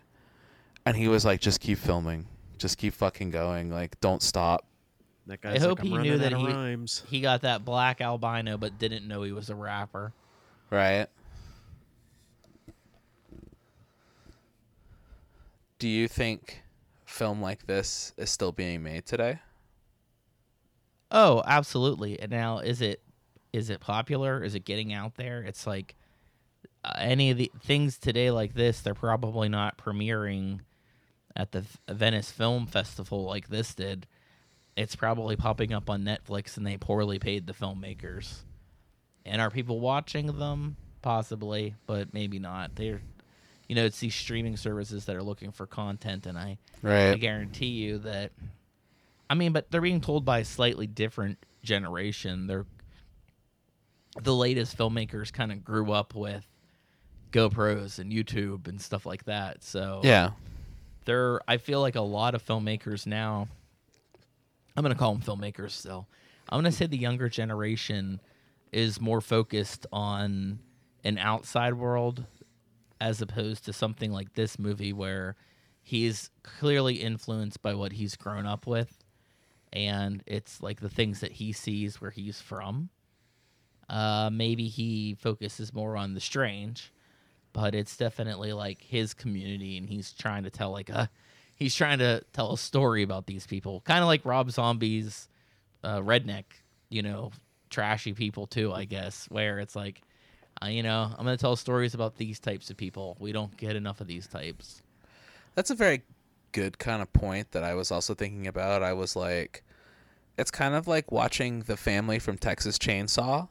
And 0.86 0.96
he 0.96 1.08
was 1.08 1.26
like, 1.26 1.42
just 1.42 1.60
keep 1.60 1.80
filming, 1.80 2.28
just 2.60 2.78
keep 2.78 2.94
fucking 2.94 3.32
going, 3.32 3.72
like 3.72 4.00
don't 4.02 4.22
stop. 4.22 4.66
That 5.28 5.42
guy's 5.42 5.64
hope 5.64 5.80
like, 5.80 5.88
I'm 5.88 6.04
he 6.04 6.10
knew 6.10 6.18
that 6.20 6.34
he- 6.34 6.46
rhymes. 6.46 7.04
He 7.08 7.22
got 7.22 7.42
that 7.42 7.66
black 7.66 8.02
albino, 8.02 8.58
but 8.58 8.78
didn't 8.78 9.08
know 9.08 9.24
he 9.24 9.32
was 9.32 9.50
a 9.50 9.56
rapper. 9.56 10.14
Right? 10.70 11.08
Do 15.80 15.88
you 15.88 16.08
think 16.08 16.62
film 17.06 17.42
like 17.42 17.66
this 17.66 18.14
is 18.18 18.30
still 18.30 18.52
being 18.52 18.84
made 18.84 19.06
today? 19.06 19.40
Oh, 21.12 21.44
absolutely. 21.46 22.20
And 22.20 22.32
now, 22.32 22.60
is 22.60 22.82
it 22.82 23.02
is 23.56 23.70
it 23.70 23.80
popular? 23.80 24.44
Is 24.44 24.54
it 24.54 24.66
getting 24.66 24.92
out 24.92 25.16
there? 25.16 25.42
It's 25.42 25.66
like 25.66 25.96
uh, 26.84 26.92
any 26.98 27.32
of 27.32 27.38
the 27.38 27.50
things 27.64 27.98
today 27.98 28.30
like 28.30 28.54
this, 28.54 28.82
they're 28.82 28.94
probably 28.94 29.48
not 29.48 29.78
premiering 29.78 30.60
at 31.36 31.54
the 31.54 31.64
Venice 31.88 32.32
Film 32.32 32.68
Festival 32.68 33.24
like 33.24 33.48
this 33.48 33.74
did. 33.74 34.08
It's 34.76 34.96
probably 34.96 35.38
popping 35.38 35.72
up 35.72 35.90
on 35.90 36.04
Netflix, 36.04 36.58
and 36.58 36.68
they 36.68 36.76
poorly 36.76 37.18
paid 37.18 37.48
the 37.48 37.54
filmmakers. 37.54 38.40
And 39.26 39.42
are 39.42 39.50
people 39.50 39.80
watching 39.80 40.38
them? 40.38 40.76
Possibly, 41.02 41.76
but 41.88 42.14
maybe 42.14 42.40
not. 42.40 42.76
They're, 42.76 43.02
you 43.70 43.76
know, 43.76 43.86
it's 43.86 44.00
these 44.00 44.16
streaming 44.16 44.58
services 44.58 45.06
that 45.06 45.16
are 45.16 45.24
looking 45.24 45.52
for 45.52 45.66
content, 45.66 46.26
and 46.26 46.38
I 46.38 46.58
right. 46.82 47.12
I 47.12 47.16
guarantee 47.16 47.68
you 47.68 48.00
that. 48.00 48.34
I 49.30 49.34
mean, 49.34 49.54
but 49.54 49.72
they're 49.72 49.82
being 49.82 50.02
told 50.02 50.26
by 50.26 50.40
a 50.40 50.46
slightly 50.46 50.88
different 50.88 51.40
generation. 51.64 52.48
They're 52.48 52.66
the 54.22 54.34
latest 54.34 54.78
filmmakers 54.78 55.32
kind 55.32 55.52
of 55.52 55.64
grew 55.64 55.92
up 55.92 56.16
with 56.16 56.46
GoPros 57.32 58.00
and 58.00 58.12
YouTube 58.12 58.68
and 58.68 58.80
stuff 58.82 59.06
like 59.06 59.26
that. 59.26 59.64
So 59.64 60.02
Yeah. 60.04 60.32
there 61.06 61.42
I 61.48 61.58
feel 61.58 61.82
like 61.82 61.96
a 61.96 62.02
lot 62.02 62.34
of 62.36 62.46
filmmakers 62.46 63.06
now 63.06 63.48
I'm 64.78 64.84
going 64.84 64.94
to 64.94 65.00
call 65.00 65.16
them 65.16 65.22
filmmakers 65.22 65.72
still. 65.72 66.08
I'm 66.50 66.58
going 66.62 66.70
to 66.72 66.78
say 66.78 66.86
the 66.86 66.98
younger 66.98 67.30
generation 67.30 68.20
is 68.74 69.00
more 69.00 69.22
focused 69.22 69.86
on 69.94 70.60
an 71.06 71.18
outside 71.18 71.76
world 71.76 72.26
as 73.00 73.22
opposed 73.22 73.66
to 73.66 73.74
something 73.74 74.12
like 74.12 74.34
this 74.34 74.60
movie 74.60 74.92
where 74.94 75.36
he's 75.82 76.30
clearly 76.44 76.96
influenced 76.96 77.62
by 77.62 77.74
what 77.74 77.94
he's 77.94 78.16
grown 78.16 78.46
up 78.46 78.66
with 78.68 78.98
and 79.72 80.24
it's 80.26 80.62
like 80.62 80.80
the 80.80 80.90
things 80.90 81.20
that 81.20 81.34
he 81.34 81.52
sees 81.52 82.00
where 82.02 82.12
he's 82.12 82.40
from. 82.42 82.90
Uh, 83.90 84.30
maybe 84.32 84.68
he 84.68 85.16
focuses 85.20 85.74
more 85.74 85.96
on 85.96 86.14
the 86.14 86.20
strange, 86.20 86.92
but 87.54 87.76
it's 87.76 87.96
definitely 87.98 88.54
like 88.54 88.82
his 88.82 89.14
community, 89.14 89.78
and 89.78 89.88
he's 89.88 90.12
trying 90.12 90.44
to 90.44 90.50
tell 90.50 90.72
like 90.72 90.90
a 90.90 91.10
he's 91.56 91.76
trying 91.76 92.00
to 92.00 92.22
tell 92.34 92.54
a 92.54 92.58
story 92.58 93.04
about 93.04 93.28
these 93.28 93.46
people, 93.48 93.82
kind 93.82 94.02
of 94.02 94.08
like 94.08 94.26
Rob 94.26 94.50
Zombie's 94.52 95.30
uh, 95.84 96.00
redneck, 96.00 96.46
you 96.90 97.02
know, 97.02 97.32
trashy 97.70 98.14
people 98.14 98.48
too. 98.48 98.74
I 98.74 98.86
guess 98.86 99.28
where 99.30 99.60
it's 99.60 99.76
like, 99.76 100.02
uh, 100.62 100.68
you 100.68 100.84
know, 100.84 101.12
I'm 101.18 101.26
gonna 101.26 101.38
tell 101.38 101.56
stories 101.56 101.94
about 101.94 102.18
these 102.18 102.40
types 102.40 102.70
of 102.70 102.78
people. 102.78 103.16
We 103.20 103.32
don't 103.32 103.56
get 103.56 103.76
enough 103.76 104.02
of 104.02 104.08
these 104.08 104.28
types. 104.28 104.82
That's 105.54 105.70
a 105.70 105.76
very 105.76 106.02
good 106.52 106.80
kind 106.80 107.02
of 107.02 107.12
point 107.14 107.52
that 107.52 107.64
I 107.64 107.74
was 107.76 107.92
also 107.92 108.16
thinking 108.16 108.48
about. 108.48 108.82
I 108.82 108.94
was 108.94 109.16
like, 109.16 109.64
it's 110.38 110.52
kind 110.52 110.74
of 110.74 110.88
like 110.88 111.12
watching 111.12 111.62
the 111.62 111.78
family 111.78 112.20
from 112.20 112.38
Texas 112.38 112.78
Chainsaw, 112.78 113.48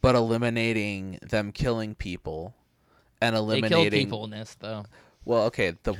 but 0.00 0.14
eliminating 0.14 1.18
them 1.22 1.52
killing 1.52 1.94
people 1.94 2.54
and 3.20 3.34
They 3.34 3.38
eliminating 3.38 3.90
kill 3.90 3.90
people 3.90 4.24
in 4.24 4.30
this 4.30 4.56
though. 4.58 4.84
well, 5.24 5.44
okay, 5.44 5.72
the 5.82 5.92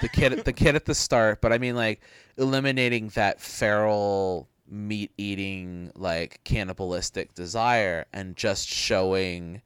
the 0.00 0.08
kid 0.12 0.44
the 0.44 0.52
kid 0.52 0.74
at 0.76 0.84
the 0.84 0.94
start, 0.94 1.40
but 1.40 1.52
I 1.52 1.58
mean 1.58 1.74
like 1.76 2.00
eliminating 2.36 3.08
that 3.10 3.40
feral 3.40 4.48
meat 4.68 5.12
eating 5.16 5.92
like 5.94 6.40
cannibalistic 6.44 7.34
desire 7.34 8.06
and 8.12 8.36
just 8.36 8.68
showing 8.68 9.62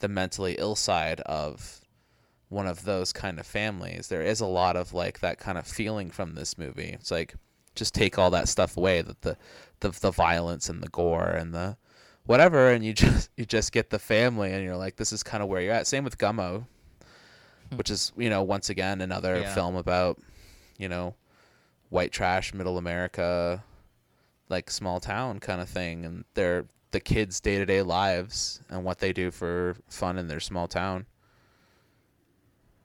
the 0.00 0.08
mentally 0.08 0.56
ill 0.58 0.76
side 0.76 1.20
of 1.22 1.80
one 2.48 2.66
of 2.66 2.84
those 2.84 3.12
kind 3.12 3.40
of 3.40 3.46
families. 3.46 4.08
There 4.08 4.22
is 4.22 4.40
a 4.40 4.46
lot 4.46 4.76
of 4.76 4.92
like 4.92 5.20
that 5.20 5.38
kind 5.38 5.58
of 5.58 5.66
feeling 5.66 6.10
from 6.10 6.34
this 6.34 6.56
movie. 6.58 6.90
It's 6.90 7.10
like 7.10 7.34
just 7.74 7.94
take 7.94 8.18
all 8.18 8.30
that 8.30 8.48
stuff 8.48 8.76
away 8.76 9.02
that 9.02 9.22
the 9.22 9.36
the 9.80 9.90
the 9.90 10.10
violence 10.10 10.68
and 10.68 10.82
the 10.82 10.88
gore 10.88 11.28
and 11.30 11.52
the 11.54 11.76
whatever 12.26 12.70
and 12.70 12.84
you 12.84 12.92
just 13.04 13.30
you 13.36 13.44
just 13.46 13.72
get 13.72 13.90
the 13.90 13.98
family 13.98 14.52
and 14.52 14.62
you're 14.64 14.76
like 14.76 14.96
this 14.96 15.12
is 15.12 15.22
kind 15.22 15.42
of 15.42 15.48
where 15.48 15.60
you're 15.60 15.72
at. 15.72 15.86
Same 15.86 16.04
with 16.04 16.18
Gummo 16.18 16.64
hmm. 17.70 17.76
which 17.76 17.90
is 17.90 18.12
you 18.16 18.28
know 18.30 18.42
once 18.42 18.68
again 18.70 19.00
another 19.00 19.40
Yeah. 19.40 19.54
film 19.54 19.76
about 19.76 20.20
you 20.78 20.88
know 20.88 21.14
white 21.88 22.10
trash 22.12 22.52
middle 22.52 22.78
america 22.78 23.62
like 24.48 24.70
small 24.70 24.98
town 25.00 25.38
kind 25.38 25.60
of 25.60 25.68
thing 25.68 26.04
and 26.04 26.24
their 26.34 26.66
the 26.90 26.98
kids 27.00 27.40
day-to-day 27.40 27.82
lives 27.82 28.60
and 28.68 28.82
what 28.84 28.98
they 28.98 29.12
do 29.12 29.30
for 29.30 29.76
fun 29.88 30.18
in 30.18 30.26
their 30.28 30.40
small 30.40 30.66
town 30.66 31.06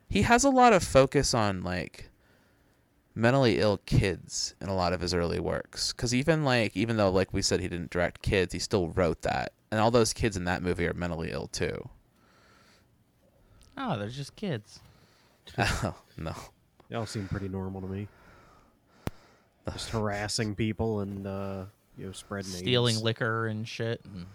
he 0.07 0.21
has 0.21 0.43
a 0.43 0.49
lot 0.51 0.71
of 0.71 0.83
focus 0.83 1.33
on 1.33 1.63
like 1.63 2.10
mentally 3.13 3.59
ill 3.59 3.77
kids 3.85 4.55
in 4.61 4.69
a 4.69 4.73
lot 4.75 4.93
of 4.93 5.01
his 5.01 5.13
early 5.13 5.39
works 5.39 5.91
because 5.91 6.13
even 6.13 6.43
like 6.45 6.75
even 6.77 6.95
though 6.97 7.09
like 7.11 7.33
we 7.33 7.41
said 7.41 7.59
he 7.59 7.67
didn't 7.67 7.89
direct 7.89 8.21
kids 8.21 8.53
he 8.53 8.59
still 8.59 8.87
wrote 8.89 9.21
that 9.21 9.51
and 9.69 9.79
all 9.81 9.91
those 9.91 10.13
kids 10.13 10.37
in 10.37 10.45
that 10.45 10.63
movie 10.63 10.87
are 10.87 10.93
mentally 10.93 11.31
ill 11.31 11.47
too 11.47 11.89
Oh, 13.77 13.97
they're 13.97 14.09
just 14.09 14.35
kids. 14.35 14.79
oh 15.57 15.95
no 16.17 16.33
They 16.89 16.95
all 16.95 17.05
seem 17.05 17.27
pretty 17.27 17.47
normal 17.47 17.81
to 17.81 17.87
me. 17.87 18.07
Just 19.71 19.89
harassing 19.91 20.55
people 20.55 20.99
and 21.01 21.25
uh, 21.25 21.65
you 21.97 22.07
know 22.07 22.11
spreading 22.11 22.51
Stealing 22.51 22.95
AIDS. 22.95 23.03
liquor 23.03 23.47
and 23.47 23.65
shit. 23.67 24.01
And 24.03 24.25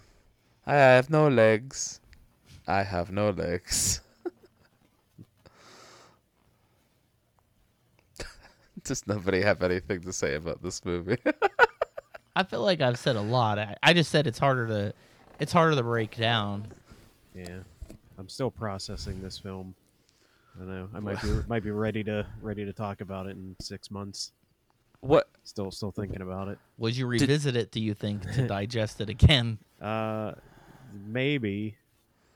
I 0.66 0.74
have 0.74 1.10
no 1.10 1.28
legs. 1.28 2.00
I 2.66 2.82
have 2.84 3.10
no 3.12 3.30
legs. 3.30 4.00
Does 8.86 9.04
nobody 9.06 9.42
have 9.42 9.62
anything 9.64 10.00
to 10.02 10.12
say 10.12 10.36
about 10.36 10.62
this 10.62 10.84
movie? 10.84 11.18
I 12.36 12.44
feel 12.44 12.62
like 12.62 12.80
I've 12.80 12.98
said 12.98 13.16
a 13.16 13.20
lot. 13.20 13.58
I, 13.58 13.74
I 13.82 13.92
just 13.92 14.10
said 14.12 14.28
it's 14.28 14.38
harder 14.38 14.68
to 14.68 14.94
it's 15.40 15.52
harder 15.52 15.74
to 15.74 15.82
break 15.82 16.16
down. 16.16 16.68
Yeah, 17.34 17.58
I'm 18.16 18.28
still 18.28 18.50
processing 18.50 19.20
this 19.20 19.38
film. 19.38 19.74
I 20.54 20.60
don't 20.60 20.68
know. 20.68 20.88
I 20.94 21.00
might 21.00 21.20
be 21.20 21.28
might 21.48 21.64
be 21.64 21.72
ready 21.72 22.04
to 22.04 22.24
ready 22.40 22.64
to 22.64 22.72
talk 22.72 23.00
about 23.00 23.26
it 23.26 23.30
in 23.30 23.56
six 23.60 23.90
months. 23.90 24.32
what? 25.00 25.28
Still 25.42 25.72
still 25.72 25.90
thinking 25.90 26.22
about 26.22 26.46
it. 26.46 26.58
Would 26.78 26.96
you 26.96 27.06
revisit 27.06 27.56
it? 27.56 27.72
Do 27.72 27.80
you 27.80 27.92
think 27.92 28.30
to 28.34 28.46
digest 28.48 29.00
it 29.00 29.08
again? 29.08 29.58
Uh, 29.82 30.32
maybe, 31.06 31.76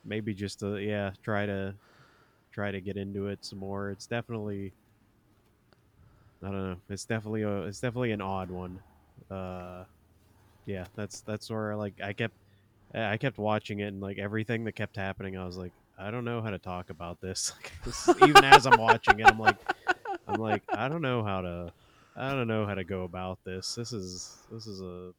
maybe 0.04 0.34
just 0.34 0.58
to 0.60 0.78
yeah 0.78 1.12
try 1.22 1.46
to 1.46 1.74
try 2.50 2.72
to 2.72 2.80
get 2.80 2.96
into 2.96 3.28
it 3.28 3.44
some 3.44 3.60
more. 3.60 3.90
It's 3.90 4.06
definitely 4.06 4.72
I 6.42 6.46
don't 6.46 6.70
know. 6.70 6.76
It's 6.88 7.04
definitely 7.04 7.42
a 7.42 7.62
it's 7.62 7.80
definitely 7.80 8.12
an 8.12 8.20
odd 8.22 8.50
one. 8.50 8.80
Uh, 9.30 9.84
yeah, 10.66 10.86
that's 10.96 11.20
that's 11.22 11.50
where 11.50 11.76
like 11.76 11.94
I 12.02 12.12
kept 12.12 12.34
I 12.94 13.16
kept 13.18 13.38
watching 13.38 13.80
it 13.80 13.84
and 13.88 14.00
like 14.00 14.18
everything 14.18 14.64
that 14.64 14.72
kept 14.72 14.96
happening, 14.96 15.36
I 15.36 15.44
was 15.44 15.56
like, 15.56 15.72
I 15.98 16.10
don't 16.10 16.24
know 16.24 16.42
how 16.42 16.50
to 16.50 16.58
talk 16.58 16.90
about 16.90 17.20
this. 17.22 17.52
Even 18.22 18.44
as 18.44 18.66
I'm 18.66 18.80
watching 18.80 19.20
it, 19.20 19.26
I'm 19.26 19.38
like, 19.38 19.56
I'm 20.26 20.40
like, 20.40 20.62
I 20.72 20.88
don't 20.88 21.02
know 21.02 21.22
how 21.22 21.42
to, 21.42 21.72
I 22.16 22.30
don't 22.32 22.48
know 22.48 22.66
how 22.66 22.74
to 22.74 22.84
go 22.84 23.04
about 23.04 23.38
this. 23.44 23.74
This 23.74 23.92
is 23.92 24.46
this 24.50 24.66
is 24.66 24.80
a 24.80 25.12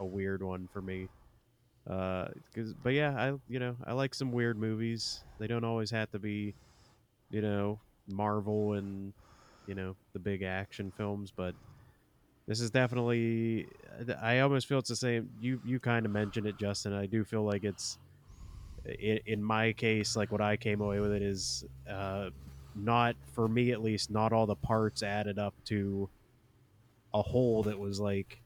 a 0.00 0.04
weird 0.06 0.42
one 0.42 0.68
for 0.72 0.82
me. 0.82 1.08
Uh, 1.88 2.28
'cause- 2.54 2.74
but 2.74 2.92
yeah, 2.94 3.14
I 3.16 3.32
you 3.48 3.58
know 3.58 3.76
I 3.84 3.92
like 3.92 4.14
some 4.14 4.32
weird 4.32 4.58
movies. 4.58 5.22
They 5.38 5.46
don't 5.48 5.64
always 5.64 5.90
have 5.90 6.10
to 6.12 6.18
be, 6.18 6.54
you 7.30 7.42
know, 7.42 7.80
Marvel 8.08 8.74
and 8.74 9.12
you 9.66 9.74
know 9.74 9.96
the 10.12 10.18
big 10.18 10.42
action 10.42 10.92
films, 10.96 11.32
but 11.34 11.54
this 12.46 12.60
is 12.60 12.70
definitely. 12.70 13.66
I 14.20 14.40
almost 14.40 14.66
feel 14.66 14.78
it's 14.78 14.88
the 14.88 14.96
same. 14.96 15.30
You 15.40 15.60
you 15.64 15.80
kind 15.80 16.04
of 16.06 16.12
mentioned 16.12 16.46
it, 16.46 16.58
Justin. 16.58 16.92
I 16.92 17.06
do 17.06 17.24
feel 17.24 17.44
like 17.44 17.64
it's 17.64 17.98
in, 18.84 19.20
in 19.26 19.42
my 19.42 19.72
case, 19.72 20.16
like 20.16 20.32
what 20.32 20.40
I 20.40 20.56
came 20.56 20.80
away 20.80 21.00
with 21.00 21.12
it 21.12 21.22
is 21.22 21.64
uh, 21.88 22.30
not 22.74 23.16
for 23.32 23.48
me 23.48 23.72
at 23.72 23.82
least. 23.82 24.10
Not 24.10 24.32
all 24.32 24.46
the 24.46 24.56
parts 24.56 25.02
added 25.02 25.38
up 25.38 25.54
to 25.66 26.08
a 27.14 27.22
whole 27.22 27.62
that 27.64 27.78
was 27.78 28.00
like 28.00 28.40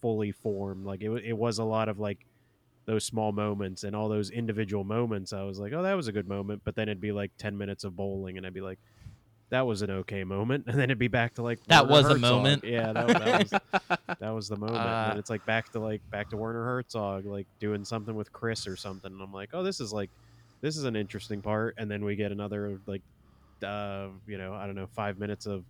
fully 0.00 0.32
formed. 0.32 0.84
Like 0.84 1.02
it, 1.02 1.10
it 1.24 1.36
was 1.36 1.58
a 1.58 1.64
lot 1.64 1.88
of 1.88 1.98
like 1.98 2.18
those 2.86 3.04
small 3.04 3.32
moments 3.32 3.84
and 3.84 3.94
all 3.94 4.08
those 4.08 4.30
individual 4.30 4.82
moments. 4.82 5.32
I 5.32 5.42
was 5.42 5.58
like, 5.58 5.72
oh, 5.72 5.82
that 5.82 5.94
was 5.94 6.08
a 6.08 6.12
good 6.12 6.28
moment. 6.28 6.62
But 6.64 6.74
then 6.74 6.88
it'd 6.88 7.00
be 7.00 7.12
like 7.12 7.30
ten 7.38 7.56
minutes 7.56 7.84
of 7.84 7.94
bowling, 7.96 8.36
and 8.38 8.46
I'd 8.46 8.54
be 8.54 8.60
like, 8.60 8.78
that 9.50 9.66
was 9.66 9.82
an 9.82 9.90
okay 9.90 10.24
moment. 10.24 10.64
And 10.68 10.74
then 10.76 10.84
it'd 10.84 10.98
be 10.98 11.08
back 11.08 11.34
to 11.34 11.42
like 11.42 11.58
That 11.66 11.88
Werner 11.88 12.08
was 12.08 12.16
a 12.16 12.18
moment. 12.20 12.64
Yeah, 12.64 12.92
that, 12.92 13.06
that 13.08 13.38
was 13.50 13.98
that 14.20 14.30
was 14.30 14.48
the 14.48 14.56
moment. 14.56 14.76
and 14.78 14.88
Uh, 14.88 15.08
then 15.08 15.18
it's 15.18 15.30
like 15.30 15.44
back 15.46 15.70
to 15.72 15.78
like 15.80 16.02
back 16.10 16.30
to 16.30 16.36
Werner 16.36 16.64
Herzog, 16.64 17.24
like 17.26 17.46
doing 17.58 17.84
something 17.84 18.14
with 18.14 18.32
Chris 18.32 18.66
or 18.66 18.76
something. 18.76 19.10
And 19.12 19.20
I'm 19.22 19.32
like, 19.32 19.50
oh, 19.54 19.62
this 19.62 19.80
is 19.80 19.92
like 19.92 20.10
this 20.60 20.76
is 20.76 20.84
an 20.84 20.96
interesting 20.96 21.40
part. 21.40 21.74
And 21.78 21.90
then 21.90 22.04
we 22.04 22.16
get 22.16 22.32
another 22.32 22.80
like 22.86 23.02
uh, 23.64 24.08
you 24.26 24.38
know, 24.38 24.54
I 24.54 24.66
don't 24.66 24.74
know, 24.76 24.86
five 24.86 25.18
minutes 25.18 25.46
of 25.46 25.64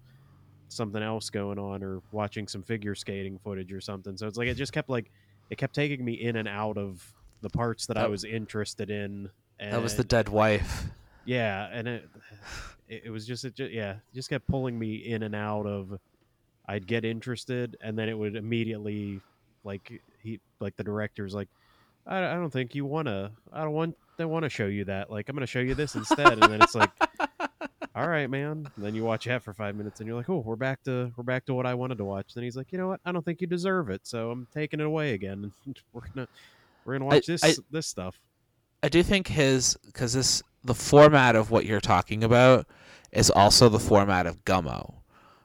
something 0.69 1.03
else 1.03 1.31
going 1.31 1.59
on 1.59 1.83
or 1.83 2.03
watching 2.13 2.47
some 2.47 2.63
figure 2.63 2.95
skating 2.95 3.39
footage 3.39 3.73
or 3.73 3.81
something. 3.81 4.17
So 4.17 4.27
it's 4.27 4.37
like 4.37 4.49
it 4.49 4.55
just 4.55 4.73
kept 4.73 4.91
like 4.91 5.11
it 5.51 5.57
kept 5.57 5.75
taking 5.75 6.05
me 6.05 6.13
in 6.13 6.37
and 6.37 6.47
out 6.49 6.77
of 6.77 7.03
the 7.41 7.49
parts 7.49 7.87
that 7.87 7.97
I 7.97 8.07
was 8.09 8.25
interested 8.25 8.91
in. 8.91 9.31
And 9.61 9.73
That 9.73 9.83
was 9.83 9.97
the 9.97 10.05
dead 10.05 10.29
wife. 10.29 10.87
Yeah, 11.29 11.69
and 11.71 11.87
it 11.87 12.09
it, 12.89 13.11
was 13.11 13.27
just 13.27 13.45
it 13.45 13.55
just, 13.55 13.71
yeah, 13.71 13.97
just 14.15 14.31
kept 14.31 14.49
pulling 14.49 14.79
me 14.79 14.95
in 14.97 15.23
and 15.23 15.35
out 15.35 15.67
of. 15.67 15.99
I'd 16.67 16.87
get 16.87 17.05
interested, 17.05 17.77
and 17.83 17.99
then 17.99 18.09
it 18.09 18.17
would 18.17 18.35
immediately, 18.35 19.21
like 19.63 20.03
he, 20.23 20.41
like 20.59 20.75
the 20.77 20.85
director's 20.85 21.35
like, 21.35 21.49
I, 22.07 22.19
I 22.19 22.35
don't 22.35 22.51
think 22.51 22.75
you 22.75 22.87
want 22.87 23.09
to. 23.09 23.31
I 23.53 23.63
don't 23.63 23.75
want. 23.75 23.95
They 24.17 24.25
want 24.25 24.45
to 24.45 24.49
show 24.49 24.67
you 24.67 24.85
that. 24.87 25.11
Like 25.11 25.29
I'm 25.29 25.35
going 25.37 25.43
to 25.43 25.47
show 25.47 25.61
you 25.61 25.75
this 25.75 25.95
instead, 25.95 26.33
and 26.33 26.43
then 26.43 26.63
it's 26.63 26.75
like, 26.75 26.91
all 27.95 28.09
right, 28.09 28.29
man. 28.29 28.71
And 28.77 28.85
then 28.85 28.95
you 28.95 29.05
watch 29.05 29.27
that 29.27 29.43
for 29.43 29.53
five 29.53 29.77
minutes, 29.77 30.01
and 30.01 30.07
you're 30.07 30.17
like, 30.17 30.31
oh, 30.31 30.43
we're 30.45 30.57
back 30.57 30.83
to 30.85 31.13
we're 31.17 31.25
back 31.25 31.45
to 31.47 31.55
what 31.55 31.67
I 31.67 31.75
wanted 31.75 31.99
to 31.99 32.05
watch. 32.07 32.33
Then 32.35 32.45
he's 32.45 32.57
like, 32.57 32.73
you 32.73 32.79
know 32.79 32.89
what? 32.89 33.01
I 33.05 33.13
don't 33.13 33.25
think 33.25 33.43
you 33.43 33.47
deserve 33.47 33.91
it, 33.91 34.01
so 34.07 34.31
I'm 34.31 34.47
taking 34.55 34.81
it 34.81 34.87
away 34.87 35.13
again. 35.13 35.53
we're 35.93 36.03
gonna 36.15 36.29
we're 36.87 36.95
gonna 36.99 37.11
I- 37.11 37.15
watch 37.17 37.27
this 37.27 37.45
I- 37.45 37.55
this 37.71 37.87
stuff. 37.87 38.19
I 38.83 38.89
do 38.89 39.03
think 39.03 39.29
his 39.29 39.77
because 39.87 40.13
this 40.13 40.43
the 40.65 40.75
format 40.75 41.37
of 41.37 41.51
what 41.51 41.65
you're 41.67 41.81
talking 41.81 42.23
about 42.23 42.67
is 43.13 43.31
also 43.31 43.69
the 43.69 43.79
format 43.79 44.27
of 44.27 44.45
Gummo, 44.45 44.95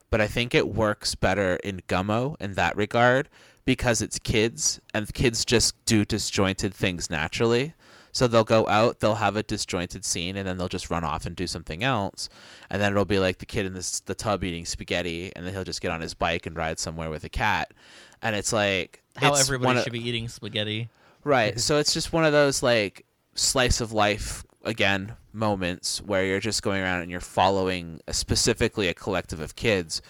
but 0.09 0.19
I 0.21 0.27
think 0.27 0.53
it 0.53 0.67
works 0.67 1.15
better 1.15 1.55
in 1.57 1.81
Gummo 1.87 2.35
in 2.41 2.53
that 2.53 2.75
regard 2.75 3.29
because 3.65 4.01
it's 4.01 4.19
kids 4.19 4.79
and 4.93 5.11
kids 5.13 5.45
just 5.45 5.73
do 5.85 6.03
disjointed 6.03 6.73
things 6.73 7.09
naturally. 7.09 7.73
So 8.11 8.27
they'll 8.27 8.43
go 8.43 8.67
out, 8.67 8.99
they'll 8.99 9.15
have 9.15 9.35
a 9.35 9.41
disjointed 9.41 10.05
scene, 10.05 10.37
and 10.37 10.47
then 10.47 10.57
they'll 10.57 10.67
just 10.67 10.91
run 10.91 11.03
off 11.03 11.25
and 11.25 11.35
do 11.35 11.47
something 11.47 11.83
else. 11.83 12.29
And 12.69 12.79
then 12.79 12.91
it'll 12.91 13.05
be 13.05 13.17
like 13.17 13.39
the 13.39 13.47
kid 13.47 13.65
in 13.65 13.73
this, 13.73 14.01
the 14.01 14.13
tub 14.13 14.43
eating 14.43 14.65
spaghetti, 14.65 15.31
and 15.35 15.43
then 15.43 15.51
he'll 15.51 15.63
just 15.63 15.81
get 15.81 15.89
on 15.89 15.99
his 16.01 16.13
bike 16.13 16.45
and 16.45 16.55
ride 16.55 16.77
somewhere 16.77 17.09
with 17.09 17.23
a 17.23 17.29
cat. 17.29 17.73
And 18.21 18.35
it's 18.35 18.53
like 18.53 19.01
How 19.15 19.31
it's 19.31 19.41
everybody 19.41 19.65
one 19.65 19.77
of- 19.77 19.83
should 19.83 19.93
be 19.93 20.07
eating 20.07 20.27
spaghetti. 20.27 20.89
Right. 21.23 21.59
So 21.59 21.77
it's 21.79 21.91
just 21.91 22.13
one 22.13 22.23
of 22.23 22.33
those 22.33 22.61
like 22.61 23.03
slice 23.35 23.81
of 23.81 23.91
life 23.91 24.45
again 24.63 25.13
moments 25.33 26.01
where 26.01 26.25
you're 26.25 26.39
just 26.39 26.63
going 26.63 26.81
around 26.81 27.01
and 27.01 27.11
you're 27.11 27.19
following 27.19 27.99
a, 28.07 28.13
specifically 28.13 28.87
a 28.87 28.93
collective 28.93 29.39
of 29.39 29.55
kids. 29.55 30.01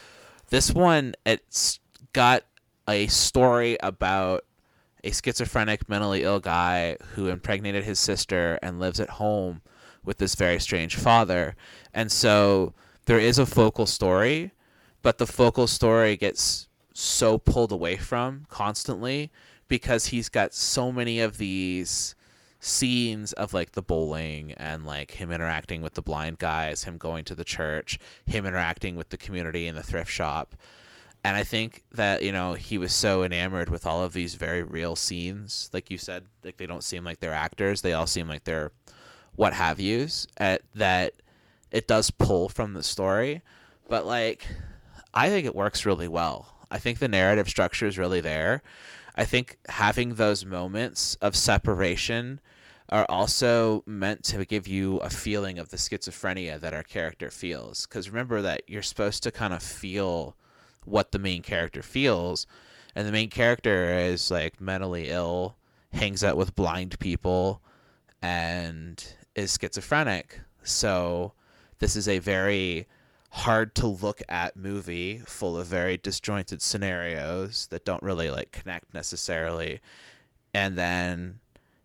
This 0.50 0.72
one 0.72 1.16
it's 1.26 1.80
got 2.12 2.44
a 2.88 3.08
story 3.08 3.78
about 3.82 4.46
a 5.04 5.12
schizophrenic 5.12 5.90
mentally 5.90 6.24
ill 6.24 6.40
guy 6.40 6.98
who 7.16 7.28
impregnated 7.28 7.84
his 7.84 8.00
sister 8.00 8.60
and 8.62 8.80
lives 8.80 9.00
at 9.00 9.12
home 9.12 9.62
with 10.04 10.18
this 10.18 10.36
very 10.36 10.60
strange 10.60 10.96
father. 10.96 11.56
And 11.94 12.12
so 12.12 12.74
there 13.06 13.20
is 13.20 13.40
a 13.40 13.46
focal 13.46 13.86
story, 13.86 14.52
but 15.02 15.18
the 15.18 15.28
focal 15.28 15.68
story 15.68 16.16
gets 16.16 16.68
so 16.94 17.38
pulled 17.38 17.72
away 17.72 17.98
from 17.98 18.46
constantly 18.50 19.32
because 19.68 20.08
he's 20.08 20.30
got 20.30 20.54
so 20.54 20.92
many 20.92 21.20
of 21.20 21.38
these 21.38 22.16
scenes 22.64 23.34
of 23.34 23.54
like 23.54 23.74
the 23.74 23.82
bowling 23.82 24.54
and 24.54 24.86
like 24.86 25.12
him 25.12 25.32
interacting 25.32 25.82
with 25.82 25.96
the 25.96 26.02
blind 26.02 26.40
guys, 26.40 26.86
him 26.86 26.98
going 26.98 27.26
to 27.26 27.36
the 27.36 27.44
church, 27.44 28.00
him 28.26 28.46
interacting 28.46 28.96
with 28.96 29.10
the 29.10 29.18
community 29.18 29.68
in 29.68 29.76
the 29.76 29.84
thrift 29.84 30.10
shop. 30.10 30.56
And 31.26 31.36
I 31.36 31.44
think 31.44 31.84
that, 31.92 32.24
you 32.24 32.32
know, 32.32 32.54
he 32.54 32.78
was 32.78 32.94
so 32.94 33.24
enamored 33.24 33.70
with 33.70 33.86
all 33.86 34.02
of 34.02 34.14
these 34.14 34.36
very 34.36 34.64
real 34.64 34.96
scenes. 34.96 35.70
Like 35.74 35.92
you 35.92 35.98
said, 35.98 36.26
like 36.44 36.56
they 36.58 36.66
don't 36.66 36.84
seem 36.84 37.04
like 37.04 37.20
they're 37.20 37.34
actors. 37.34 37.82
They 37.82 37.94
all 37.94 38.08
seem 38.08 38.30
like 38.30 38.46
they're 38.46 38.72
what 39.36 39.54
have 39.54 39.80
yous 39.80 40.28
at 40.38 40.62
that 40.76 41.14
it 41.72 41.88
does 41.88 42.12
pull 42.12 42.48
from 42.48 42.74
the 42.74 42.84
story. 42.84 43.42
But 43.90 44.06
like 44.06 44.48
I 45.14 45.30
think 45.30 45.46
it 45.46 45.56
works 45.56 45.86
really 45.86 46.08
well. 46.08 46.56
I 46.72 46.80
think 46.80 47.00
the 47.00 47.10
narrative 47.10 47.50
structure 47.50 47.88
is 47.88 47.98
really 47.98 48.22
there. 48.22 48.64
I 49.16 49.26
think 49.26 49.58
having 49.68 50.16
those 50.16 50.46
moments 50.46 51.16
of 51.16 51.36
separation 51.36 52.40
are 52.90 53.06
also 53.10 53.84
meant 53.86 54.24
to 54.24 54.46
give 54.46 54.68
you 54.68 54.98
a 54.98 55.10
feeling 55.10 55.58
of 55.58 55.70
the 55.70 55.78
schizophrenia 55.78 56.60
that 56.60 56.74
our 56.74 56.84
character 56.84 57.30
feels. 57.30 57.86
Because 57.86 58.10
remember 58.10 58.42
that 58.42 58.64
you're 58.68 58.82
supposed 58.82 59.24
to 59.24 59.32
kind 59.32 59.54
of 59.54 59.64
feel 59.64 60.36
what 60.86 61.12
the 61.12 61.20
main 61.20 61.42
character 61.42 61.82
feels. 61.82 62.46
And 62.96 63.08
the 63.08 63.12
main 63.12 63.30
character 63.30 63.98
is 63.98 64.30
like 64.30 64.62
mentally 64.62 65.10
ill, 65.10 65.56
hangs 65.94 66.24
out 66.24 66.38
with 66.38 66.56
blind 66.56 67.00
people, 67.00 67.62
and 68.22 69.04
is 69.36 69.58
schizophrenic. 69.60 70.42
So 70.64 71.34
this 71.80 71.96
is 71.96 72.08
a 72.08 72.20
very 72.20 72.88
hard 73.32 73.74
to 73.74 73.88
look 73.88 74.22
at 74.30 74.56
movie 74.56 75.18
full 75.26 75.58
of 75.58 75.66
very 75.66 75.98
disjointed 75.98 76.62
scenarios 76.62 77.66
that 77.72 77.84
don't 77.84 78.04
really 78.04 78.30
like 78.30 78.52
connect 78.52 78.94
necessarily 78.94 79.82
and 80.54 80.78
then 80.78 81.40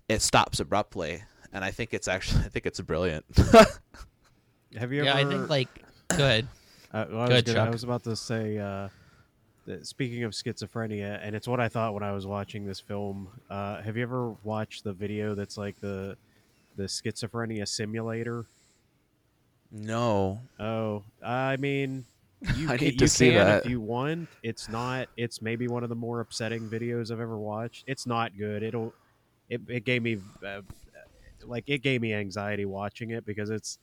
it 0.08 0.22
stops 0.22 0.60
abruptly 0.60 1.22
and 1.52 1.64
i 1.64 1.70
think 1.70 1.92
it's 1.94 2.08
actually 2.08 2.40
i 2.44 2.48
think 2.48 2.66
it's 2.66 2.80
brilliant 2.80 3.24
Have 4.76 4.92
you 4.92 5.02
Yeah, 5.04 5.14
ever? 5.14 5.26
I 5.28 5.32
think 5.32 5.48
like 5.48 5.68
good. 6.08 6.46
Uh, 6.92 7.06
well, 7.10 7.20
I, 7.22 7.28
Go 7.28 7.34
was 7.34 7.42
gonna- 7.42 7.60
I 7.60 7.70
was 7.70 7.84
about 7.84 8.04
to 8.04 8.14
say, 8.14 8.58
uh, 8.58 8.88
speaking 9.82 10.24
of 10.24 10.32
schizophrenia, 10.32 11.18
and 11.22 11.34
it's 11.34 11.48
what 11.48 11.58
I 11.58 11.68
thought 11.70 11.94
when 11.94 12.02
I 12.02 12.12
was 12.12 12.26
watching 12.26 12.66
this 12.66 12.78
film. 12.80 13.28
Uh, 13.48 13.80
have 13.80 13.96
you 13.96 14.02
ever 14.02 14.32
watched 14.44 14.84
the 14.84 14.92
video 14.92 15.34
that's 15.34 15.56
like 15.56 15.80
the 15.80 16.16
the 16.76 16.82
schizophrenia 16.84 17.66
simulator? 17.66 18.44
no 19.70 20.40
Oh, 20.60 21.02
I 21.24 21.56
mean, 21.56 22.04
you, 22.56 22.68
I 22.70 22.76
ca- 22.78 22.84
need 22.84 22.98
to 22.98 23.04
you 23.04 23.08
see 23.08 23.30
can 23.30 23.46
that. 23.46 23.64
if 23.64 23.70
you 23.70 23.80
want. 23.80 24.28
It's 24.42 24.68
not. 24.68 25.08
It's 25.16 25.40
maybe 25.42 25.66
one 25.68 25.82
of 25.82 25.88
the 25.88 25.94
more 25.96 26.20
upsetting 26.20 26.68
videos 26.68 27.10
I've 27.10 27.20
ever 27.20 27.38
watched. 27.38 27.84
It's 27.86 28.06
not 28.06 28.36
good. 28.36 28.62
It'll. 28.62 28.92
It, 29.48 29.62
it 29.68 29.84
gave 29.84 30.02
me, 30.02 30.18
uh, 30.46 30.62
like, 31.44 31.64
it 31.66 31.82
gave 31.82 32.00
me 32.00 32.14
anxiety 32.14 32.64
watching 32.64 33.10
it 33.10 33.24
because 33.24 33.50
it's, 33.50 33.78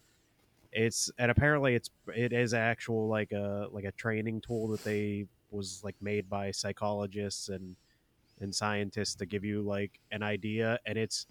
it's, 0.71 1.09
and 1.17 1.31
apparently 1.31 1.75
it's, 1.75 1.89
it 2.15 2.33
is 2.33 2.53
actual 2.53 3.07
like 3.07 3.31
a 3.31 3.67
like 3.71 3.85
a 3.85 3.91
training 3.93 4.41
tool 4.41 4.67
that 4.67 4.83
they 4.83 5.25
was 5.51 5.81
like 5.83 5.95
made 6.01 6.29
by 6.29 6.51
psychologists 6.51 7.49
and 7.49 7.75
and 8.41 8.53
scientists 8.53 9.15
to 9.15 9.25
give 9.25 9.45
you 9.45 9.61
like 9.61 9.99
an 10.11 10.21
idea, 10.21 10.77
and 10.85 10.97
it's 10.97 11.27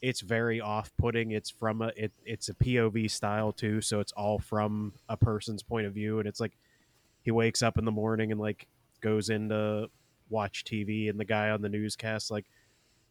it's 0.00 0.20
very 0.20 0.60
off-putting. 0.60 1.32
It's 1.32 1.50
from 1.50 1.82
a 1.82 1.92
it, 1.96 2.12
it's 2.24 2.48
a 2.48 2.54
pov 2.54 3.10
style 3.10 3.52
too 3.52 3.80
so 3.80 4.00
it's 4.00 4.12
all 4.12 4.38
from 4.38 4.92
a 5.08 5.16
person's 5.16 5.62
point 5.62 5.86
of 5.86 5.92
view 5.92 6.18
and 6.18 6.28
it's 6.28 6.40
like 6.40 6.52
he 7.22 7.30
wakes 7.30 7.62
up 7.62 7.78
in 7.78 7.84
the 7.84 7.90
morning 7.90 8.30
and 8.30 8.40
like 8.40 8.66
goes 9.00 9.30
in 9.30 9.48
to 9.48 9.88
watch 10.28 10.64
tv 10.64 11.08
and 11.10 11.18
the 11.18 11.24
guy 11.24 11.50
on 11.50 11.62
the 11.62 11.68
newscast 11.68 12.30
like 12.30 12.44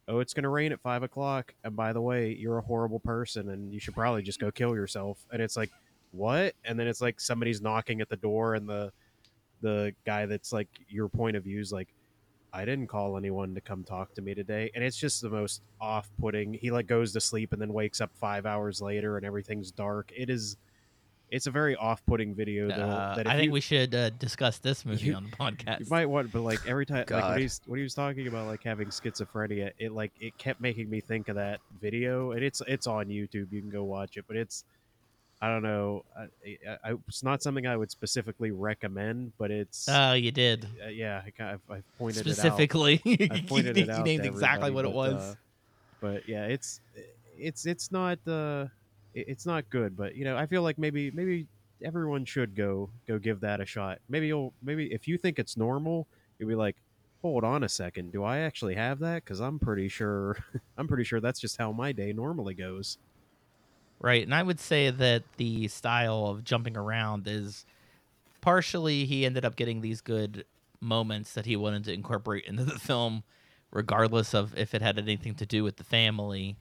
oh 0.08 0.20
it's 0.20 0.34
gonna 0.34 0.48
rain 0.48 0.72
at 0.72 0.80
five 0.80 1.02
o'clock 1.02 1.54
and 1.64 1.74
by 1.74 1.92
the 1.92 2.00
way 2.00 2.32
you're 2.32 2.58
a 2.58 2.62
horrible 2.62 3.00
person 3.00 3.50
and 3.50 3.72
you 3.72 3.80
should 3.80 3.94
probably 3.94 4.22
just 4.22 4.40
go 4.40 4.50
kill 4.50 4.74
yourself 4.74 5.18
and 5.32 5.42
it's 5.42 5.56
like 5.56 5.70
what 6.12 6.54
and 6.64 6.78
then 6.78 6.86
it's 6.86 7.00
like 7.00 7.20
somebody's 7.20 7.60
knocking 7.60 8.00
at 8.00 8.08
the 8.08 8.16
door 8.16 8.54
and 8.54 8.68
the 8.68 8.92
the 9.62 9.92
guy 10.04 10.26
that's 10.26 10.52
like 10.52 10.68
your 10.88 11.08
point 11.08 11.36
of 11.36 11.44
view 11.44 11.60
is 11.60 11.72
like 11.72 11.88
I 12.52 12.64
didn't 12.64 12.86
call 12.86 13.18
anyone 13.18 13.54
to 13.54 13.60
come 13.60 13.84
talk 13.84 14.14
to 14.14 14.22
me 14.22 14.34
today. 14.34 14.70
And 14.74 14.82
it's 14.82 14.96
just 14.96 15.20
the 15.20 15.28
most 15.28 15.60
off 15.78 16.08
putting. 16.18 16.54
He 16.54 16.70
like 16.70 16.86
goes 16.86 17.12
to 17.12 17.20
sleep 17.20 17.52
and 17.52 17.60
then 17.60 17.70
wakes 17.70 18.00
up 18.00 18.10
five 18.14 18.46
hours 18.46 18.80
later 18.80 19.18
and 19.18 19.26
everything's 19.26 19.70
dark. 19.70 20.10
It 20.16 20.30
is 20.30 20.56
it's 21.30 21.46
a 21.46 21.50
very 21.50 21.74
off 21.76 22.04
putting 22.06 22.34
video 22.34 22.68
though. 22.68 22.74
Uh, 22.74 23.16
that 23.16 23.26
I 23.26 23.32
think 23.34 23.46
you, 23.46 23.52
we 23.52 23.60
should 23.60 23.94
uh, 23.94 24.10
discuss 24.10 24.58
this 24.58 24.84
movie 24.86 25.06
You- 25.06 25.14
on 25.14 25.24
the 25.24 25.36
podcast. 25.36 25.80
you 25.80 25.86
might 25.90 26.06
want 26.06 26.30
but 26.32 26.42
like 26.42 26.60
every 26.66 26.86
time 26.86 27.04
like 27.10 27.24
when 27.30 27.38
he's 27.40 27.60
when 27.66 27.78
he 27.78 27.82
was 27.82 27.94
talking 27.94 28.26
about 28.28 28.46
like 28.46 28.62
having 28.62 28.88
schizophrenia, 28.88 29.72
it 29.78 29.92
like 29.92 30.12
it 30.20 30.36
kept 30.38 30.60
making 30.60 30.88
me 30.88 31.00
think 31.00 31.28
of 31.28 31.34
that 31.36 31.60
video. 31.80 32.32
And 32.32 32.42
it's 32.42 32.62
it's 32.66 32.86
on 32.86 33.06
YouTube. 33.06 33.50
You 33.52 33.60
can 33.60 33.70
go 33.70 33.84
watch 33.84 34.16
it, 34.16 34.24
but 34.28 34.36
it's 34.36 34.64
I 35.42 35.48
don't 35.48 35.62
know. 35.62 36.04
I, 36.18 36.22
I, 36.66 36.90
I, 36.92 36.94
it's 37.08 37.22
not 37.22 37.42
something 37.42 37.66
I 37.66 37.76
would 37.76 37.90
specifically 37.90 38.52
recommend, 38.52 39.32
but 39.36 39.50
it's 39.50 39.86
Oh, 39.86 40.14
you 40.14 40.32
did 40.32 40.66
uh, 40.82 40.88
yeah. 40.88 41.20
I, 41.26 41.30
kind 41.30 41.54
of- 41.54 41.60
I 41.76 41.82
pointed 41.98 42.26
it 42.26 42.30
out. 42.30 42.36
specifically. 42.36 43.02
I 43.30 43.44
pointed 43.46 43.76
you 43.76 43.82
it 43.82 43.90
out. 43.90 44.04
named 44.06 44.24
exactly 44.24 44.70
what 44.70 44.86
everybody, 44.86 45.10
it 45.10 45.12
but, 45.12 45.20
was. 45.20 45.32
uh, 45.32 45.34
but 46.00 46.28
yeah, 46.28 46.44
it's 46.46 46.80
it's 47.38 47.66
it's 47.66 47.92
not 47.92 48.18
uh, 48.26 48.64
it- 48.64 48.70
it's 49.16 49.46
not 49.46 49.68
good. 49.70 49.96
But 49.96 50.14
you 50.16 50.24
know, 50.24 50.36
I 50.36 50.46
feel 50.46 50.62
like 50.62 50.78
maybe 50.78 51.10
maybe 51.10 51.46
everyone 51.82 52.24
should 52.24 52.54
go 52.54 52.90
go 53.06 53.18
give 53.18 53.40
that 53.40 53.60
a 53.60 53.66
shot. 53.66 53.98
Maybe 54.08 54.28
you'll 54.28 54.52
maybe 54.62 54.92
if 54.92 55.08
you 55.08 55.18
think 55.18 55.38
it's 55.38 55.56
normal, 55.56 56.06
you'll 56.38 56.48
be 56.48 56.54
like, 56.54 56.76
hold 57.22 57.44
on 57.44 57.64
a 57.64 57.68
second, 57.68 58.12
do 58.12 58.22
I 58.22 58.38
actually 58.38 58.74
have 58.74 58.98
that? 59.00 59.24
Because 59.24 59.40
I'm 59.40 59.58
pretty 59.58 59.88
sure 59.88 60.36
I'm 60.78 60.88
pretty 60.88 61.04
sure 61.04 61.20
that's 61.20 61.40
just 61.40 61.56
how 61.56 61.72
my 61.72 61.92
day 61.92 62.12
normally 62.12 62.54
goes. 62.54 62.98
Right, 63.98 64.22
and 64.22 64.34
I 64.34 64.42
would 64.42 64.60
say 64.60 64.90
that 64.90 65.22
the 65.38 65.68
style 65.68 66.26
of 66.26 66.44
jumping 66.44 66.76
around 66.76 67.26
is 67.26 67.64
partially 68.42 69.06
he 69.06 69.24
ended 69.24 69.44
up 69.44 69.56
getting 69.56 69.80
these 69.80 70.02
good 70.02 70.44
moments 70.80 71.32
that 71.32 71.46
he 71.46 71.56
wanted 71.56 71.84
to 71.84 71.92
incorporate 71.92 72.44
into 72.44 72.64
the 72.64 72.78
film, 72.78 73.22
regardless 73.70 74.34
of 74.34 74.56
if 74.56 74.74
it 74.74 74.82
had 74.82 74.98
anything 74.98 75.34
to 75.36 75.46
do 75.46 75.64
with 75.64 75.76
the 75.76 75.84
family. 75.84 76.56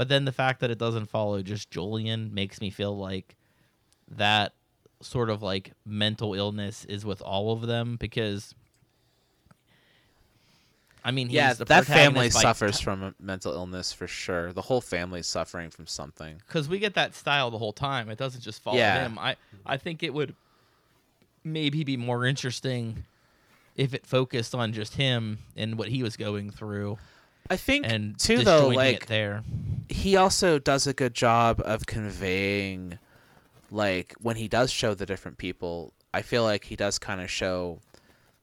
But 0.00 0.08
then 0.08 0.24
the 0.24 0.32
fact 0.32 0.60
that 0.60 0.70
it 0.70 0.78
doesn't 0.78 1.10
follow 1.10 1.42
just 1.42 1.70
Julien 1.70 2.32
makes 2.32 2.62
me 2.62 2.70
feel 2.70 2.96
like 2.96 3.36
that 4.08 4.54
sort 5.02 5.28
of 5.28 5.42
like 5.42 5.72
mental 5.84 6.32
illness 6.32 6.86
is 6.86 7.04
with 7.04 7.20
all 7.20 7.52
of 7.52 7.66
them 7.66 7.98
because 8.00 8.54
I 11.04 11.10
mean, 11.10 11.28
yeah 11.28 11.52
the 11.52 11.66
that 11.66 11.84
family 11.84 12.30
suffers 12.30 12.80
from 12.80 13.02
a 13.02 13.14
mental 13.20 13.52
illness 13.52 13.92
for 13.92 14.06
sure 14.06 14.54
the 14.54 14.62
whole 14.62 14.80
family's 14.80 15.26
suffering 15.26 15.68
from 15.68 15.86
something 15.86 16.40
because 16.46 16.66
we 16.66 16.78
get 16.78 16.94
that 16.94 17.14
style 17.14 17.50
the 17.50 17.58
whole 17.58 17.74
time. 17.74 18.08
It 18.08 18.16
doesn't 18.16 18.40
just 18.40 18.62
follow 18.62 18.78
Yeah. 18.78 19.02
him. 19.02 19.18
I 19.18 19.36
I 19.66 19.76
think 19.76 20.02
it 20.02 20.14
would 20.14 20.34
maybe 21.44 21.84
be 21.84 21.98
more 21.98 22.24
interesting 22.24 23.04
if 23.76 23.92
it 23.92 24.06
focused 24.06 24.54
on 24.54 24.72
just 24.72 24.94
him 24.94 25.40
and 25.58 25.76
what 25.76 25.88
he 25.88 26.02
was 26.02 26.16
going 26.16 26.50
through 26.50 26.96
i 27.48 27.56
think 27.56 27.86
and 27.86 28.18
too 28.18 28.44
though 28.44 28.68
like 28.68 29.06
there. 29.06 29.42
he 29.88 30.16
also 30.16 30.58
does 30.58 30.86
a 30.86 30.92
good 30.92 31.14
job 31.14 31.60
of 31.64 31.86
conveying 31.86 32.98
like 33.70 34.14
when 34.20 34.36
he 34.36 34.48
does 34.48 34.70
show 34.70 34.94
the 34.94 35.06
different 35.06 35.38
people 35.38 35.92
i 36.12 36.22
feel 36.22 36.42
like 36.42 36.64
he 36.64 36.76
does 36.76 36.98
kind 36.98 37.20
of 37.20 37.30
show 37.30 37.78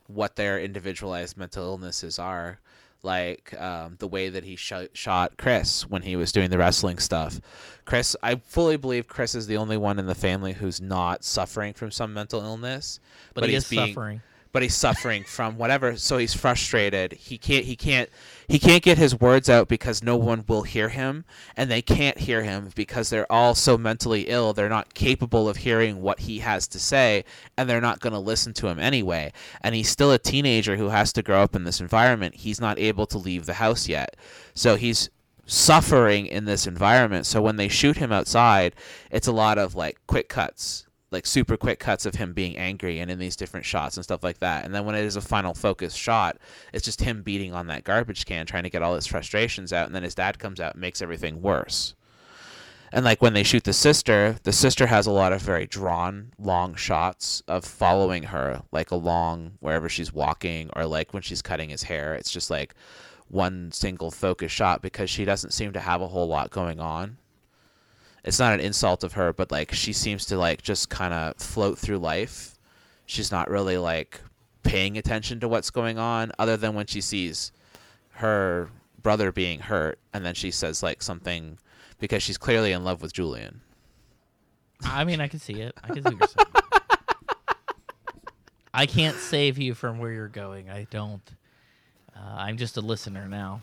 what 0.08 0.36
their 0.38 0.60
individualized 0.60 1.38
mental 1.38 1.64
illnesses 1.66 2.18
are 2.18 2.60
like 3.04 3.54
um, 3.62 3.96
the 4.00 4.08
way 4.08 4.28
that 4.30 4.44
he 4.44 4.56
sh- 4.56 4.74
shot 4.94 5.38
chris 5.38 5.88
when 5.88 6.02
he 6.02 6.16
was 6.16 6.32
doing 6.32 6.50
the 6.50 6.58
wrestling 6.58 6.98
stuff 6.98 7.40
chris 7.86 8.16
i 8.24 8.36
fully 8.36 8.76
believe 8.78 9.08
chris 9.08 9.36
is 9.36 9.48
the 9.48 9.58
only 9.58 9.78
one 9.78 10.00
in 10.00 10.08
the 10.08 10.16
family 10.16 10.54
who's 10.54 10.82
not 10.82 11.24
suffering 11.24 11.74
from 11.74 11.92
some 11.92 12.14
mental 12.14 12.42
illness 12.42 13.00
But, 13.34 13.46
he 13.46 13.52
he's 13.52 13.64
is 13.66 13.70
being 13.70 13.88
suffering. 13.90 14.22
But 14.58 14.64
he's 14.64 14.74
suffering 14.74 15.24
from 15.24 15.56
whatever. 15.56 15.96
So 15.98 16.18
he's 16.18 16.34
frustrated. 16.34 17.14
He 17.14 17.38
can't. 17.38 17.64
He 17.64 17.76
can't. 17.76 18.10
He 18.48 18.58
can't 18.58 18.82
get 18.82 18.98
his 18.98 19.20
words 19.20 19.52
out 19.52 19.68
because 19.68 20.02
no 20.02 20.18
one 20.18 20.44
will 20.48 20.64
hear 20.64 20.90
him, 20.90 21.26
and 21.56 21.70
they 21.70 21.84
can't 21.84 22.18
hear 22.18 22.42
him 22.42 22.72
because 22.74 23.12
they're 23.12 23.32
all 23.32 23.54
so 23.54 23.78
mentally 23.78 24.24
ill. 24.24 24.54
They're 24.54 24.68
not 24.68 24.96
capable 24.96 25.48
of 25.48 25.58
hearing 25.58 26.02
what 26.02 26.22
he 26.22 26.40
has 26.40 26.68
to 26.70 26.80
say, 26.80 27.24
and 27.56 27.70
they're 27.70 27.80
not 27.80 28.00
going 28.00 28.14
to 28.14 28.20
listen 28.20 28.52
to 28.54 28.68
him 28.68 28.80
anyway. 28.80 29.32
And 29.62 29.76
he's 29.76 29.90
still 29.90 30.12
a 30.12 30.18
teenager 30.18 30.76
who 30.76 30.90
has 30.90 31.14
to 31.14 31.22
grow 31.22 31.44
up 31.44 31.56
in 31.56 31.64
this 31.64 31.80
environment. 31.80 32.34
He's 32.34 32.60
not 32.60 32.80
able 32.80 33.06
to 33.06 33.20
leave 33.20 33.46
the 33.46 33.54
house 33.54 33.88
yet, 33.88 34.18
so 34.56 34.76
he's 34.76 35.12
suffering 35.46 36.26
in 36.26 36.46
this 36.46 36.66
environment. 36.66 37.28
So 37.28 37.44
when 37.44 37.58
they 37.58 37.68
shoot 37.68 37.98
him 37.98 38.12
outside, 38.12 38.74
it's 39.12 39.28
a 39.28 39.32
lot 39.32 39.60
of 39.60 39.76
like 39.76 40.00
quick 40.08 40.30
cuts 40.30 40.87
like 41.12 41.26
super 41.26 41.56
quick 41.56 41.80
cuts 41.80 42.06
of 42.06 42.16
him 42.16 42.34
being 42.34 42.58
angry 42.58 43.00
and 43.00 43.10
in 43.10 43.20
these 43.20 43.36
different 43.36 43.66
shots 43.66 43.96
and 43.96 44.04
stuff 44.04 44.24
like 44.24 44.40
that. 44.40 44.66
And 44.66 44.76
then 44.76 44.86
when 44.86 44.96
it 44.96 45.06
is 45.06 45.16
a 45.16 45.22
final 45.22 45.54
focus 45.54 45.94
shot, 45.94 46.38
it's 46.74 46.84
just 46.86 47.02
him 47.02 47.24
beating 47.24 47.54
on 47.54 47.68
that 47.68 47.84
garbage 47.84 48.26
can 48.26 48.46
trying 48.46 48.64
to 48.64 48.70
get 48.70 48.82
all 48.82 48.96
his 48.96 49.08
frustrations 49.08 49.72
out 49.72 49.88
and 49.88 49.96
then 49.96 50.04
his 50.04 50.16
dad 50.16 50.40
comes 50.40 50.60
out 50.60 50.74
and 50.74 50.82
makes 50.82 51.02
everything 51.02 51.42
worse. 51.42 51.96
And 52.92 53.04
like 53.04 53.22
when 53.22 53.34
they 53.34 53.44
shoot 53.44 53.64
the 53.64 53.74
sister, 53.74 54.38
the 54.44 54.54
sister 54.54 54.88
has 54.88 55.08
a 55.08 55.12
lot 55.12 55.34
of 55.34 55.42
very 55.42 55.66
drawn 55.66 56.32
long 56.40 56.76
shots 56.76 57.42
of 57.48 57.66
following 57.66 58.24
her 58.24 58.64
like 58.72 58.92
along 58.92 59.54
wherever 59.60 59.90
she's 59.90 60.14
walking 60.14 60.70
or 60.76 60.86
like 60.86 61.14
when 61.14 61.24
she's 61.24 61.42
cutting 61.42 61.70
his 61.70 61.84
hair. 61.84 62.16
It's 62.16 62.32
just 62.32 62.50
like 62.50 62.76
one 63.30 63.72
single 63.72 64.12
focus 64.12 64.52
shot 64.52 64.82
because 64.82 65.10
she 65.10 65.26
doesn't 65.26 65.52
seem 65.52 65.74
to 65.74 65.80
have 65.82 66.02
a 66.02 66.08
whole 66.08 66.28
lot 66.28 66.50
going 66.50 66.80
on 66.80 67.18
it's 68.28 68.40
not 68.40 68.54
an 68.54 68.60
insult 68.60 69.06
of 69.06 69.14
her, 69.14 69.32
but 69.32 69.54
like 69.54 69.74
she 69.74 69.94
seems 69.94 70.26
to 70.26 70.38
like 70.38 70.62
just 70.62 70.90
kind 70.90 71.14
of 71.14 71.38
float 71.38 71.80
through 71.80 72.00
life. 72.00 72.56
She's 73.06 73.32
not 73.32 73.50
really 73.50 73.78
like 73.78 74.20
paying 74.64 74.98
attention 74.98 75.40
to 75.40 75.48
what's 75.48 75.70
going 75.70 75.98
on 75.98 76.34
other 76.38 76.58
than 76.58 76.76
when 76.76 76.88
she 76.88 77.00
sees 77.00 77.54
her 78.16 78.70
brother 79.02 79.32
being 79.32 79.60
hurt 79.60 79.98
and 80.14 80.26
then 80.26 80.34
she 80.34 80.52
says 80.52 80.84
like 80.84 81.02
something 81.02 81.58
because 82.00 82.22
she's 82.22 82.38
clearly 82.38 82.74
in 82.74 82.84
love 82.84 83.02
with 83.02 83.14
Julien. 83.14 83.62
I 84.84 85.06
mean, 85.06 85.22
I 85.22 85.30
can 85.30 85.40
see 85.40 85.62
it. 85.62 85.74
I 85.82 85.88
can 85.88 86.04
see 86.04 86.16
what 86.16 86.36
you're. 86.38 86.46
I 88.74 88.86
can't 88.88 89.16
save 89.16 89.58
you 89.58 89.74
from 89.74 90.00
where 90.00 90.12
you're 90.12 90.28
going. 90.28 90.70
I 90.70 90.86
don't. 90.92 91.24
Uh, 92.14 92.36
I'm 92.36 92.58
just 92.58 92.76
a 92.76 92.82
listener 92.82 93.30
now. 93.30 93.62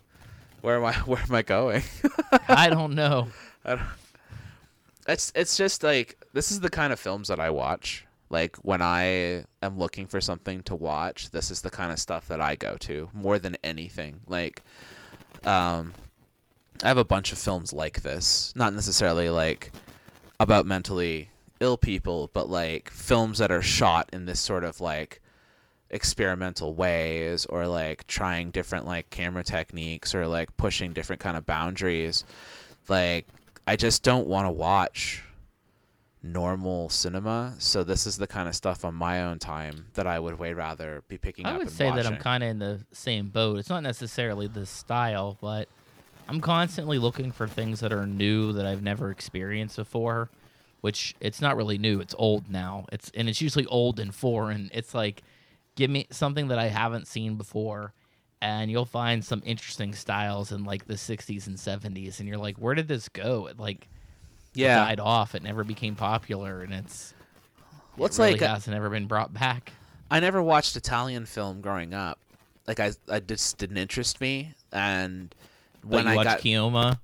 Where 0.63 0.77
am 0.77 0.87
I 0.87 0.93
where 1.05 1.21
am 1.21 1.35
I 1.35 1.43
going? 1.43 1.83
I 2.49 2.71
don't 2.71 2.95
know. 2.95 3.29
I 3.67 3.77
don't 3.77 3.83
it's 5.07 5.33
it's 5.35 5.57
just 5.57 5.83
like 5.83 6.17
this 6.33 6.51
is 6.51 6.61
the 6.61 6.71
kind 6.71 6.93
of 6.93 7.01
films 7.01 7.29
that 7.29 7.41
I 7.41 7.51
watch. 7.51 8.07
Like 8.31 8.57
when 8.57 8.83
I 8.83 9.45
am 9.63 9.79
looking 9.79 10.07
for 10.07 10.21
something 10.21 10.63
to 10.65 10.75
watch, 10.75 11.31
this 11.31 11.51
is 11.51 11.61
the 11.61 11.71
kind 11.71 11.93
of 11.93 11.99
stuff 11.99 12.27
that 12.29 12.41
I 12.41 12.57
go 12.57 12.77
to 12.81 13.11
more 13.13 13.39
than 13.39 13.57
anything. 13.63 14.21
Like 14.27 14.63
um 15.45 15.93
I 16.83 16.89
have 16.89 16.99
a 16.99 17.05
bunch 17.05 17.33
of 17.33 17.39
films 17.39 17.73
like 17.73 18.03
this, 18.03 18.53
not 18.57 18.75
necessarily 18.75 19.31
like 19.31 19.73
about 20.41 20.67
mentally 20.67 21.31
ill 21.61 21.77
people, 21.77 22.31
but 22.33 22.49
like 22.49 22.91
films 22.91 23.39
that 23.39 23.53
are 23.53 23.63
shot 23.63 24.11
in 24.13 24.27
this 24.27 24.41
sort 24.41 24.65
of 24.65 24.81
like 24.81 25.21
experimental 25.91 26.75
ways 26.75 27.47
or 27.47 27.69
like 27.69 28.07
trying 28.07 28.51
different 28.51 28.85
like 28.85 29.11
camera 29.11 29.45
techniques 29.45 30.15
or 30.15 30.27
like 30.27 30.57
pushing 30.57 30.93
different 30.93 31.21
kind 31.21 31.37
of 31.37 31.47
boundaries. 31.47 32.25
Like 32.89 33.29
I 33.67 33.77
just 33.77 34.03
don't 34.03 34.27
want 34.27 34.47
to 34.47 34.53
watch 34.53 35.23
normal 36.23 36.89
cinema. 36.89 37.55
So 37.59 37.85
this 37.85 38.07
is 38.07 38.17
the 38.17 38.27
kind 38.27 38.49
of 38.49 38.55
stuff 38.55 38.85
on 38.85 38.95
my 38.95 39.23
own 39.23 39.39
time 39.39 39.87
that 39.95 40.07
I 40.07 40.19
would 40.19 40.39
way 40.39 40.55
rather 40.55 41.03
be 41.09 41.19
picking 41.19 41.47
I 41.47 41.51
up. 41.51 41.59
would 41.59 41.67
and 41.69 41.77
say 41.77 41.91
that 41.91 42.07
I'm 42.07 42.17
kind 42.17 42.43
of 42.43 42.51
in 42.51 42.59
the 42.59 42.81
same 42.93 43.29
boat. 43.29 43.59
It's 43.59 43.69
not 43.69 43.83
necessarily 43.83 44.47
the 44.47 44.67
style, 44.67 45.37
but 45.41 45.69
I'm 46.29 46.41
constantly 46.41 46.99
looking 46.99 47.31
for 47.31 47.47
things 47.47 47.81
that 47.81 47.93
are 47.93 48.07
new 48.07 48.53
that 48.55 48.67
I've 48.67 48.83
never 48.83 49.11
experienced 49.11 49.77
before. 49.77 50.31
Which 50.81 51.15
it's 51.19 51.41
not 51.41 51.57
really 51.57 51.79
new; 51.79 52.01
it's 52.01 52.15
old 52.19 52.51
now. 52.51 52.85
It's 52.93 53.11
and 53.15 53.27
it's 53.27 53.41
usually 53.41 53.65
old 53.67 53.99
and 53.99 54.15
foreign. 54.15 54.71
It's 54.75 54.93
like, 54.93 55.23
give 55.77 55.89
me 55.91 56.07
something 56.11 56.49
that 56.49 56.59
I 56.59 56.67
haven't 56.67 57.09
seen 57.09 57.37
before, 57.37 57.95
and 58.45 58.71
you'll 58.71 58.85
find 58.85 59.25
some 59.25 59.43
interesting 59.47 59.95
styles 59.95 60.53
in 60.53 60.65
like 60.65 60.87
the 60.87 60.95
60s 60.95 61.47
and 61.47 61.57
70s, 61.57 62.21
and 62.21 62.29
you're 62.29 62.37
like, 62.37 62.59
where 62.59 62.75
did 62.75 62.89
this 62.89 63.09
go? 63.09 63.47
It 63.47 63.59
like 63.59 63.89
yeah. 64.53 64.77
died 64.77 65.01
off. 65.01 65.35
It 65.35 65.43
never 65.43 65.65
became 65.65 65.97
popular, 65.97 66.61
and 66.61 66.75
it's 66.75 67.15
What's 67.97 68.19
it 68.19 68.23
really 68.23 68.33
like 68.33 68.43
uh, 68.43 68.49
hasn't 68.49 68.77
ever 68.77 68.91
been 68.91 69.07
brought 69.07 69.33
back. 69.33 69.73
I 70.11 70.21
never 70.21 70.43
watched 70.43 70.77
Italian 70.77 71.25
film 71.25 71.63
growing 71.63 71.95
up. 71.95 72.19
Like 72.67 72.81
I, 72.81 72.93
I 73.09 73.21
just 73.21 73.57
didn't 73.57 73.79
interest 73.79 74.21
me. 74.21 74.53
And 74.73 75.35
when 75.83 76.07
I 76.07 76.23
got 76.23 76.41
Kioma. 76.41 76.99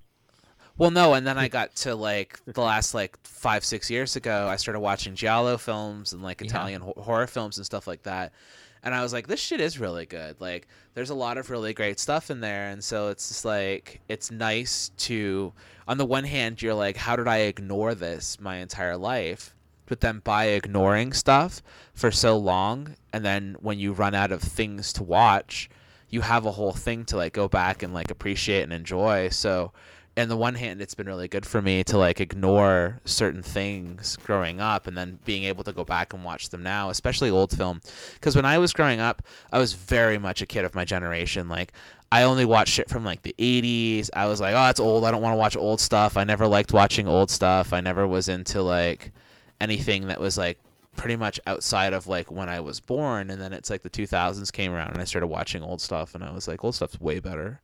well, 0.77 0.91
no, 0.91 1.15
and 1.15 1.27
then 1.27 1.39
I 1.39 1.49
got 1.59 1.75
to 1.77 1.95
like 1.95 2.39
the 2.45 2.61
last 2.61 2.93
like 2.93 3.17
five 3.25 3.65
six 3.65 3.91
years 3.91 4.15
ago, 4.15 4.47
I 4.47 4.57
started 4.57 4.81
watching 4.81 5.15
giallo 5.15 5.57
films 5.57 6.13
and 6.13 6.23
like 6.23 6.43
Italian 6.43 6.83
ho- 6.83 6.95
horror 6.99 7.27
films 7.27 7.57
and 7.57 7.65
stuff 7.65 7.87
like 7.87 8.03
that. 8.03 8.35
And 8.83 8.95
I 8.95 9.03
was 9.03 9.13
like, 9.13 9.27
this 9.27 9.41
shit 9.41 9.61
is 9.61 9.79
really 9.79 10.07
good. 10.07 10.41
Like, 10.41 10.67
there's 10.95 11.11
a 11.11 11.15
lot 11.15 11.39
of 11.39 11.51
really 11.51 11.75
great 11.75 12.01
stuff 12.01 12.31
in 12.31 12.41
there, 12.41 12.71
and 12.71 12.83
so 12.83 13.09
it's 13.09 13.29
just 13.29 13.45
like 13.45 14.01
it's 14.09 14.31
nice 14.31 14.91
to. 14.99 15.53
On 15.87 15.99
the 15.99 16.07
one 16.07 16.25
hand, 16.25 16.63
you're 16.63 16.75
like, 16.75 16.97
how 16.97 17.17
did 17.17 17.29
I 17.29 17.39
ignore 17.39 17.95
this 17.95 18.39
my 18.41 18.57
entire 18.57 18.97
life? 18.97 19.55
But 19.87 20.01
then 20.01 20.21
by 20.21 20.45
ignoring 20.47 21.13
stuff 21.13 21.63
for 21.95 22.11
so 22.11 22.39
long, 22.39 22.95
and 23.13 23.25
then 23.25 23.57
when 23.61 23.79
you 23.79 23.93
run 23.93 24.15
out 24.15 24.31
of 24.31 24.41
things 24.41 24.93
to 24.95 25.03
watch, 25.03 25.69
you 26.09 26.21
have 26.21 26.47
a 26.47 26.53
whole 26.53 26.73
thing 26.73 27.05
to 27.07 27.17
like 27.17 27.33
go 27.33 27.49
back 27.49 27.83
and 27.83 27.93
like 27.93 28.11
appreciate 28.11 28.63
and 28.63 28.73
enjoy. 28.73 29.29
So, 29.31 29.73
on 30.21 30.29
the 30.29 30.37
one 30.37 30.55
hand, 30.55 30.81
it's 30.81 30.95
been 30.95 31.07
really 31.07 31.29
good 31.29 31.47
for 31.47 31.61
me 31.61 31.83
to 31.85 31.99
like 31.99 32.21
ignore 32.21 33.01
certain 33.05 33.43
things 33.43 34.17
growing 34.19 34.61
up 34.61 34.87
and 34.87 34.97
then 34.97 35.19
being 35.25 35.45
able 35.45 35.65
to 35.65 35.73
go 35.73 35.85
back 35.85 36.13
and 36.13 36.25
watch 36.25 36.51
them 36.51 36.63
now, 36.63 36.91
especially 36.91 37.31
old 37.31 37.57
film. 37.57 37.81
Because 38.15 38.37
when 38.37 38.45
I 38.45 38.59
was 38.59 38.73
growing 38.73 39.01
up, 39.01 39.23
I 39.53 39.59
was 39.59 39.73
very 39.73 40.19
much 40.19 40.43
a 40.43 40.47
kid 40.47 40.65
of 40.65 40.75
my 40.75 40.85
generation. 40.85 41.49
Like, 41.49 41.73
I 42.13 42.25
only 42.25 42.45
watched 42.45 42.73
shit 42.73 42.89
from 42.89 43.05
like 43.05 43.23
the 43.23 43.35
80s. 43.39 44.11
I 44.15 44.27
was 44.27 44.41
like, 44.41 44.55
oh, 44.55 44.69
it's 44.69 44.81
old. 44.81 45.05
I 45.05 45.11
don't 45.11 45.23
want 45.23 45.35
to 45.35 45.39
watch 45.39 45.57
old 45.57 45.81
stuff. 45.81 46.17
I 46.17 46.25
never 46.25 46.47
liked 46.47 46.73
watching 46.73 47.07
old 47.07 47.31
stuff. 47.31 47.73
I 47.73 47.81
never 47.81 48.07
was 48.07 48.29
into 48.29 48.63
like 48.63 49.13
anything 49.61 50.09
that 50.09 50.21
was 50.21 50.37
like 50.37 50.59
pretty 50.97 51.17
much 51.17 51.39
outside 51.47 51.93
of 51.93 52.09
like 52.09 52.31
when 52.31 52.49
I 52.49 52.61
was 52.61 52.81
born. 52.81 53.31
And 53.31 53.41
then 53.41 53.53
it's 53.53 53.71
like 53.71 53.83
the 53.83 53.91
2000s 53.91 54.53
came 54.53 54.73
around 54.73 54.91
and 54.91 55.01
I 55.01 55.05
started 55.05 55.29
watching 55.29 55.63
old 55.63 55.81
stuff 55.81 56.15
and 56.15 56.25
I 56.25 56.33
was 56.33 56.49
like, 56.49 56.65
old 56.65 56.75
stuff's 56.75 57.01
way 57.01 57.21
better. 57.21 57.61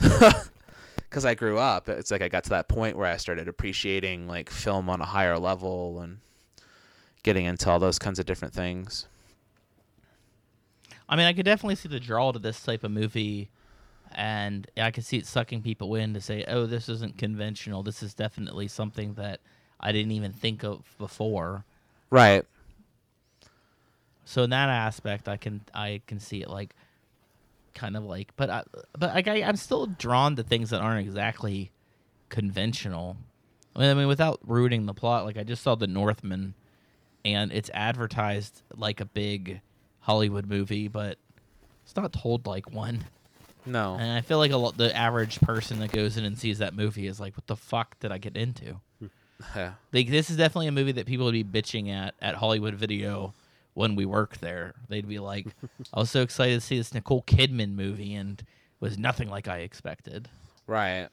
Because 1.08 1.24
I 1.24 1.34
grew 1.34 1.58
up, 1.58 1.88
it's 1.88 2.10
like 2.10 2.20
I 2.20 2.28
got 2.28 2.44
to 2.44 2.50
that 2.50 2.68
point 2.68 2.96
where 2.96 3.10
I 3.10 3.16
started 3.16 3.48
appreciating 3.48 4.26
like 4.26 4.50
film 4.50 4.90
on 4.90 5.00
a 5.00 5.06
higher 5.06 5.38
level 5.38 6.00
and 6.00 6.18
getting 7.22 7.46
into 7.46 7.70
all 7.70 7.78
those 7.78 7.98
kinds 7.98 8.18
of 8.18 8.26
different 8.26 8.52
things. 8.52 9.06
I 11.08 11.16
mean, 11.16 11.26
I 11.26 11.32
could 11.32 11.46
definitely 11.46 11.76
see 11.76 11.88
the 11.88 12.00
draw 12.00 12.32
to 12.32 12.38
this 12.38 12.62
type 12.62 12.84
of 12.84 12.90
movie, 12.90 13.48
and 14.12 14.66
I 14.76 14.90
could 14.90 15.04
see 15.04 15.16
it 15.16 15.26
sucking 15.26 15.62
people 15.62 15.94
in 15.94 16.12
to 16.12 16.20
say, 16.20 16.44
"Oh, 16.46 16.66
this 16.66 16.88
isn't 16.90 17.16
conventional. 17.16 17.82
This 17.82 18.02
is 18.02 18.12
definitely 18.12 18.68
something 18.68 19.14
that 19.14 19.40
I 19.80 19.92
didn't 19.92 20.12
even 20.12 20.32
think 20.32 20.62
of 20.62 20.94
before." 20.98 21.64
Right. 22.10 22.44
So 24.26 24.42
in 24.42 24.50
that 24.50 24.68
aspect, 24.68 25.26
I 25.26 25.38
can 25.38 25.62
I 25.72 26.02
can 26.06 26.20
see 26.20 26.42
it 26.42 26.50
like 26.50 26.74
kind 27.74 27.96
of 27.96 28.04
like, 28.04 28.32
but 28.36 28.50
I, 28.50 28.64
but 28.98 29.14
like 29.14 29.28
I, 29.28 29.42
I'm 29.42 29.56
still 29.56 29.86
drawn 29.86 30.36
to 30.36 30.42
things 30.42 30.70
that 30.70 30.80
aren't 30.80 31.06
exactly 31.06 31.70
conventional. 32.28 33.16
I 33.74 33.80
mean, 33.80 33.90
I 33.90 33.94
mean, 33.94 34.08
without 34.08 34.40
rooting 34.44 34.86
the 34.86 34.94
plot, 34.94 35.24
like 35.24 35.36
I 35.36 35.44
just 35.44 35.62
saw 35.62 35.74
The 35.74 35.86
Northman, 35.86 36.54
and 37.24 37.52
it's 37.52 37.70
advertised 37.74 38.62
like 38.74 39.00
a 39.00 39.04
big 39.04 39.60
Hollywood 40.00 40.46
movie, 40.46 40.88
but 40.88 41.18
it's 41.84 41.96
not 41.96 42.12
told 42.12 42.46
like 42.46 42.72
one. 42.72 43.04
No. 43.66 43.96
And 43.98 44.10
I 44.10 44.20
feel 44.22 44.38
like 44.38 44.50
a 44.50 44.56
lot, 44.56 44.76
the 44.76 44.94
average 44.96 45.40
person 45.40 45.80
that 45.80 45.92
goes 45.92 46.16
in 46.16 46.24
and 46.24 46.38
sees 46.38 46.58
that 46.58 46.74
movie 46.74 47.06
is 47.06 47.20
like, 47.20 47.36
"What 47.36 47.46
the 47.46 47.56
fuck 47.56 47.98
did 48.00 48.12
I 48.12 48.18
get 48.18 48.36
into?" 48.36 48.80
Yeah. 49.54 49.74
Like 49.92 50.10
this 50.10 50.30
is 50.30 50.36
definitely 50.36 50.66
a 50.66 50.72
movie 50.72 50.90
that 50.90 51.06
people 51.06 51.24
would 51.26 51.32
be 51.32 51.44
bitching 51.44 51.92
at 51.92 52.16
at 52.20 52.34
Hollywood 52.34 52.74
Video 52.74 53.34
when 53.78 53.94
we 53.94 54.04
worked 54.04 54.40
there. 54.40 54.74
They'd 54.88 55.08
be 55.08 55.20
like, 55.20 55.46
"I 55.94 56.00
was 56.00 56.10
so 56.10 56.22
excited 56.22 56.54
to 56.54 56.60
see 56.60 56.78
this 56.78 56.92
Nicole 56.92 57.22
Kidman 57.22 57.74
movie 57.74 58.14
and 58.14 58.40
it 58.40 58.46
was 58.80 58.98
nothing 58.98 59.28
like 59.28 59.46
I 59.46 59.58
expected." 59.58 60.28
Right. 60.66 61.08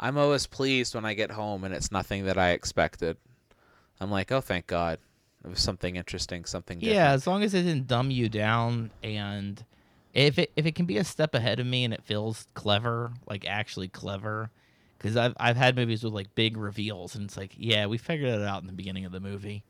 I'm 0.00 0.18
always 0.18 0.46
pleased 0.46 0.94
when 0.94 1.04
I 1.04 1.14
get 1.14 1.30
home 1.30 1.62
and 1.62 1.74
it's 1.74 1.92
nothing 1.92 2.24
that 2.24 2.38
I 2.38 2.50
expected. 2.50 3.18
I'm 4.00 4.10
like, 4.10 4.32
oh, 4.32 4.40
thank 4.40 4.66
God. 4.66 4.98
It 5.44 5.48
was 5.48 5.60
something 5.60 5.94
interesting, 5.94 6.44
something 6.44 6.78
different. 6.78 6.96
Yeah, 6.96 7.12
as 7.12 7.26
long 7.26 7.44
as 7.44 7.54
it 7.54 7.62
didn't 7.62 7.86
dumb 7.86 8.10
you 8.10 8.28
down 8.28 8.90
and 9.02 9.64
if 10.14 10.38
it 10.38 10.52
if 10.56 10.66
it 10.66 10.74
can 10.74 10.86
be 10.86 10.98
a 10.98 11.04
step 11.04 11.34
ahead 11.34 11.60
of 11.60 11.66
me 11.66 11.84
and 11.84 11.92
it 11.92 12.02
feels 12.02 12.46
clever, 12.54 13.12
like 13.28 13.46
actually 13.46 13.88
clever, 13.88 14.50
because 15.02 15.16
I've 15.16 15.34
I've 15.38 15.56
had 15.56 15.74
movies 15.74 16.04
with 16.04 16.12
like 16.12 16.34
big 16.34 16.56
reveals 16.56 17.16
and 17.16 17.24
it's 17.24 17.36
like, 17.36 17.54
yeah, 17.58 17.86
we 17.86 17.98
figured 17.98 18.30
it 18.30 18.42
out 18.42 18.60
in 18.60 18.68
the 18.68 18.72
beginning 18.72 19.04
of 19.04 19.12
the 19.12 19.20
movie. 19.20 19.64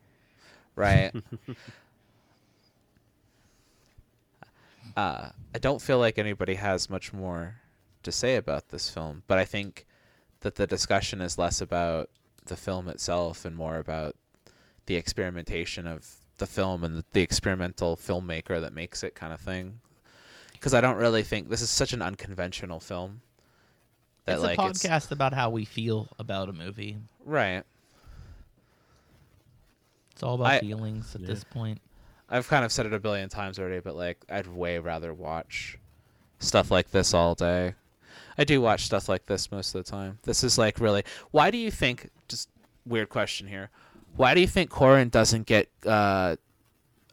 right? 0.75 1.11
uh, 4.97 5.29
I 5.55 5.59
don't 5.59 5.81
feel 5.81 5.97
like 5.99 6.19
anybody 6.19 6.53
has 6.55 6.89
much 6.89 7.11
more 7.13 7.55
to 8.03 8.11
say 8.11 8.35
about 8.35 8.69
this 8.69 8.89
film, 8.89 9.23
but 9.27 9.37
I 9.39 9.45
think 9.45 9.85
that 10.41 10.55
the 10.55 10.67
discussion 10.67 11.21
is 11.21 11.37
less 11.37 11.61
about 11.61 12.09
the 12.45 12.55
film 12.55 12.87
itself 12.87 13.45
and 13.45 13.55
more 13.55 13.77
about 13.77 14.15
the 14.85 14.95
experimentation 14.95 15.87
of 15.87 16.05
the 16.37 16.45
film 16.45 16.83
and 16.83 17.03
the 17.13 17.21
experimental 17.21 17.95
filmmaker 17.95 18.59
that 18.59 18.73
makes 18.73 19.03
it 19.03 19.15
kind 19.15 19.33
of 19.33 19.39
thing. 19.39 19.79
Because 20.51 20.73
I 20.73 20.81
don't 20.81 20.97
really 20.97 21.23
think 21.23 21.49
this 21.49 21.61
is 21.61 21.69
such 21.69 21.93
an 21.93 22.01
unconventional 22.01 22.79
film. 22.79 23.21
That, 24.25 24.35
it's 24.35 24.43
like, 24.43 24.57
a 24.57 24.61
podcast 24.61 24.97
it's... 24.97 25.11
about 25.11 25.33
how 25.33 25.49
we 25.49 25.65
feel 25.65 26.07
about 26.17 26.49
a 26.49 26.53
movie. 26.53 26.97
Right. 27.25 27.63
It's 30.13 30.23
all 30.23 30.35
about 30.35 30.47
I, 30.47 30.59
feelings 30.59 31.13
at 31.15 31.21
yeah. 31.21 31.27
this 31.27 31.43
point. 31.43 31.81
I've 32.29 32.47
kind 32.47 32.63
of 32.63 32.71
said 32.71 32.85
it 32.85 32.93
a 32.93 32.99
billion 32.99 33.29
times 33.29 33.59
already, 33.59 33.79
but 33.79 33.95
like 33.95 34.17
I'd 34.29 34.47
way 34.47 34.79
rather 34.79 35.13
watch 35.13 35.77
stuff 36.39 36.71
like 36.71 36.91
this 36.91 37.13
all 37.13 37.35
day. 37.35 37.75
I 38.37 38.43
do 38.43 38.61
watch 38.61 38.85
stuff 38.85 39.09
like 39.09 39.25
this 39.25 39.51
most 39.51 39.75
of 39.75 39.83
the 39.83 39.91
time. 39.91 40.19
This 40.23 40.43
is 40.43 40.57
like 40.57 40.79
really. 40.79 41.03
Why 41.31 41.51
do 41.51 41.57
you 41.57 41.71
think? 41.71 42.09
Just 42.27 42.49
weird 42.85 43.09
question 43.09 43.47
here. 43.47 43.69
Why 44.15 44.33
do 44.33 44.41
you 44.41 44.47
think 44.47 44.69
Corman 44.69 45.09
doesn't 45.09 45.45
get 45.45 45.69
uh, 45.85 46.37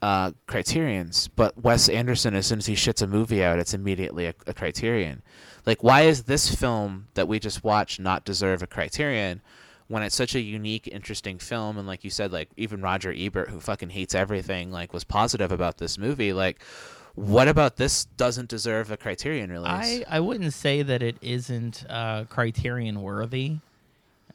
uh, 0.03 0.33
criterions, 0.47 1.29
but 1.29 1.63
Wes 1.63 1.89
Anderson, 1.89 2.35
as 2.35 2.47
soon 2.47 2.59
as 2.59 2.67
he 2.67 2.75
shits 2.75 3.03
a 3.03 3.07
movie 3.07 3.43
out, 3.45 3.59
it's 3.59 3.75
immediately 3.75 4.27
a, 4.27 4.35
a 4.47 4.55
criterion? 4.55 5.23
Like, 5.67 5.83
why 5.83 6.03
is 6.03 6.25
this 6.25 6.55
film 6.55 7.09
that 7.15 7.29
we 7.29 7.39
just 7.39 7.63
watched 7.63 8.01
not 8.01 8.25
deserve 8.25 8.63
a 8.63 8.67
criterion? 8.67 9.43
when 9.91 10.05
it's 10.05 10.15
such 10.15 10.37
a 10.37 10.41
unique, 10.41 10.87
interesting 10.87 11.37
film, 11.37 11.77
and 11.77 11.85
like 11.85 12.05
you 12.05 12.11
said, 12.11 12.31
like 12.31 12.49
even 12.57 12.81
Roger 12.81 13.13
Ebert, 13.13 13.51
who 13.51 13.59
fucking 13.59 13.91
hates 13.91 14.15
everything, 14.15 14.71
like 14.71 14.93
was 14.93 15.03
positive 15.03 15.51
about 15.51 15.79
this 15.79 15.99
movie. 15.99 16.33
Like, 16.33 16.63
what 17.17 17.49
about 17.49 17.77
this 17.77 18.05
doesn't 18.05 18.49
deserve 18.49 18.93
a 18.93 18.97
Criterion 18.97 19.51
release? 19.51 19.67
I 19.69 20.05
I 20.09 20.21
wouldn't 20.21 20.53
say 20.53 20.83
that 20.83 21.03
it 21.03 21.17
isn't 21.21 21.85
uh, 21.91 22.25
Criterion 22.29 23.03
worthy. 23.03 23.57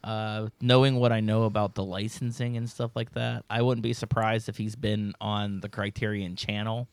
Uh, 0.05 0.49
knowing 0.61 0.97
what 0.97 1.11
I 1.11 1.19
know 1.19 1.45
about 1.45 1.73
the 1.73 1.83
licensing 1.83 2.57
and 2.57 2.69
stuff 2.69 2.91
like 2.95 3.13
that, 3.13 3.43
I 3.49 3.63
wouldn't 3.63 3.81
be 3.81 3.93
surprised 3.93 4.47
if 4.47 4.55
he's 4.55 4.75
been 4.75 5.15
on 5.19 5.61
the 5.61 5.67
Criterion 5.67 6.35
channel 6.35 6.87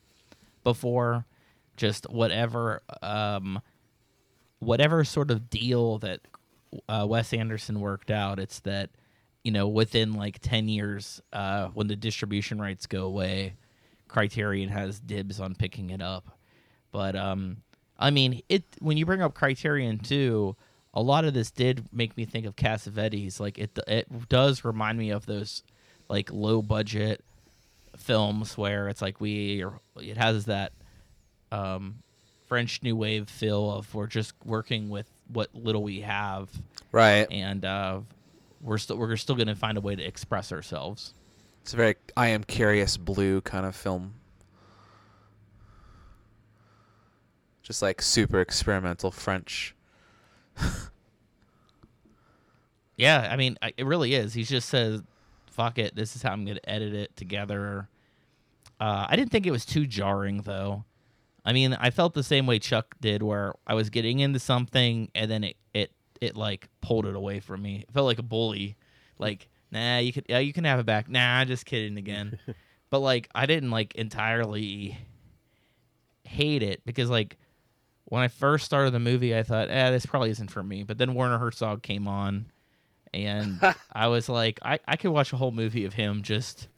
before. 0.64 1.26
Just 1.76 2.08
whatever, 2.08 2.80
um, 3.02 3.60
whatever 4.60 5.04
sort 5.04 5.30
of 5.30 5.50
deal 5.50 5.98
that 5.98 6.20
uh, 6.88 7.06
Wes 7.06 7.34
Anderson 7.34 7.80
worked 7.80 8.10
out. 8.10 8.38
It's 8.38 8.60
that 8.60 8.88
you 9.44 9.52
know 9.52 9.68
within 9.68 10.14
like 10.14 10.38
ten 10.40 10.70
years, 10.70 11.20
uh, 11.34 11.68
when 11.68 11.88
the 11.88 11.96
distribution 11.96 12.58
rights 12.62 12.86
go 12.86 13.04
away, 13.04 13.56
Criterion 14.08 14.70
has 14.70 15.00
dibs 15.00 15.38
on 15.38 15.54
picking 15.54 15.90
it 15.90 16.00
up. 16.00 16.38
But 16.92 17.14
um, 17.14 17.58
I 17.98 18.10
mean, 18.10 18.40
it 18.48 18.64
when 18.78 18.96
you 18.96 19.04
bring 19.04 19.20
up 19.20 19.34
Criterion 19.34 19.98
too, 19.98 20.56
a 20.94 21.02
lot 21.02 21.24
of 21.24 21.34
this 21.34 21.50
did 21.50 21.86
make 21.92 22.16
me 22.16 22.24
think 22.24 22.46
of 22.46 22.56
Cassavetes. 22.56 23.40
Like 23.40 23.58
it, 23.58 23.78
it 23.86 24.28
does 24.28 24.64
remind 24.64 24.98
me 24.98 25.10
of 25.10 25.26
those 25.26 25.62
like 26.08 26.32
low 26.32 26.60
budget 26.62 27.24
films 27.96 28.56
where 28.56 28.88
it's 28.88 29.02
like 29.02 29.20
we 29.20 29.64
it 29.96 30.16
has 30.16 30.46
that 30.46 30.72
um, 31.50 32.02
French 32.48 32.82
New 32.82 32.96
Wave 32.96 33.28
feel 33.28 33.70
of 33.70 33.94
we're 33.94 34.06
just 34.06 34.34
working 34.44 34.88
with 34.88 35.10
what 35.28 35.48
little 35.54 35.82
we 35.82 36.00
have, 36.00 36.50
right? 36.90 37.26
And 37.30 37.64
uh, 37.64 38.00
we're 38.60 38.78
still 38.78 38.98
we're 38.98 39.16
still 39.16 39.36
going 39.36 39.48
to 39.48 39.54
find 39.54 39.78
a 39.78 39.80
way 39.80 39.96
to 39.96 40.02
express 40.02 40.52
ourselves. 40.52 41.14
It's 41.62 41.72
a 41.72 41.76
very 41.76 41.94
I 42.16 42.28
am 42.28 42.44
curious 42.44 42.96
blue 42.96 43.40
kind 43.40 43.64
of 43.64 43.74
film. 43.74 44.14
Just 47.62 47.80
like 47.80 48.02
super 48.02 48.40
experimental 48.40 49.10
French. 49.10 49.74
yeah, 52.96 53.28
I 53.30 53.36
mean, 53.36 53.56
it 53.76 53.86
really 53.86 54.14
is. 54.14 54.34
He 54.34 54.44
just 54.44 54.68
says, 54.68 55.02
"Fuck 55.46 55.78
it, 55.78 55.94
this 55.94 56.16
is 56.16 56.22
how 56.22 56.32
I'm 56.32 56.44
going 56.44 56.56
to 56.56 56.70
edit 56.70 56.94
it 56.94 57.16
together." 57.16 57.88
Uh, 58.80 59.06
I 59.08 59.16
didn't 59.16 59.30
think 59.30 59.46
it 59.46 59.52
was 59.52 59.64
too 59.64 59.86
jarring 59.86 60.42
though. 60.42 60.84
I 61.44 61.52
mean, 61.52 61.74
I 61.74 61.90
felt 61.90 62.14
the 62.14 62.22
same 62.22 62.46
way 62.46 62.58
Chuck 62.58 62.94
did, 63.00 63.22
where 63.22 63.54
I 63.66 63.74
was 63.74 63.90
getting 63.90 64.20
into 64.20 64.38
something 64.38 65.10
and 65.14 65.30
then 65.30 65.44
it 65.44 65.56
it 65.74 65.92
it 66.20 66.36
like 66.36 66.68
pulled 66.80 67.06
it 67.06 67.14
away 67.14 67.40
from 67.40 67.62
me. 67.62 67.84
It 67.88 67.92
felt 67.92 68.06
like 68.06 68.18
a 68.18 68.24
bully, 68.24 68.76
like 69.18 69.48
nah, 69.70 69.98
you 69.98 70.12
could 70.12 70.26
yeah, 70.28 70.38
you 70.38 70.52
can 70.52 70.64
have 70.64 70.78
it 70.78 70.86
back. 70.86 71.08
Nah, 71.08 71.44
just 71.44 71.66
kidding 71.66 71.96
again. 71.96 72.38
but 72.90 73.00
like 73.00 73.28
I 73.34 73.46
didn't 73.46 73.70
like 73.70 73.94
entirely 73.94 74.98
hate 76.24 76.62
it 76.62 76.82
because 76.86 77.10
like 77.10 77.36
when 78.12 78.22
I 78.22 78.28
first 78.28 78.66
started 78.66 78.90
the 78.90 79.00
movie, 79.00 79.34
I 79.34 79.42
thought, 79.42 79.70
eh, 79.70 79.90
this 79.90 80.04
probably 80.04 80.28
isn't 80.28 80.50
for 80.50 80.62
me. 80.62 80.82
But 80.82 80.98
then 80.98 81.14
Werner 81.14 81.38
Herzog 81.38 81.82
came 81.82 82.06
on, 82.06 82.44
and 83.14 83.58
I 83.94 84.08
was 84.08 84.28
like, 84.28 84.60
I 84.62 84.78
I 84.86 84.96
could 84.96 85.12
watch 85.12 85.32
a 85.32 85.38
whole 85.38 85.50
movie 85.50 85.86
of 85.86 85.94
him 85.94 86.20
just 86.20 86.68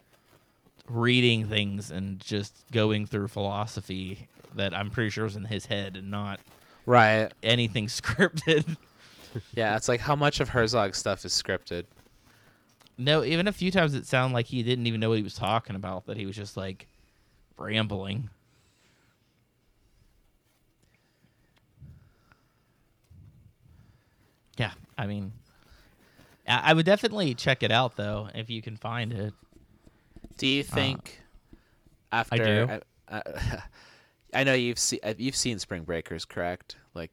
reading 0.88 1.48
things 1.48 1.90
and 1.90 2.20
just 2.20 2.54
going 2.70 3.06
through 3.06 3.26
philosophy 3.26 4.28
that 4.54 4.72
I'm 4.72 4.90
pretty 4.90 5.10
sure 5.10 5.24
was 5.24 5.34
in 5.34 5.46
his 5.46 5.66
head 5.66 5.96
and 5.96 6.08
not 6.08 6.38
right 6.86 7.32
anything 7.42 7.86
scripted. 7.88 8.76
yeah, 9.56 9.74
it's 9.74 9.88
like 9.88 9.98
how 9.98 10.14
much 10.14 10.38
of 10.38 10.50
Herzog's 10.50 10.98
stuff 10.98 11.24
is 11.24 11.32
scripted. 11.32 11.86
No, 12.96 13.24
even 13.24 13.48
a 13.48 13.52
few 13.52 13.72
times 13.72 13.94
it 13.94 14.06
sounded 14.06 14.34
like 14.34 14.46
he 14.46 14.62
didn't 14.62 14.86
even 14.86 15.00
know 15.00 15.08
what 15.08 15.18
he 15.18 15.24
was 15.24 15.34
talking 15.34 15.74
about. 15.74 16.06
That 16.06 16.16
he 16.16 16.26
was 16.26 16.36
just 16.36 16.56
like 16.56 16.86
rambling. 17.58 18.30
Yeah, 24.56 24.72
I 24.96 25.06
mean, 25.06 25.32
I 26.46 26.72
would 26.72 26.86
definitely 26.86 27.34
check 27.34 27.62
it 27.62 27.70
out 27.70 27.96
though 27.96 28.28
if 28.34 28.50
you 28.50 28.62
can 28.62 28.76
find 28.76 29.12
it. 29.12 29.34
Do 30.36 30.46
you 30.46 30.62
think 30.62 31.20
uh, 32.12 32.16
after? 32.16 32.34
I 32.34 32.38
do. 32.38 32.80
Uh, 33.08 33.58
I 34.34 34.44
know 34.44 34.54
you've 34.54 34.78
seen 34.78 35.00
uh, 35.02 35.14
you've 35.16 35.36
seen 35.36 35.58
Spring 35.58 35.84
Breakers, 35.84 36.24
correct? 36.24 36.76
Like, 36.94 37.10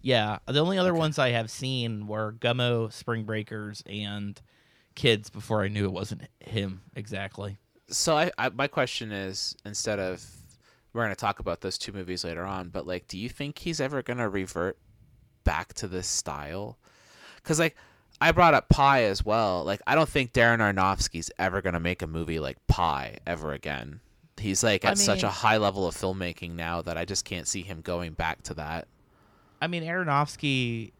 yeah. 0.00 0.38
The 0.46 0.60
only 0.60 0.78
other 0.78 0.90
okay. 0.90 0.98
ones 0.98 1.18
I 1.18 1.30
have 1.30 1.50
seen 1.50 2.06
were 2.06 2.32
Gummo, 2.32 2.92
Spring 2.92 3.24
Breakers, 3.24 3.82
and 3.86 4.40
Kids. 4.94 5.30
Before 5.30 5.62
I 5.62 5.68
knew 5.68 5.84
it 5.84 5.92
wasn't 5.92 6.22
him 6.40 6.82
exactly. 6.96 7.58
So 7.90 8.16
I, 8.16 8.30
I 8.38 8.48
my 8.48 8.66
question 8.66 9.12
is 9.12 9.56
instead 9.64 9.98
of 9.98 10.24
we're 10.92 11.02
going 11.04 11.14
to 11.14 11.20
talk 11.20 11.38
about 11.38 11.60
those 11.60 11.78
two 11.78 11.92
movies 11.92 12.24
later 12.24 12.44
on, 12.44 12.70
but 12.70 12.86
like, 12.86 13.06
do 13.08 13.18
you 13.18 13.28
think 13.28 13.58
he's 13.58 13.80
ever 13.80 14.02
going 14.02 14.18
to 14.18 14.28
revert 14.28 14.78
back 15.44 15.74
to 15.74 15.88
this 15.88 16.06
style? 16.06 16.78
Because 17.36 17.58
like. 17.58 17.76
I 18.20 18.32
brought 18.32 18.52
up 18.52 18.68
Pi 18.68 19.04
as 19.04 19.24
well. 19.24 19.62
Like, 19.62 19.80
I 19.86 19.94
don't 19.94 20.08
think 20.08 20.32
Darren 20.32 20.58
Aronofsky's 20.58 21.30
ever 21.38 21.62
gonna 21.62 21.78
make 21.78 22.02
a 22.02 22.08
movie 22.08 22.40
like 22.40 22.56
Pi 22.66 23.18
ever 23.24 23.52
again. 23.52 24.00
He's 24.40 24.62
like 24.64 24.84
at 24.84 24.88
I 24.88 24.90
mean, 24.94 24.96
such 24.96 25.22
a 25.22 25.28
high 25.28 25.58
level 25.58 25.86
of 25.86 25.94
filmmaking 25.94 26.56
now 26.56 26.82
that 26.82 26.96
I 26.96 27.04
just 27.04 27.24
can't 27.24 27.46
see 27.46 27.62
him 27.62 27.80
going 27.80 28.12
back 28.12 28.42
to 28.44 28.54
that. 28.54 28.88
I 29.60 29.66
mean, 29.66 29.82
Aronofsky 29.82 30.92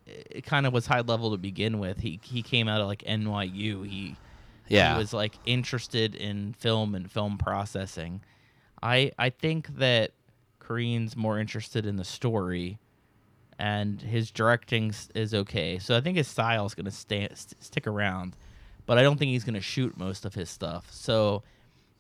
kind 0.45 0.67
of 0.67 0.73
was 0.73 0.87
high 0.87 1.01
level 1.01 1.31
to 1.31 1.39
begin 1.39 1.79
with. 1.79 2.01
He 2.01 2.21
he 2.23 2.43
came 2.43 2.69
out 2.69 2.81
of 2.81 2.87
like 2.87 3.03
NYU. 3.03 3.87
He 3.87 4.17
yeah 4.69 4.95
he 4.95 4.99
was 4.99 5.13
like 5.13 5.35
interested 5.47 6.15
in 6.15 6.55
film 6.55 6.95
and 6.95 7.11
film 7.11 7.39
processing. 7.39 8.21
I 8.83 9.13
I 9.19 9.31
think 9.31 9.69
that 9.79 10.13
Korine's 10.61 11.17
more 11.17 11.39
interested 11.39 11.87
in 11.87 11.97
the 11.97 12.05
story, 12.05 12.79
and 13.59 14.01
his 14.01 14.31
directing 14.31 14.93
is 15.15 15.35
okay. 15.35 15.79
So 15.79 15.97
I 15.97 16.01
think 16.01 16.17
his 16.17 16.29
style 16.29 16.67
is 16.67 16.75
going 16.75 16.87
to 16.87 16.91
st- 16.91 17.37
stick 17.37 17.87
around, 17.87 18.37
but 18.87 18.99
I 18.99 19.03
don't 19.03 19.19
think 19.19 19.31
he's 19.31 19.45
going 19.45 19.55
to 19.55 19.61
shoot 19.61 19.97
most 19.97 20.25
of 20.25 20.35
his 20.35 20.49
stuff. 20.49 20.89
So 20.93 21.43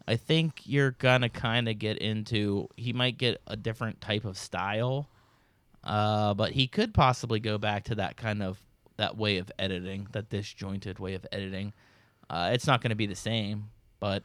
I 0.09 0.17
think 0.17 0.63
you're 0.65 0.93
gonna 0.93 1.29
kind 1.29 1.69
of 1.69 1.79
get 1.79 1.99
into. 1.99 2.69
He 2.79 2.95
might 2.95 3.19
get 3.19 3.43
a 3.47 3.57
different 3.57 4.01
type 4.01 4.25
of 4.25 4.39
style, 4.39 5.07
uh, 5.85 6.33
but 6.33 6.53
he 6.53 6.67
could 6.67 6.95
possibly 6.95 7.41
go 7.41 7.59
back 7.59 7.85
to 7.85 7.95
that 7.97 8.17
kind 8.17 8.43
of 8.43 8.59
that 8.97 9.19
way 9.19 9.37
of 9.37 9.53
editing, 9.59 10.09
that 10.13 10.31
disjointed 10.31 10.99
way 10.99 11.13
of 11.13 11.27
editing. 11.31 11.75
Uh, 12.31 12.51
it's 12.55 12.67
not 12.67 12.81
going 12.81 12.89
to 12.89 12.97
be 12.97 13.05
the 13.05 13.15
same, 13.15 13.69
but 14.01 14.23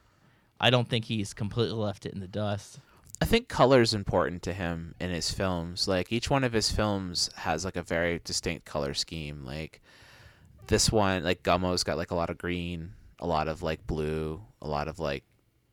I 0.57 0.69
don't 0.69 0.87
think 0.87 1.03
he's 1.03 1.33
completely 1.33 1.75
left 1.77 2.05
it 2.05 2.13
in 2.13 2.21
the 2.21 2.27
dust. 2.29 2.79
I 3.23 3.25
think 3.25 3.47
color 3.47 3.79
is 3.79 3.93
important 3.93 4.43
to 4.43 4.51
him 4.51 4.95
in 4.99 5.09
his 5.09 5.31
films. 5.31 5.87
Like 5.87 6.11
each 6.11 6.29
one 6.29 6.43
of 6.43 6.51
his 6.51 6.69
films 6.69 7.29
has 7.37 7.63
like 7.63 7.77
a 7.77 7.81
very 7.81 8.19
distinct 8.25 8.65
color 8.65 8.93
scheme. 8.93 9.45
Like 9.45 9.79
this 10.67 10.91
one, 10.91 11.23
like 11.23 11.41
Gummo's 11.41 11.85
got 11.85 11.95
like 11.95 12.11
a 12.11 12.15
lot 12.15 12.29
of 12.29 12.37
green, 12.37 12.91
a 13.19 13.25
lot 13.25 13.47
of 13.47 13.63
like 13.63 13.87
blue, 13.87 14.41
a 14.61 14.67
lot 14.67 14.89
of 14.89 14.99
like 14.99 15.23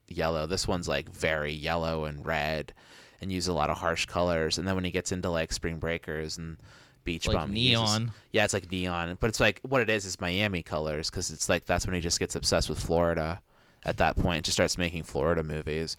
yellow. 0.07 0.47
This 0.47 0.69
one's 0.69 0.87
like 0.87 1.11
very 1.11 1.53
yellow 1.53 2.05
and 2.05 2.25
red, 2.25 2.73
and 3.21 3.33
use 3.33 3.49
a 3.49 3.53
lot 3.53 3.69
of 3.69 3.79
harsh 3.79 4.07
colors. 4.07 4.57
And 4.57 4.69
then 4.69 4.77
when 4.77 4.85
he 4.85 4.93
gets 4.93 5.11
into 5.11 5.29
like 5.29 5.53
Spring 5.53 5.81
Breakers 5.81 6.39
and 6.39 6.57
Beach 7.03 7.27
like 7.27 7.37
Bum, 7.37 7.53
neon. 7.53 8.01
Uses, 8.03 8.17
yeah, 8.31 8.45
it's 8.45 8.55
like 8.55 8.71
neon, 8.71 9.19
but 9.19 9.27
it's 9.27 9.41
like 9.41 9.59
what 9.63 9.81
it 9.81 9.91
is 9.91 10.05
is 10.05 10.21
Miami 10.21 10.63
colors 10.63 11.11
because 11.11 11.33
it's 11.33 11.49
like 11.49 11.67
that's 11.67 11.85
when 11.85 11.97
he 11.97 12.01
just 12.01 12.21
gets 12.21 12.37
obsessed 12.37 12.69
with 12.69 12.79
Florida, 12.79 13.41
at 13.85 13.97
that 13.97 14.17
point. 14.17 14.45
Just 14.45 14.57
starts 14.57 14.79
making 14.79 15.03
Florida 15.03 15.43
movies, 15.43 15.97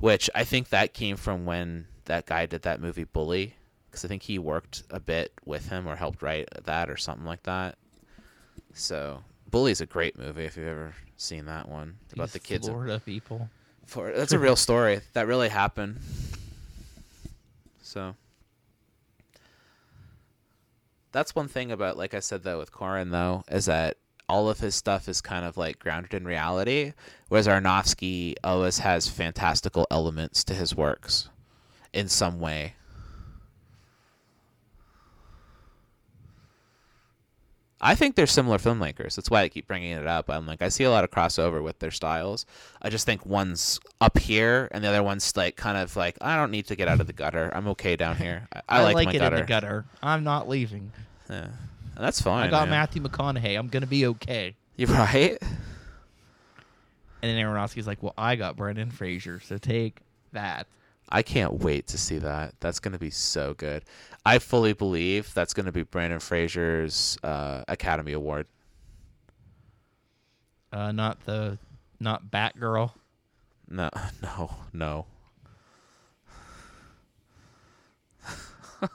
which 0.00 0.28
I 0.34 0.44
think 0.44 0.70
that 0.70 0.94
came 0.94 1.16
from 1.16 1.44
when 1.44 1.86
that 2.06 2.26
guy 2.26 2.46
did 2.46 2.62
that 2.62 2.80
movie 2.80 3.04
Bully, 3.04 3.54
because 3.88 4.04
I 4.04 4.08
think 4.08 4.22
he 4.22 4.38
worked 4.38 4.82
a 4.90 4.98
bit 5.00 5.32
with 5.44 5.68
him 5.68 5.86
or 5.86 5.96
helped 5.96 6.22
write 6.22 6.48
that 6.64 6.90
or 6.90 6.96
something 6.96 7.26
like 7.26 7.42
that. 7.44 7.76
So 8.74 9.22
Bully 9.50 9.72
is 9.72 9.80
a 9.80 9.86
great 9.86 10.18
movie 10.18 10.44
if 10.44 10.56
you've 10.56 10.66
ever 10.66 10.94
seen 11.16 11.44
that 11.46 11.68
one 11.68 11.96
It's 12.04 12.14
about 12.14 12.30
the 12.32 12.38
kids. 12.38 12.66
in- 12.66 12.72
Florida 12.74 13.00
people. 13.04 13.48
For 13.86 14.12
that's 14.12 14.32
a 14.32 14.38
real 14.38 14.56
story 14.68 15.00
that 15.14 15.26
really 15.26 15.48
happened. 15.48 15.98
So 17.82 18.14
that's 21.12 21.34
one 21.34 21.48
thing 21.48 21.72
about, 21.72 21.96
like 21.96 22.14
I 22.14 22.20
said 22.20 22.42
though, 22.44 22.58
with 22.58 22.72
Korine 22.72 23.10
though, 23.10 23.42
is 23.50 23.66
that 23.66 23.96
all 24.30 24.48
of 24.48 24.60
his 24.60 24.74
stuff 24.74 25.08
is 25.08 25.20
kind 25.20 25.44
of 25.44 25.56
like 25.56 25.78
grounded 25.78 26.14
in 26.14 26.24
reality, 26.24 26.92
whereas 27.28 27.48
Aronofsky 27.48 28.34
always 28.44 28.78
has 28.78 29.08
fantastical 29.08 29.86
elements 29.90 30.44
to 30.44 30.54
his 30.54 30.74
works, 30.74 31.28
in 31.92 32.08
some 32.08 32.38
way. 32.38 32.74
I 37.82 37.94
think 37.94 38.14
they're 38.14 38.26
similar 38.26 38.58
filmmakers. 38.58 39.16
That's 39.16 39.30
why 39.30 39.40
I 39.40 39.48
keep 39.48 39.66
bringing 39.66 39.92
it 39.92 40.06
up. 40.06 40.28
I'm 40.28 40.46
like, 40.46 40.60
I 40.60 40.68
see 40.68 40.84
a 40.84 40.90
lot 40.90 41.02
of 41.02 41.10
crossover 41.10 41.62
with 41.62 41.78
their 41.78 41.90
styles. 41.90 42.44
I 42.82 42.90
just 42.90 43.06
think 43.06 43.24
one's 43.24 43.80
up 44.02 44.18
here 44.18 44.68
and 44.70 44.84
the 44.84 44.88
other 44.88 45.02
one's 45.02 45.34
like 45.34 45.56
kind 45.56 45.78
of 45.78 45.96
like, 45.96 46.18
I 46.20 46.36
don't 46.36 46.50
need 46.50 46.66
to 46.66 46.76
get 46.76 46.88
out 46.88 47.00
of 47.00 47.06
the 47.06 47.14
gutter. 47.14 47.50
I'm 47.54 47.66
okay 47.68 47.96
down 47.96 48.16
here. 48.16 48.48
I, 48.52 48.60
I, 48.68 48.92
like, 48.92 49.06
my 49.06 49.12
it 49.12 49.18
gutter. 49.18 49.36
in 49.36 49.40
the 49.40 49.46
gutter. 49.46 49.86
I'm 50.02 50.22
not 50.24 50.46
leaving. 50.46 50.92
Yeah. 51.30 51.48
That's 52.00 52.20
fine. 52.20 52.48
I 52.48 52.50
got 52.50 52.68
man. 52.68 52.78
Matthew 52.78 53.02
McConaughey. 53.02 53.58
I'm 53.58 53.68
gonna 53.68 53.86
be 53.86 54.06
okay. 54.06 54.56
You 54.76 54.86
right? 54.86 55.38
And 57.22 57.30
then 57.30 57.36
Aronofsky's 57.36 57.86
like, 57.86 58.02
"Well, 58.02 58.14
I 58.16 58.36
got 58.36 58.56
Brendan 58.56 58.90
Fraser, 58.90 59.40
so 59.40 59.58
take 59.58 60.00
that." 60.32 60.66
I 61.12 61.22
can't 61.22 61.54
wait 61.54 61.88
to 61.88 61.98
see 61.98 62.18
that. 62.18 62.54
That's 62.60 62.78
going 62.78 62.92
to 62.92 62.98
be 62.98 63.10
so 63.10 63.54
good. 63.54 63.82
I 64.24 64.38
fully 64.38 64.74
believe 64.74 65.34
that's 65.34 65.52
going 65.54 65.66
to 65.66 65.72
be 65.72 65.82
Brendan 65.82 66.20
Fraser's 66.20 67.18
uh, 67.24 67.64
Academy 67.66 68.12
Award. 68.12 68.46
Uh, 70.72 70.92
not 70.92 71.24
the, 71.24 71.58
not 71.98 72.30
Batgirl. 72.30 72.92
No, 73.68 73.90
no, 74.22 74.54
no. 74.72 75.06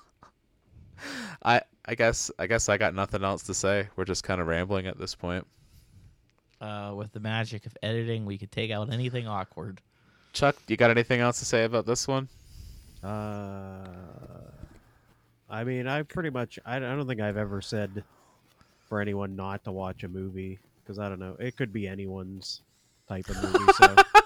I 1.44 1.62
I 1.88 1.96
guess 1.96 2.32
I 2.40 2.48
guess 2.48 2.68
I 2.70 2.78
got 2.78 2.94
nothing 2.96 3.24
else 3.24 3.44
to 3.44 3.54
say. 3.54 3.88
We're 3.96 4.06
just 4.06 4.24
kind 4.24 4.42
of 4.42 4.48
rambling 4.48 4.88
at 4.88 4.98
this 4.98 5.16
point. 5.16 5.46
Uh, 6.60 6.94
with 6.96 7.12
the 7.12 7.20
magic 7.20 7.66
of 7.66 7.78
editing, 7.84 8.26
we 8.26 8.38
could 8.38 8.52
take 8.52 8.72
out 8.72 8.92
anything 8.92 9.28
awkward. 9.28 9.82
Chuck, 10.34 10.56
you 10.68 10.78
got 10.78 10.90
anything 10.90 11.22
else 11.22 11.40
to 11.40 11.46
say 11.46 11.64
about 11.64 11.86
this 11.86 12.08
one? 12.08 12.28
Uh, 13.04 13.88
I 15.50 15.64
mean, 15.64 15.88
I 15.88 16.02
pretty 16.04 16.30
much. 16.30 16.58
I, 16.66 16.78
I 16.78 16.80
don't 16.80 17.08
think 17.08 17.22
I've 17.22 17.38
ever 17.38 17.62
said 17.62 18.04
for 18.88 19.00
anyone 19.00 19.36
not 19.36 19.64
to 19.66 19.72
watch 19.72 20.04
a 20.04 20.08
movie 20.08 20.60
because 20.84 20.98
I 20.98 21.10
don't 21.10 21.20
know. 21.20 21.36
It 21.40 21.56
could 21.56 21.72
be 21.72 21.88
anyone's 21.88 22.62
type 23.08 23.30
of 23.30 23.42
movie. 23.44 23.74
So, 23.74 23.96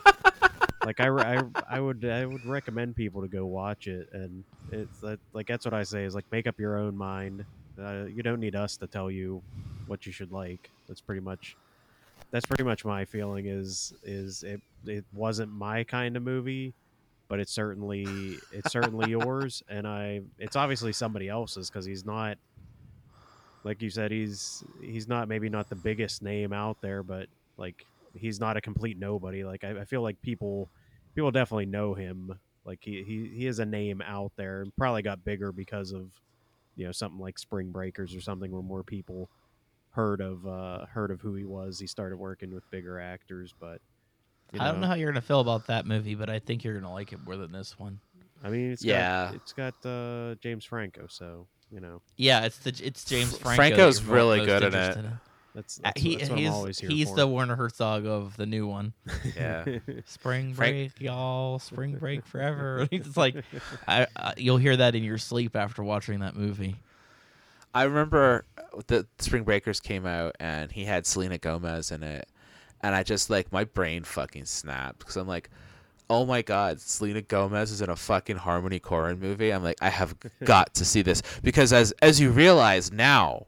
like, 0.90 1.00
I, 1.00 1.38
I, 1.38 1.44
I 1.70 1.80
would 1.80 2.04
I 2.04 2.26
would 2.26 2.46
recommend 2.46 2.96
people 2.96 3.22
to 3.22 3.28
go 3.28 3.46
watch 3.46 3.88
it, 3.88 4.10
and 4.12 4.44
it's 4.72 5.04
like 5.34 5.48
that's 5.48 5.66
what 5.66 5.74
I 5.74 5.84
say 5.84 6.04
is 6.04 6.16
like 6.16 6.26
make 6.32 6.48
up 6.48 6.60
your 6.60 6.78
own 6.78 6.98
mind. 6.98 7.46
Uh, 7.80 8.06
you 8.06 8.24
don't 8.24 8.40
need 8.40 8.56
us 8.56 8.76
to 8.78 8.88
tell 8.88 9.12
you 9.12 9.42
what 9.88 10.06
you 10.06 10.12
should 10.12 10.32
like. 10.32 10.70
That's 10.88 11.02
pretty 11.02 11.22
much. 11.22 11.56
That's 12.32 12.46
pretty 12.46 12.64
much 12.64 12.86
my 12.86 13.06
feeling. 13.06 13.46
Is 13.46 13.94
is 14.04 14.44
it? 14.44 14.62
It 14.86 15.06
wasn't 15.14 15.52
my 15.52 15.84
kind 15.84 16.18
of 16.18 16.24
movie 16.24 16.74
but 17.28 17.40
it's 17.40 17.52
certainly 17.52 18.40
it's 18.52 18.72
certainly 18.72 19.10
yours 19.12 19.62
and 19.70 19.88
i 19.88 20.20
it's 20.40 20.56
obviously 20.56 20.92
somebody 20.92 21.30
else's 21.30 21.70
because 21.70 21.86
he's 21.86 22.04
not 22.04 22.38
like 23.64 23.82
you 23.82 23.90
said 23.90 24.12
he's 24.12 24.64
he's 24.82 25.08
not 25.08 25.28
maybe 25.28 25.48
not 25.48 25.70
the 25.70 25.76
biggest 25.76 26.22
name 26.22 26.52
out 26.52 26.78
there 26.82 27.04
but 27.04 27.28
like 27.58 27.86
he's 28.14 28.40
not 28.40 28.58
a 28.58 28.62
complete 28.62 28.98
nobody 28.98 29.44
like 29.44 29.64
i, 29.64 29.82
I 29.82 29.86
feel 29.86 30.02
like 30.02 30.22
people 30.22 30.70
people 31.16 31.32
definitely 31.32 31.66
know 31.66 31.94
him 31.94 32.40
like 32.66 32.80
he, 32.82 33.04
he 33.04 33.30
he 33.36 33.48
is 33.48 33.60
a 33.60 33.66
name 33.66 34.02
out 34.06 34.32
there 34.36 34.62
and 34.62 34.76
probably 34.76 35.02
got 35.02 35.24
bigger 35.24 35.52
because 35.52 35.92
of 35.92 36.12
you 36.76 36.86
know 36.86 36.92
something 36.92 37.20
like 37.20 37.38
spring 37.40 37.72
breakers 37.72 38.16
or 38.16 38.22
something 38.22 38.52
where 38.52 38.62
more 38.62 38.84
people 38.84 39.30
heard 39.92 40.22
of 40.22 40.46
uh 40.46 40.86
heard 40.86 41.12
of 41.12 41.20
who 41.22 41.34
he 41.34 41.44
was 41.46 41.80
he 41.80 41.88
started 41.88 42.18
working 42.18 42.54
with 42.54 42.70
bigger 42.70 43.00
actors 43.00 43.54
but 43.60 43.82
you 44.54 44.60
I 44.62 44.66
don't 44.72 44.82
know 44.82 44.88
how 44.88 44.94
you're 44.96 45.12
gonna 45.12 45.22
feel 45.22 45.42
about 45.42 45.68
that 45.68 45.86
movie, 45.86 46.16
but 46.16 46.28
I 46.30 46.40
think 46.40 46.64
you're 46.64 46.74
gonna 46.74 46.92
like 46.92 47.14
it 47.14 47.20
more 47.24 47.38
than 47.38 47.52
this 47.52 47.78
one. 47.78 48.00
I 48.44 48.50
mean, 48.50 48.72
it's 48.72 48.84
Yeah. 48.84 49.28
got, 49.28 49.36
it's 49.36 49.54
got 49.54 49.86
uh, 49.86 50.36
James 50.42 50.66
Franco, 50.66 51.06
so 51.08 51.48
you 51.70 51.80
know 51.80 52.02
Yeah, 52.18 52.46
it's 52.46 52.58
the 52.58 52.70
it's 52.84 53.06
James 53.06 53.38
Franco. 53.38 53.54
that 53.54 53.76
Franco's 53.76 54.04
really 54.04 54.44
good 54.46 54.64
in 54.64 54.74
it. 54.74 54.98
in. 54.98 55.20
That's 55.62 55.80
Uh, 55.80 55.82
that's, 55.86 56.02
he 56.02 56.16
that's 56.16 56.30
what 56.30 56.40
he's 56.40 56.48
I'm 56.48 56.54
always 56.54 56.80
here 56.80 56.90
he's 56.90 57.10
for. 57.10 57.16
the 57.18 57.28
Werner 57.28 57.56
Herzog 57.56 58.06
of 58.06 58.36
the 58.38 58.46
new 58.46 58.68
one. 58.68 58.94
Yeah. 59.36 59.64
Spring 60.06 60.54
Frank- 60.54 60.94
break, 60.96 61.02
y'all. 61.02 61.60
Spring 61.60 61.96
break 61.98 62.26
forever. 62.26 62.88
it's 62.92 63.18
like 63.18 63.44
I, 63.88 64.08
I, 64.16 64.34
you'll 64.38 64.58
hear 64.58 64.78
that 64.78 64.96
in 64.96 65.04
your 65.04 65.18
sleep 65.18 65.56
after 65.56 65.84
watching 65.84 66.20
that 66.20 66.36
movie. 66.36 66.76
I 67.74 67.84
remember 67.84 68.46
the 68.88 69.06
Spring 69.20 69.44
Breakers 69.44 69.80
came 69.80 70.06
out 70.06 70.36
and 70.40 70.72
he 70.72 70.86
had 70.86 71.06
Selena 71.06 71.38
Gomez 71.38 71.92
in 71.92 72.02
it, 72.02 72.28
and 72.82 72.96
I 72.96 73.04
just 73.04 73.30
like 73.30 73.52
my 73.52 73.64
brain 73.64 74.04
fucking 74.04 74.46
snapped 74.46 75.00
because 75.00 75.18
I'm 75.18 75.28
like, 75.28 75.50
oh 76.10 76.26
my 76.26 76.42
god, 76.42 76.82
Selena 76.82 77.22
Gomez 77.22 77.70
is 77.72 77.82
in 77.82 77.90
a 77.92 77.96
fucking 77.96 78.38
Harmony 78.38 78.80
Korine 78.80 79.20
movie. 79.20 79.52
I'm 79.52 79.62
like, 79.64 79.78
I 79.82 79.90
have 79.90 80.16
got 80.44 80.74
to 80.76 80.86
see 80.86 81.04
this 81.04 81.22
because 81.44 81.72
as 81.72 81.92
as 82.02 82.20
you 82.20 82.32
realize 82.32 82.92
now, 82.92 83.46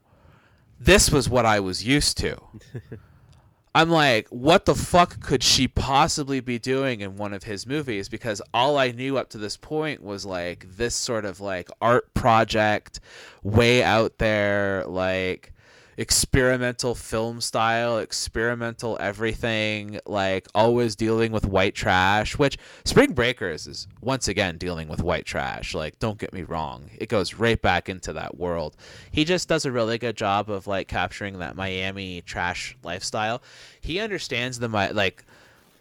this 0.84 1.12
was 1.12 1.30
what 1.30 1.46
I 1.46 1.60
was 1.60 1.86
used 1.86 2.18
to. 2.18 2.38
I'm 3.76 3.90
like, 3.90 4.28
what 4.30 4.66
the 4.66 4.76
fuck 4.76 5.22
could 5.22 5.44
she 5.44 5.68
possibly 5.68 6.42
be 6.42 6.60
doing 6.60 7.00
in 7.00 7.16
one 7.16 7.34
of 7.34 7.44
his 7.44 7.66
movies? 7.66 8.10
Because 8.10 8.42
all 8.54 8.78
I 8.78 8.92
knew 8.92 9.18
up 9.18 9.30
to 9.30 9.38
this 9.38 9.56
point 9.56 10.04
was 10.04 10.26
like 10.26 10.66
this 10.76 10.94
sort 10.96 11.24
of 11.24 11.40
like 11.40 11.70
art 11.82 12.14
project, 12.14 13.00
way 13.44 13.82
out 13.82 14.18
there, 14.18 14.84
like 14.88 15.54
experimental 16.02 16.96
film 16.96 17.40
style, 17.40 18.00
experimental 18.00 18.98
everything, 19.00 20.00
like 20.08 20.48
always 20.56 20.96
dealing 20.96 21.32
with 21.32 21.46
white 21.46 21.76
trash, 21.76 22.40
which 22.40 22.58
Spring 22.86 23.14
Breakers 23.14 23.68
is 23.68 23.88
once 24.02 24.28
again 24.28 24.58
dealing 24.58 24.88
with 24.88 25.04
white 25.04 25.26
trash. 25.26 25.76
Like, 25.76 26.00
don't 26.00 26.18
get 26.18 26.34
me 26.34 26.42
wrong, 26.42 26.90
it 26.98 27.08
goes 27.08 27.36
right 27.36 27.62
back 27.62 27.88
into 27.88 28.14
that 28.14 28.36
world. 28.40 28.76
He 29.12 29.24
just 29.24 29.48
does 29.48 29.64
a 29.64 29.72
really 29.72 30.00
good 30.00 30.18
job 30.18 30.50
of 30.50 30.66
like 30.66 30.88
capturing 30.88 31.38
that 31.38 31.56
Miami 31.56 32.22
trash 32.22 32.76
lifestyle. 32.84 33.44
He 33.80 34.00
understands 34.00 34.58
the 34.58 34.68
like 34.68 35.24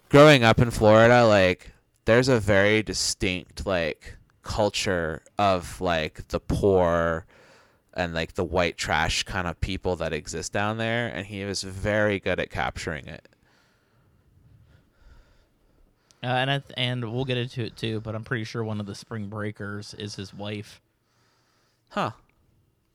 growing 0.09 0.43
up 0.43 0.59
in 0.59 0.69
Florida, 0.69 1.25
like 1.25 1.71
there's 2.05 2.29
a 2.29 2.39
very 2.39 2.83
distinct 2.83 3.65
like 3.65 4.17
culture 4.43 5.23
of 5.39 5.81
like 5.81 6.27
the 6.27 6.39
poor 6.39 7.25
and 7.93 8.13
like 8.13 8.33
the 8.33 8.43
white 8.43 8.77
trash 8.77 9.23
kind 9.23 9.47
of 9.47 9.59
people 9.61 9.95
that 9.97 10.13
exist 10.13 10.51
down 10.53 10.77
there 10.77 11.07
and 11.07 11.25
he 11.27 11.43
was 11.43 11.61
very 11.63 12.19
good 12.19 12.39
at 12.39 12.49
capturing 12.49 13.07
it 13.07 13.27
Uh, 16.23 16.27
and 16.27 16.51
I 16.51 16.59
th- 16.59 16.73
and 16.77 17.11
we'll 17.11 17.25
get 17.25 17.37
into 17.37 17.63
it 17.63 17.75
too, 17.75 17.99
but 17.99 18.13
I'm 18.13 18.23
pretty 18.23 18.43
sure 18.43 18.63
one 18.63 18.79
of 18.79 18.85
the 18.85 18.93
Spring 18.93 19.27
Breakers 19.27 19.95
is 19.95 20.15
his 20.15 20.33
wife. 20.33 20.79
huh 21.89 22.11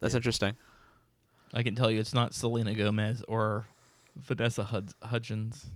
that's 0.01 0.15
interesting 0.15 0.57
I 1.55 1.63
can 1.63 1.75
tell 1.75 1.91
you, 1.91 1.99
it's 2.01 2.13
not 2.15 2.35
Selena 2.35 2.75
Gomez 2.75 3.23
or 3.29 3.67
Vanessa 4.17 4.65
Hud- 4.65 4.93
Hudgens. 5.03 5.67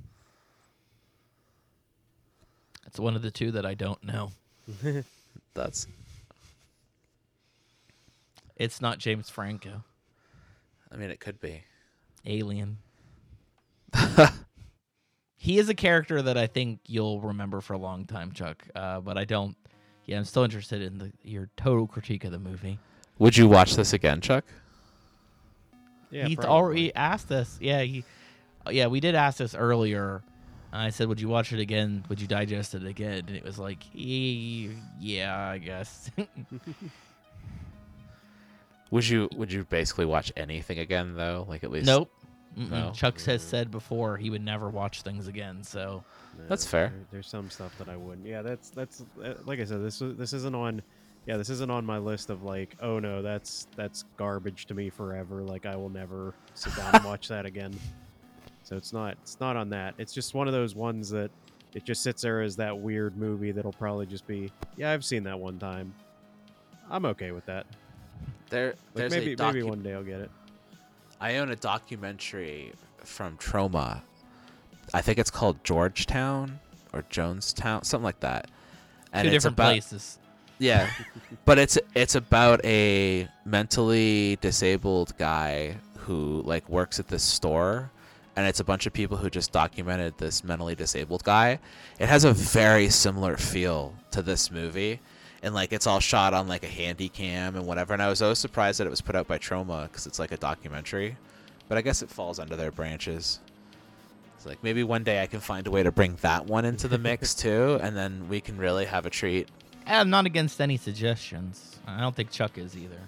It's 2.87 2.99
one 2.99 3.15
of 3.17 3.23
the 3.23 3.31
two 3.31 3.53
that 3.53 3.65
I 3.65 3.75
don't 3.75 4.03
know. 4.03 4.33
that's 5.55 5.87
It's 8.61 8.83
not 8.83 8.99
James 8.99 9.31
Franco. 9.31 9.83
i 10.93 10.97
mean 10.97 11.11
it 11.11 11.19
could 11.19 11.41
be 11.41 11.65
Alien. 12.27 12.77
he 15.39 15.59
is 15.59 15.71
a 15.71 15.75
character 15.75 16.21
that 16.21 16.37
I 16.37 16.47
think 16.47 16.81
you'll 16.87 17.23
remember 17.23 17.63
for 17.63 17.73
a 17.73 17.79
long 17.79 18.05
time, 18.05 18.33
Chuck. 18.33 18.63
Uh, 18.75 19.01
but 19.01 19.17
I 19.17 19.25
don't. 19.25 19.57
Yeah, 20.05 20.19
I'm 20.19 20.27
still 20.27 20.45
interested 20.45 20.83
in 20.83 20.99
the, 20.99 21.13
your 21.23 21.49
total 21.57 21.87
critique 21.87 22.25
of 22.25 22.33
the 22.33 22.39
movie. 22.39 22.79
would 23.19 23.37
you 23.37 23.49
watch 23.49 23.77
this 23.77 23.95
again 23.95 24.21
chuck 24.21 24.45
yeah, 26.11 26.27
He's 26.27 26.37
probably. 26.37 26.51
already 26.51 26.95
asked 26.95 27.31
us. 27.33 27.57
Yeah, 27.61 27.81
he. 27.83 28.05
Yeah, 28.69 28.89
we 28.89 29.01
did 29.01 29.15
ask 29.15 29.39
this 29.39 29.55
earlier. 29.55 30.23
I 30.73 30.91
said, 30.91 31.09
"Would 31.09 31.21
you 31.21 31.29
watch 31.29 31.53
it 31.53 31.61
again? 31.61 32.05
Would 32.09 32.21
you 32.21 32.27
digest 32.27 32.75
it 32.75 32.85
again?" 32.85 33.25
And 33.29 33.37
it 33.37 33.45
was 33.45 33.59
like, 33.59 33.83
"Eh, 33.97 34.69
"Yeah, 34.99 35.39
I 35.39 35.59
guess." 35.59 36.11
would 38.91 39.09
you 39.09 39.29
would 39.37 39.53
you 39.53 39.65
basically 39.65 40.07
watch 40.07 40.33
anything 40.37 40.79
again 40.79 41.15
though 41.15 41.47
like 41.49 41.65
at 41.65 41.71
least 41.71 41.87
nope. 41.87 42.11
Mm-mm. 42.59 42.71
No. 42.71 42.91
Chuck 42.93 43.21
has 43.23 43.43
said 43.43 43.71
before 43.71 44.17
he 44.17 44.29
would 44.29 44.43
never 44.45 44.69
watch 44.71 45.03
things 45.03 45.29
again. 45.29 45.63
So 45.63 46.03
No, 46.37 46.45
That's 46.49 46.67
fair. 46.67 46.89
there- 46.89 47.07
there's 47.13 47.29
some 47.29 47.49
stuff 47.49 47.77
that 47.79 47.89
I 47.89 47.97
wouldn't. 47.97 48.27
Yeah, 48.27 48.43
that's 48.43 48.71
that's 48.71 49.05
uh, 49.25 49.35
like 49.47 49.61
I 49.61 49.65
said. 49.65 49.85
This 49.85 50.01
was- 50.01 50.17
this 50.17 50.33
isn't 50.33 50.55
on. 50.57 50.83
Yeah, 51.27 51.37
this 51.37 51.49
isn't 51.51 51.71
on 51.71 51.85
my 51.87 51.99
list 51.99 52.29
of 52.31 52.43
like, 52.43 52.75
oh 52.81 52.99
no, 52.99 53.23
that's 53.23 53.69
that's 53.77 54.05
garbage 54.17 54.67
to 54.67 54.75
me 54.75 54.91
forever. 54.91 55.43
Like 55.43 55.65
I 55.67 55.77
will 55.77 55.91
never 55.91 56.35
sit 56.55 56.75
down 56.75 56.93
and 56.97 57.05
watch 57.05 57.29
that 57.29 57.47
again. 57.47 57.73
So 58.63 58.77
it's 58.77 58.93
not 58.93 59.17
it's 59.23 59.41
not 59.41 59.57
on 59.57 59.71
that. 59.71 59.95
It's 59.99 60.13
just 60.13 60.33
one 60.35 60.47
of 60.47 60.53
those 60.53 60.75
ones 60.77 61.11
that 61.11 61.31
it 61.75 61.85
just 61.85 62.03
sits 62.05 62.23
there 62.23 62.41
as 62.41 62.55
that 62.57 62.79
weird 62.79 63.17
movie 63.17 63.51
that'll 63.53 63.73
probably 63.73 64.07
just 64.07 64.27
be, 64.29 64.53
yeah, 64.77 64.93
I've 64.93 65.05
seen 65.05 65.25
that 65.25 65.39
one 65.41 65.59
time. 65.59 65.93
I'm 66.89 67.05
okay 67.07 67.33
with 67.33 67.45
that. 67.47 67.67
There, 68.49 68.69
Like 68.69 68.77
there's 68.95 69.13
maybe 69.13 69.33
a 69.33 69.37
docu- 69.37 69.55
maybe 69.55 69.63
one 69.63 69.83
day 69.83 69.95
I'll 69.95 70.03
get 70.03 70.21
it. 70.21 70.31
I 71.21 71.37
own 71.37 71.51
a 71.51 71.57
documentary 71.57 72.73
from 73.05 73.37
Troma. 73.37 74.01
I 74.93 75.03
think 75.03 75.19
it's 75.19 75.31
called 75.31 75.63
Georgetown 75.65 76.59
or 76.93 77.03
Jonestown, 77.03 77.85
something 77.85 78.05
like 78.05 78.21
that. 78.21 78.51
And 79.13 79.27
two 79.29 79.35
it's 79.35 79.45
different 79.45 79.57
about 79.57 79.73
places. 79.73 80.19
yeah, 80.59 80.91
but 81.45 81.59
it's 81.59 81.79
it's 81.95 82.15
about 82.15 82.65
a 82.65 83.29
mentally 83.45 84.37
disabled 84.41 85.17
guy 85.19 85.77
who 85.99 86.43
like 86.45 86.69
works 86.69 86.99
at 86.99 87.09
this 87.09 87.23
store, 87.23 87.91
and 88.37 88.47
it's 88.47 88.61
a 88.61 88.65
bunch 88.65 88.87
of 88.87 88.93
people 88.93 89.17
who 89.17 89.31
just 89.31 89.53
documented 89.53 90.17
this 90.19 90.43
mentally 90.43 90.75
disabled 90.75 91.23
guy. 91.25 91.59
It 91.99 92.09
has 92.09 92.25
a 92.25 92.33
very 92.33 92.89
similar 92.89 93.37
feel 93.37 93.95
to 94.13 94.23
this 94.23 94.51
movie. 94.51 95.01
And 95.43 95.55
like 95.55 95.73
it's 95.73 95.87
all 95.87 96.01
shot 96.01 96.35
on 96.35 96.49
like 96.49 96.65
a 96.65 96.69
handy 96.69 97.09
cam 97.09 97.57
and 97.57 97.67
whatever, 97.67 97.93
and 97.95 98.03
I 98.03 98.09
was 98.09 98.21
always 98.21 98.39
surprised 98.39 98.79
that 98.81 98.87
it 98.87 98.91
was 98.91 99.01
put 99.01 99.17
out 99.17 99.27
by 99.27 99.39
Troma 99.39 99.85
because 99.85 100.07
it's 100.07 100.19
like 100.19 100.33
a 100.33 100.37
documentary, 100.37 101.17
but 101.69 101.79
I 101.79 101.83
guess 101.83 102.03
it 102.03 102.11
falls 102.11 102.39
under 102.39 102.57
their 102.57 102.71
branches. 102.71 103.41
It's 104.37 104.45
like 104.47 104.63
maybe 104.63 104.83
one 104.85 105.03
day 105.03 105.23
I 105.23 105.27
can 105.27 105.41
find 105.41 105.67
a 105.67 105.71
way 105.71 105.83
to 105.83 105.91
bring 105.91 106.17
that 106.23 106.47
one 106.47 106.65
into 106.65 106.89
the 106.89 106.99
mix 106.99 107.35
too, 107.47 107.79
and 107.83 107.97
then 107.97 108.29
we 108.29 108.41
can 108.41 108.59
really 108.59 108.85
have 108.85 109.07
a 109.07 109.11
treat. 109.11 109.49
I'm 109.87 110.11
not 110.11 110.27
against 110.27 110.61
any 110.61 110.77
suggestions. 110.77 111.79
I 111.87 112.01
don't 112.01 112.15
think 112.15 112.31
Chuck 112.31 112.59
is 112.59 112.77
either. 112.77 113.01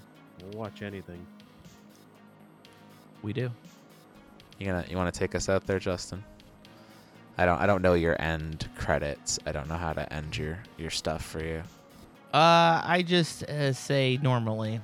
We'll 0.43 0.59
watch 0.59 0.83
anything. 0.83 1.25
We 3.23 3.33
do. 3.33 3.51
You 4.59 4.67
gonna 4.67 4.85
you 4.89 4.97
want 4.97 5.13
to 5.13 5.19
take 5.19 5.35
us 5.35 5.49
out 5.49 5.67
there, 5.67 5.79
Justin? 5.79 6.25
I 7.39 7.47
don't 7.47 7.61
I 7.61 7.67
don't 7.67 7.83
know 7.83 7.95
your 7.95 8.21
end 8.21 8.69
credits. 8.77 9.39
I 9.47 9.53
don't 9.53 9.69
know 9.69 9.77
how 9.77 9.93
to 9.93 10.11
end 10.13 10.37
your 10.37 10.59
your 10.77 10.91
stuff 10.91 11.25
for 11.25 11.43
you. 11.43 11.63
Uh, 12.33 12.81
I 12.85 13.05
just 13.07 13.43
uh, 13.45 13.75
say 13.75 14.19
normally 14.23 14.81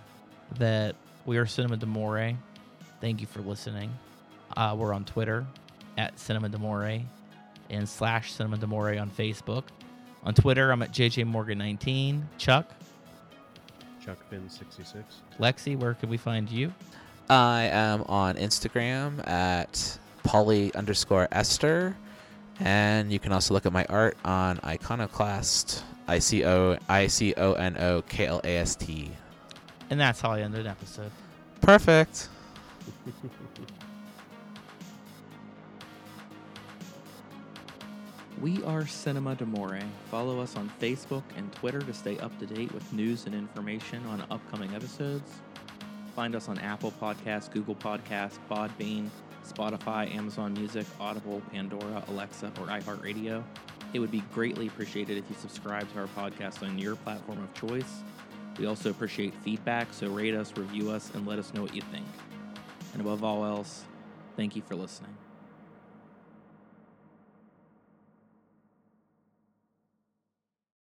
that 0.59 0.97
we 1.25 1.39
are 1.39 1.47
Cinema 1.47 1.79
Demore. 1.79 2.37
Thank 3.01 3.23
you 3.23 3.27
for 3.27 3.41
listening. 3.41 3.91
Uh, 4.57 4.75
we're 4.79 4.93
on 4.93 5.05
Twitter 5.05 5.47
at 5.97 6.19
Cinema 6.19 6.51
Demore 6.51 7.03
and 7.71 7.89
slash 7.89 8.33
Cinema 8.33 8.59
Demore 8.59 9.01
on 9.01 9.11
Facebook. 9.11 9.65
On 10.25 10.35
Twitter, 10.35 10.71
I'm 10.71 10.83
at 10.83 10.93
JJ 10.93 11.25
Morgan19. 11.31 12.23
Chuck, 12.37 12.71
Chuck 14.05 14.19
Finn 14.29 14.49
sixty 14.51 14.85
six. 14.85 15.23
Lexi, 15.39 15.75
where 15.79 15.95
can 15.95 16.11
we 16.11 16.19
find 16.19 16.51
you? 16.51 16.73
I 17.31 17.65
am 17.65 18.03
on 18.03 18.35
Instagram 18.37 19.27
at 19.27 19.99
Polly 20.23 20.75
underscore 20.75 21.29
Esther, 21.33 21.97
and 22.61 23.11
you 23.11 23.19
can 23.19 23.33
also 23.33 23.55
look 23.55 23.65
at 23.65 23.73
my 23.73 23.87
art 23.89 24.19
on 24.25 24.59
Iconoklast. 24.59 25.83
I 26.09 26.19
C 26.19 26.45
O 26.45 26.77
I 26.89 27.07
C 27.07 27.35
O 27.37 27.53
N 27.53 27.77
O 27.79 28.03
K 28.03 28.27
L 28.27 28.41
A 28.43 28.57
S 28.57 28.75
T. 28.75 29.11
And 29.91 30.01
that's 30.01 30.21
how 30.21 30.33
I 30.33 30.41
end 30.41 30.55
an 30.55 30.67
episode. 30.67 31.13
Perfect. 31.61 32.29
We 38.41 38.63
are 38.63 38.87
Cinema 38.87 39.35
Demore. 39.35 39.83
Follow 40.13 40.39
us 40.39 40.55
on 40.55 40.71
Facebook 40.81 41.25
and 41.37 41.53
Twitter 41.55 41.81
to 41.81 41.93
stay 41.93 42.19
up 42.19 42.39
to 42.39 42.47
date 42.47 42.71
with 42.71 42.93
news 42.93 43.27
and 43.27 43.35
information 43.35 44.07
on 44.07 44.23
upcoming 44.31 44.73
episodes. 44.77 45.29
Find 46.15 46.37
us 46.37 46.49
on 46.49 46.57
Apple 46.61 46.93
Podcasts, 47.03 47.51
Google 47.51 47.75
Podcasts, 47.75 48.39
Podbean, 48.49 49.09
Spotify, 49.45 50.15
Amazon 50.15 50.55
Music, 50.55 50.87
Audible, 51.01 51.43
Pandora, 51.51 52.05
Alexa, 52.07 52.53
or 52.61 52.67
iHeartRadio. 52.67 53.43
It 53.93 54.01
would 54.01 54.11
be 54.11 54.23
greatly 54.35 54.67
appreciated 54.67 55.17
if 55.17 55.25
you 55.31 55.37
subscribe 55.41 55.91
to 55.93 56.01
our 56.01 56.09
podcast 56.09 56.63
on 56.63 56.79
your 56.79 56.97
platform 56.97 57.43
of 57.43 57.69
choice. 57.69 58.03
We 58.59 58.67
also 58.67 58.91
appreciate 58.91 59.35
feedback, 59.43 59.93
so 59.93 60.09
rate 60.09 60.35
us, 60.35 60.57
review 60.57 60.91
us, 60.91 61.11
and 61.15 61.27
let 61.27 61.39
us 61.39 61.55
know 61.55 61.63
what 61.63 61.75
you 61.75 61.83
think. 61.93 62.07
And 62.93 63.01
above 63.01 63.25
all 63.25 63.45
else, 63.45 63.85
thank 64.37 64.57
you 64.57 64.63
for 64.63 64.75
listening. 64.75 65.15